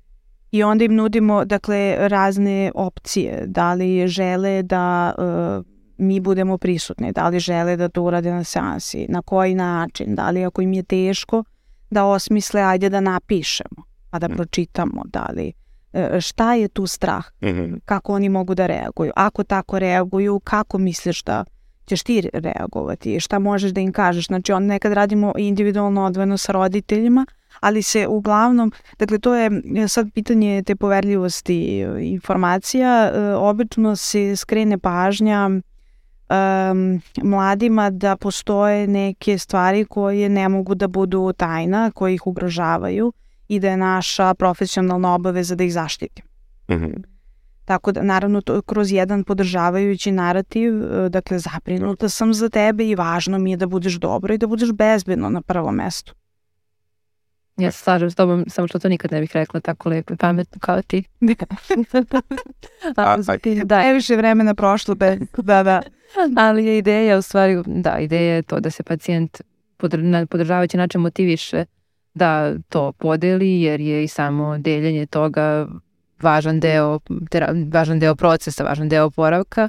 [0.51, 7.13] I onda im nudimo dakle razne opcije, da li žele da e, mi budemo prisutni,
[7.13, 10.73] da li žele da to urade na seansi, na koji način, da li ako im
[10.73, 11.45] je teško
[11.91, 14.33] da osmisle, ajde da napišemo, pa da Mm.
[14.33, 15.53] pročitamo, da li
[15.93, 17.75] e, šta je tu strah, Mhm.
[17.85, 19.13] kako oni mogu da reaguju.
[19.17, 21.45] Ako tako reaguju, kako misliš da
[21.87, 24.27] ćeš ti reagovati, šta možeš da im kažeš.
[24.27, 27.27] Znači, on nekad radimo individualno odvojeno sa roditeljima,
[27.61, 29.51] ali se uglavnom, dakle to je
[29.89, 35.51] sad pitanje te poverljivosti informacija, e, obično se skrene pažnja
[36.31, 43.13] um, mladima da postoje neke stvari koje ne mogu da budu tajna, koje ih ugrožavaju
[43.49, 46.29] i da je naša profesionalna obaveza da ih zaštitimo.
[46.71, 46.93] Mhm.
[47.65, 52.95] Tako da, naravno, to, kroz jedan podržavajući narativ, e, dakle, zabrinuta sam za tebe i
[52.95, 56.15] važno mi je da budeš dobro i da budeš bezbedno na prvom mestu.
[57.57, 60.17] Ja se slažem s tobom, samo što to nikad ne bih rekla tako lepo i
[60.17, 61.05] pametno kao ti.
[62.97, 63.17] A- A,
[63.65, 65.83] da, Previše vremena prošlo, be, da, da.
[66.37, 69.41] ali je ideja u stvari, da, ideja je to da se pacijent
[69.79, 71.65] podr- na podržavajući način motiviše
[72.15, 75.67] da to podeli, jer je i samo deljenje toga
[76.23, 76.99] važan deo,
[77.31, 79.69] tera- važan deo procesa, važan deo oporavka,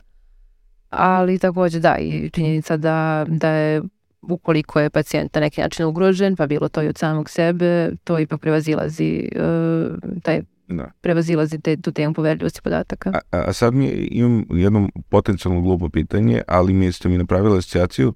[0.90, 3.82] ali takođe da, i činjenica da, da je
[4.30, 8.20] ukoliko je pacijent na neki način ugrožen, pa bilo to i od samog sebe, to
[8.20, 10.92] ipak prevazilazi uh, taj Da.
[11.02, 13.12] prevazilazi te, tu temu poverljivosti podataka.
[13.14, 18.14] A, a sad mi imam jedno potencijalno glupo pitanje, ali mi ste mi napravili asocijaciju,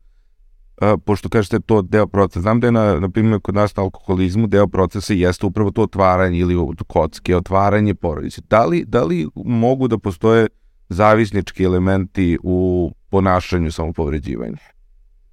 [0.81, 2.41] a, pošto kažete to deo procesa.
[2.41, 5.81] Znam da je, na, na primjer, kod nas na alkoholizmu deo procesa jeste upravo to
[5.81, 6.55] otvaranje ili
[6.87, 8.41] kocke, otvaranje porodice.
[8.49, 10.47] Da li, da li mogu da postoje
[10.89, 14.57] zavisnički elementi u ponašanju samopovređivanja?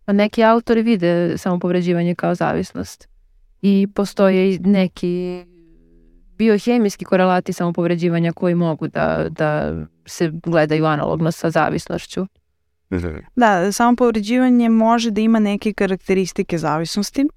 [0.06, 3.08] Pa neki autori vide samopovređivanje kao zavisnost
[3.62, 5.44] i postoje i neki
[6.38, 9.74] biohemijski korelati samopovređivanja koji mogu da, da
[10.06, 12.26] se gledaju analogno sa zavisnošću.
[13.36, 17.28] Da, samo povređivanje može da ima neke karakteristike zavisnosti,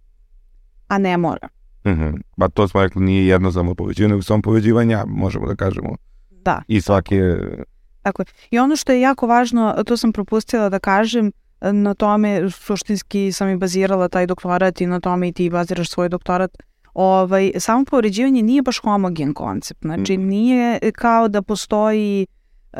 [0.87, 1.47] a ne mora.
[1.87, 2.09] Mhm.
[2.37, 5.95] Pa to smo rekli nije jedno samopovređivanje, nego samopovređivanje, možemo da kažemo.
[6.29, 6.61] Da.
[6.67, 7.35] I svake...
[8.51, 13.49] I ono što je jako važno, to sam propustila da kažem, na tome suštinski sam
[13.49, 16.57] i bazirala taj doktorat i na tome i ti baziraš svoj doktorat.
[16.93, 19.81] Ovaj, samo povređivanje nije baš homogen koncept.
[19.81, 22.27] Znači nije kao da postoji
[22.73, 22.77] e,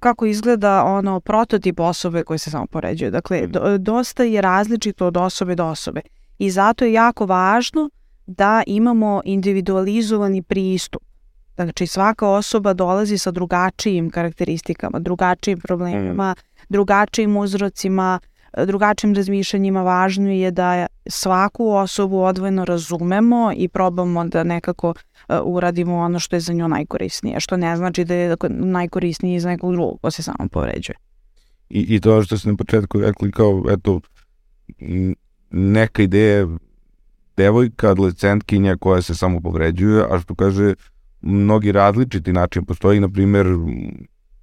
[0.00, 3.10] kako izgleda ono prototip osobe koje se samo poređuje.
[3.10, 6.00] Dakle, do, dosta je različito od osobe do osobe.
[6.38, 7.90] I zato je jako važno
[8.26, 11.02] da imamo individualizovani pristup.
[11.56, 16.34] Znači svaka osoba dolazi sa drugačijim karakteristikama, drugačijim problemima,
[16.68, 18.20] drugačijim uzrocima,
[18.66, 19.82] drugačijim razmišljanjima.
[19.82, 26.36] Važno je da svaku osobu odvojeno razumemo i probamo da nekako uh, uradimo ono što
[26.36, 30.22] je za nju najkorisnije, što ne znači da je najkorisnije za nekog drugog ko se
[30.22, 30.96] samo povređuje.
[31.70, 34.00] I, I to što ste na početku rekli kao, eto,
[35.50, 36.46] neka ideja
[37.36, 40.74] devojka, adolescentkinja koja se samo povređuje, a što kaže,
[41.20, 43.46] mnogi različiti način postoji, na primjer,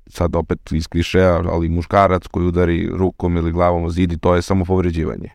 [0.07, 4.41] sad opet iz klišeja, ali muškarac koji udari rukom ili glavom o zidi, to je
[4.41, 5.29] samo povređivanje.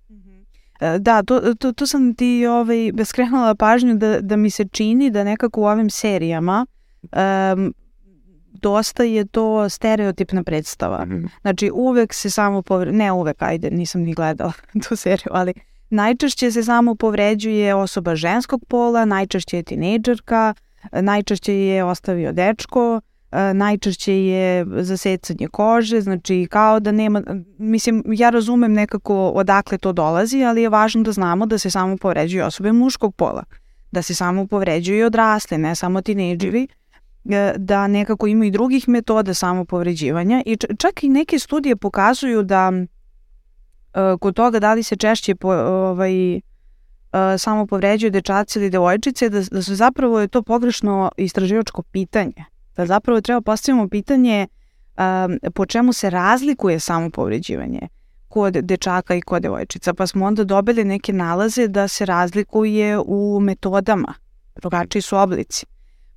[0.98, 5.24] Da, to, to, to sam ti ovaj, skrenula pažnju da, da mi se čini da
[5.24, 6.66] nekako u ovim serijama
[7.02, 7.74] um,
[8.52, 11.04] dosta je to stereotipna predstava.
[11.04, 11.24] Mhm.
[11.40, 14.52] Znači uvek se samo povređuje, ne uvek, ajde, nisam ni gledala
[14.88, 15.52] tu seriju, ali
[15.90, 20.54] najčešće se samo povređuje osoba ženskog pola, najčešće je tinejdžerka,
[20.92, 23.00] najčešće je ostavio dečko,
[23.54, 27.22] najčešće je zasecanje kože, znači kao da nema,
[27.58, 31.96] mislim, ja razumem nekako odakle to dolazi, ali je važno da znamo da se samo
[31.96, 33.44] povređuju osobe muškog pola,
[33.90, 36.68] da se samo povređuju i odrasle, ne samo tinejdžeri,
[37.56, 42.72] da nekako ima i drugih metoda samopovređivanja i čak i neke studije pokazuju da
[44.20, 46.40] kod toga da li se češće po, ovaj,
[47.38, 52.44] samo povređuju dečaci ili devojčice, da, da su zapravo je to pogrešno istraživačko pitanje.
[52.76, 57.88] Da zapravo treba postavimo pitanje um, po čemu se razlikuje samo povređivanje
[58.28, 63.40] kod dečaka i kod devojčica, pa smo onda dobili neke nalaze da se razlikuje u
[63.40, 64.14] metodama,
[64.60, 65.66] drugačiji su oblici,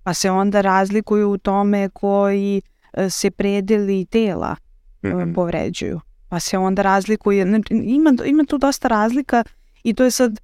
[0.03, 2.61] pa se onda razlikuju u tome koji
[3.09, 4.55] se predeli tela
[5.03, 5.35] mm -hmm.
[5.35, 9.43] povređuju, pa se onda razlikuje, znači, ima, ima tu dosta razlika
[9.83, 10.39] i to je sad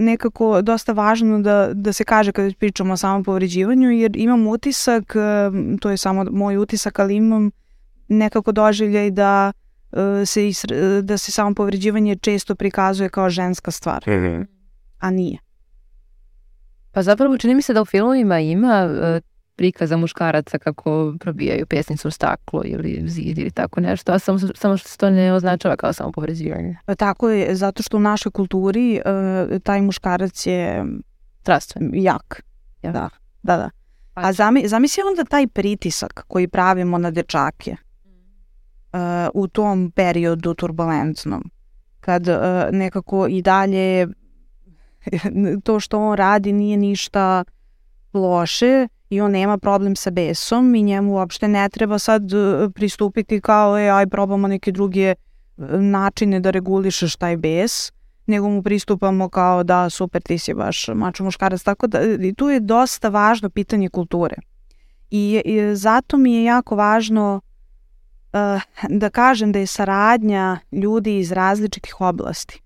[0.00, 5.14] nekako dosta važno da, da se kaže kada pričamo o samom povređivanju, jer imam utisak,
[5.80, 7.50] to je samo moj utisak, ali imam
[8.08, 9.52] nekako doživljaj da
[10.24, 10.40] se,
[11.02, 14.46] da se samo povređivanje često prikazuje kao ženska stvar, mm -hmm.
[14.98, 15.38] a nije.
[16.92, 18.88] Pa zapravo čini mi se da u filmovima ima
[19.56, 24.76] prikaza muškaraca kako probijaju pesnicu u staklo ili zid ili tako nešto, a samo, samo
[24.76, 26.76] što se to ne označava kao samo povređivanje.
[26.86, 29.00] E, Tako je, zato što u našoj kulturi
[29.50, 30.84] uh, taj muškarac je
[31.40, 31.90] Strastven.
[31.94, 32.42] jak.
[32.82, 32.92] Ja.
[32.92, 33.08] Da,
[33.42, 33.70] da, da.
[34.14, 37.76] Pa- A zami, zamisli onda taj pritisak koji pravimo na dečake
[38.92, 38.98] uh,
[39.34, 41.50] u tom periodu turbulentnom,
[42.00, 42.34] kad uh,
[42.72, 44.06] nekako i dalje
[45.64, 47.44] to što on radi nije ništa
[48.12, 53.40] loše i on nema problem sa besom i njemu uopšte ne treba sad uh, pristupiti
[53.40, 55.14] kao e, aj probamo neke druge
[55.56, 57.92] uh, načine da regulišeš taj bes,
[58.26, 62.48] nego mu pristupamo kao da super ti si baš mačo muškarac, tako da i tu
[62.48, 64.36] je dosta važno pitanje kulture.
[65.10, 67.40] I, i zato mi je jako važno
[68.32, 72.62] uh, da kažem da je saradnja ljudi iz različitih oblasti,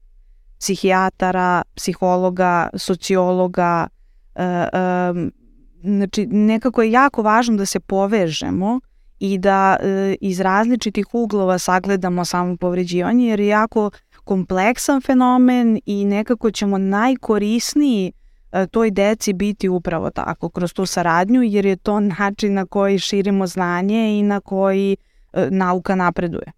[0.59, 3.87] psihijatara, psihologa, sociologa,
[4.35, 4.81] uh,
[5.15, 5.33] um,
[5.83, 8.81] znači nekako je jako važno da se povežemo
[9.19, 9.87] i da uh,
[10.21, 13.91] iz različitih uglova sagledamo samo povređivanje jer je jako
[14.25, 18.13] kompleksan fenomen i nekako ćemo najkorisniji
[18.53, 22.99] e, toj deci biti upravo tako, kroz tu saradnju, jer je to način na koji
[22.99, 24.97] širimo znanje i na koji
[25.33, 26.53] e, nauka napreduje.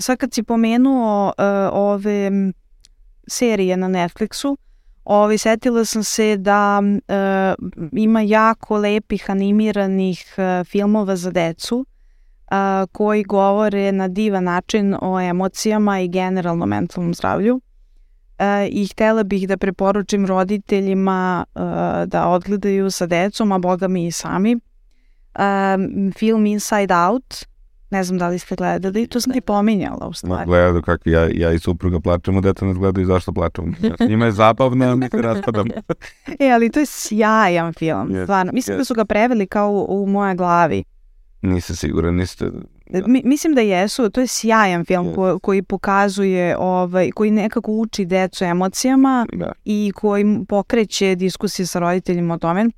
[0.00, 2.30] Sad kad si pomenuo e, ove
[3.26, 4.56] serije na Netflixu,
[5.04, 7.54] Ovi, setila sam se da e,
[7.92, 11.86] ima jako lepih animiranih e, filmova za decu
[12.50, 17.60] a, koji govore na divan način o emocijama i generalno mentalnom zdravlju.
[18.38, 21.60] E, I htela bih da preporučim roditeljima e,
[22.06, 24.52] da odgledaju sa decom, a boga mi i sami.
[24.52, 24.58] E,
[26.18, 27.44] film Inside Out,
[27.92, 30.46] ne znam da li ste gledali, to sam ti pominjala u Ma, stvari.
[30.46, 33.72] gledaju kako ja, ja i supruga plačemo, deca nas gledaju i zašto plačemo.
[34.08, 35.70] Njima je zabavno, a mi se raspadamo.
[36.38, 38.52] E, ali to je sjajan film, Yes, stvarno.
[38.52, 38.86] Mislim da yes.
[38.86, 40.84] su ga preveli kao u, u moja glavi.
[41.42, 42.50] Nisam siguran, niste...
[43.06, 45.14] Mi, mislim da jesu, to je sjajan film Yes.
[45.14, 49.52] ko, koji pokazuje, ovaj, koji nekako uči decu emocijama Da.
[49.64, 52.70] i koji pokreće diskusije sa roditeljima o tome.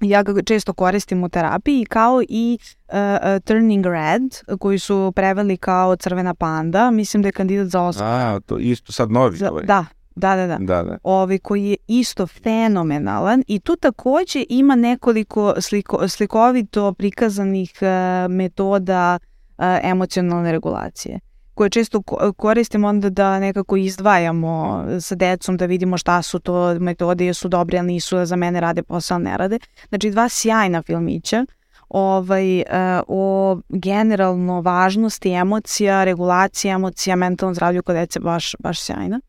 [0.00, 2.58] Ja ga često koristim u terapiji kao i
[2.88, 6.90] uh, uh, Turning Red koji su preveli kao Crvena panda.
[6.90, 8.06] Mislim da je kandidat za Oscar.
[8.06, 9.36] A, to isto sad novi.
[9.36, 9.64] Za- ovaj.
[9.64, 10.56] Da, da, da, da.
[10.60, 10.98] Da, da.
[11.02, 19.18] ovaj, koji je isto fenomenalan i tu takođe ima nekoliko sliko, slikovito prikazanih e, metoda
[19.58, 21.20] e, emocionalne regulacije
[21.54, 26.74] koje često ko- koristimo onda da nekako izdvajamo sa decom da vidimo šta su to
[26.74, 29.58] metode, jesu dobre ili nisu, za mene rade posao, ali ne rade.
[29.88, 31.46] Znači dva sjajna filmića
[31.88, 32.64] ovaj, e,
[33.08, 39.20] o generalno važnosti emocija, regulacije emocija, mentalnom zdravlju kod dece baš, baš sjajna.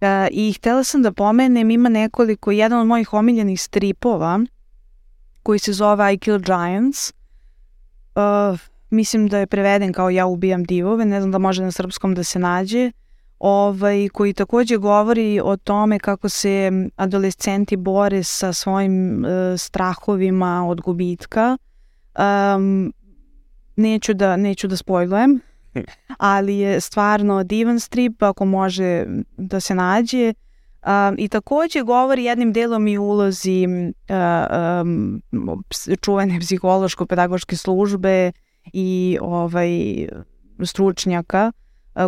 [0.00, 4.40] E, I htela sam da pomenem, ima nekoliko, jedan od mojih omiljenih stripova
[5.42, 7.12] koji se zove I Kill Giants.
[8.14, 8.58] Uh,
[8.90, 12.24] mislim da je preveden kao Ja ubijam divove, ne znam da može na srpskom da
[12.24, 12.92] se nađe,
[13.38, 20.80] ovaj, koji takođe govori o tome kako se adolescenti bore sa svojim uh, strahovima od
[20.80, 21.56] gubitka.
[22.56, 22.92] Um,
[23.76, 25.40] neću da, neću da spojlujem,
[26.18, 29.04] ali je stvarno divan strip ako može
[29.36, 30.34] da se nađe.
[30.86, 35.22] Um, I takođe govori jednim delom i ulozi uh, um,
[36.00, 38.32] čuvene psihološko-pedagoške službe
[38.72, 39.70] i ovaj
[40.64, 41.52] stručnjaka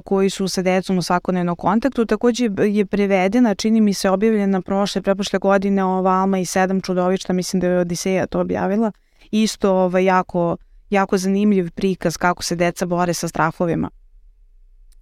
[0.05, 2.07] koji su sa decom u svakodnevnom kontaktu.
[2.07, 7.33] Takođe je prevedena, čini mi se objavljena prošle, preprošle godine ova Alma i sedam čudovišta,
[7.33, 8.93] mislim da je Odiseja to objavila.
[9.31, 10.57] Isto ovaj, jako,
[10.91, 13.91] jako zanimljiv prikaz kako se deca bore sa strahovima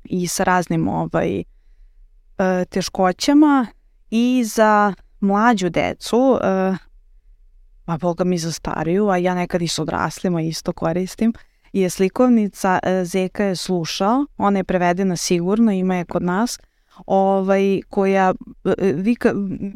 [0.04, 1.44] i sa raznim ovaj, e,
[2.64, 3.66] teškoćama
[4.10, 6.38] i za mlađu decu,
[7.88, 11.32] e, a boga mi za stariju, a ja nekad i s odraslima isto koristim,
[11.72, 16.58] je slikovnica e, Zeka je slušao, ona je prevedena sigurno, ima je kod nas,
[17.06, 18.34] ovaj, koja,
[18.78, 19.32] e, vi, ka,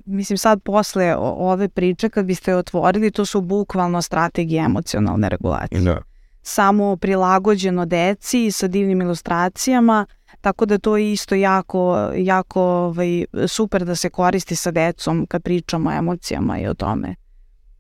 [0.07, 5.81] mislim sad posle ove priče kad biste je otvorili, to su bukvalno strategije emocionalne regulacije.
[5.81, 6.03] Da.
[6.43, 10.07] samo prilagođeno deci sa divnim ilustracijama,
[10.41, 15.43] tako da to je isto jako, jako ovaj, super da se koristi sa decom kad
[15.43, 17.15] pričamo o emocijama i o tome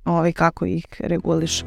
[0.04, 1.62] ovaj, kako ih reguliš.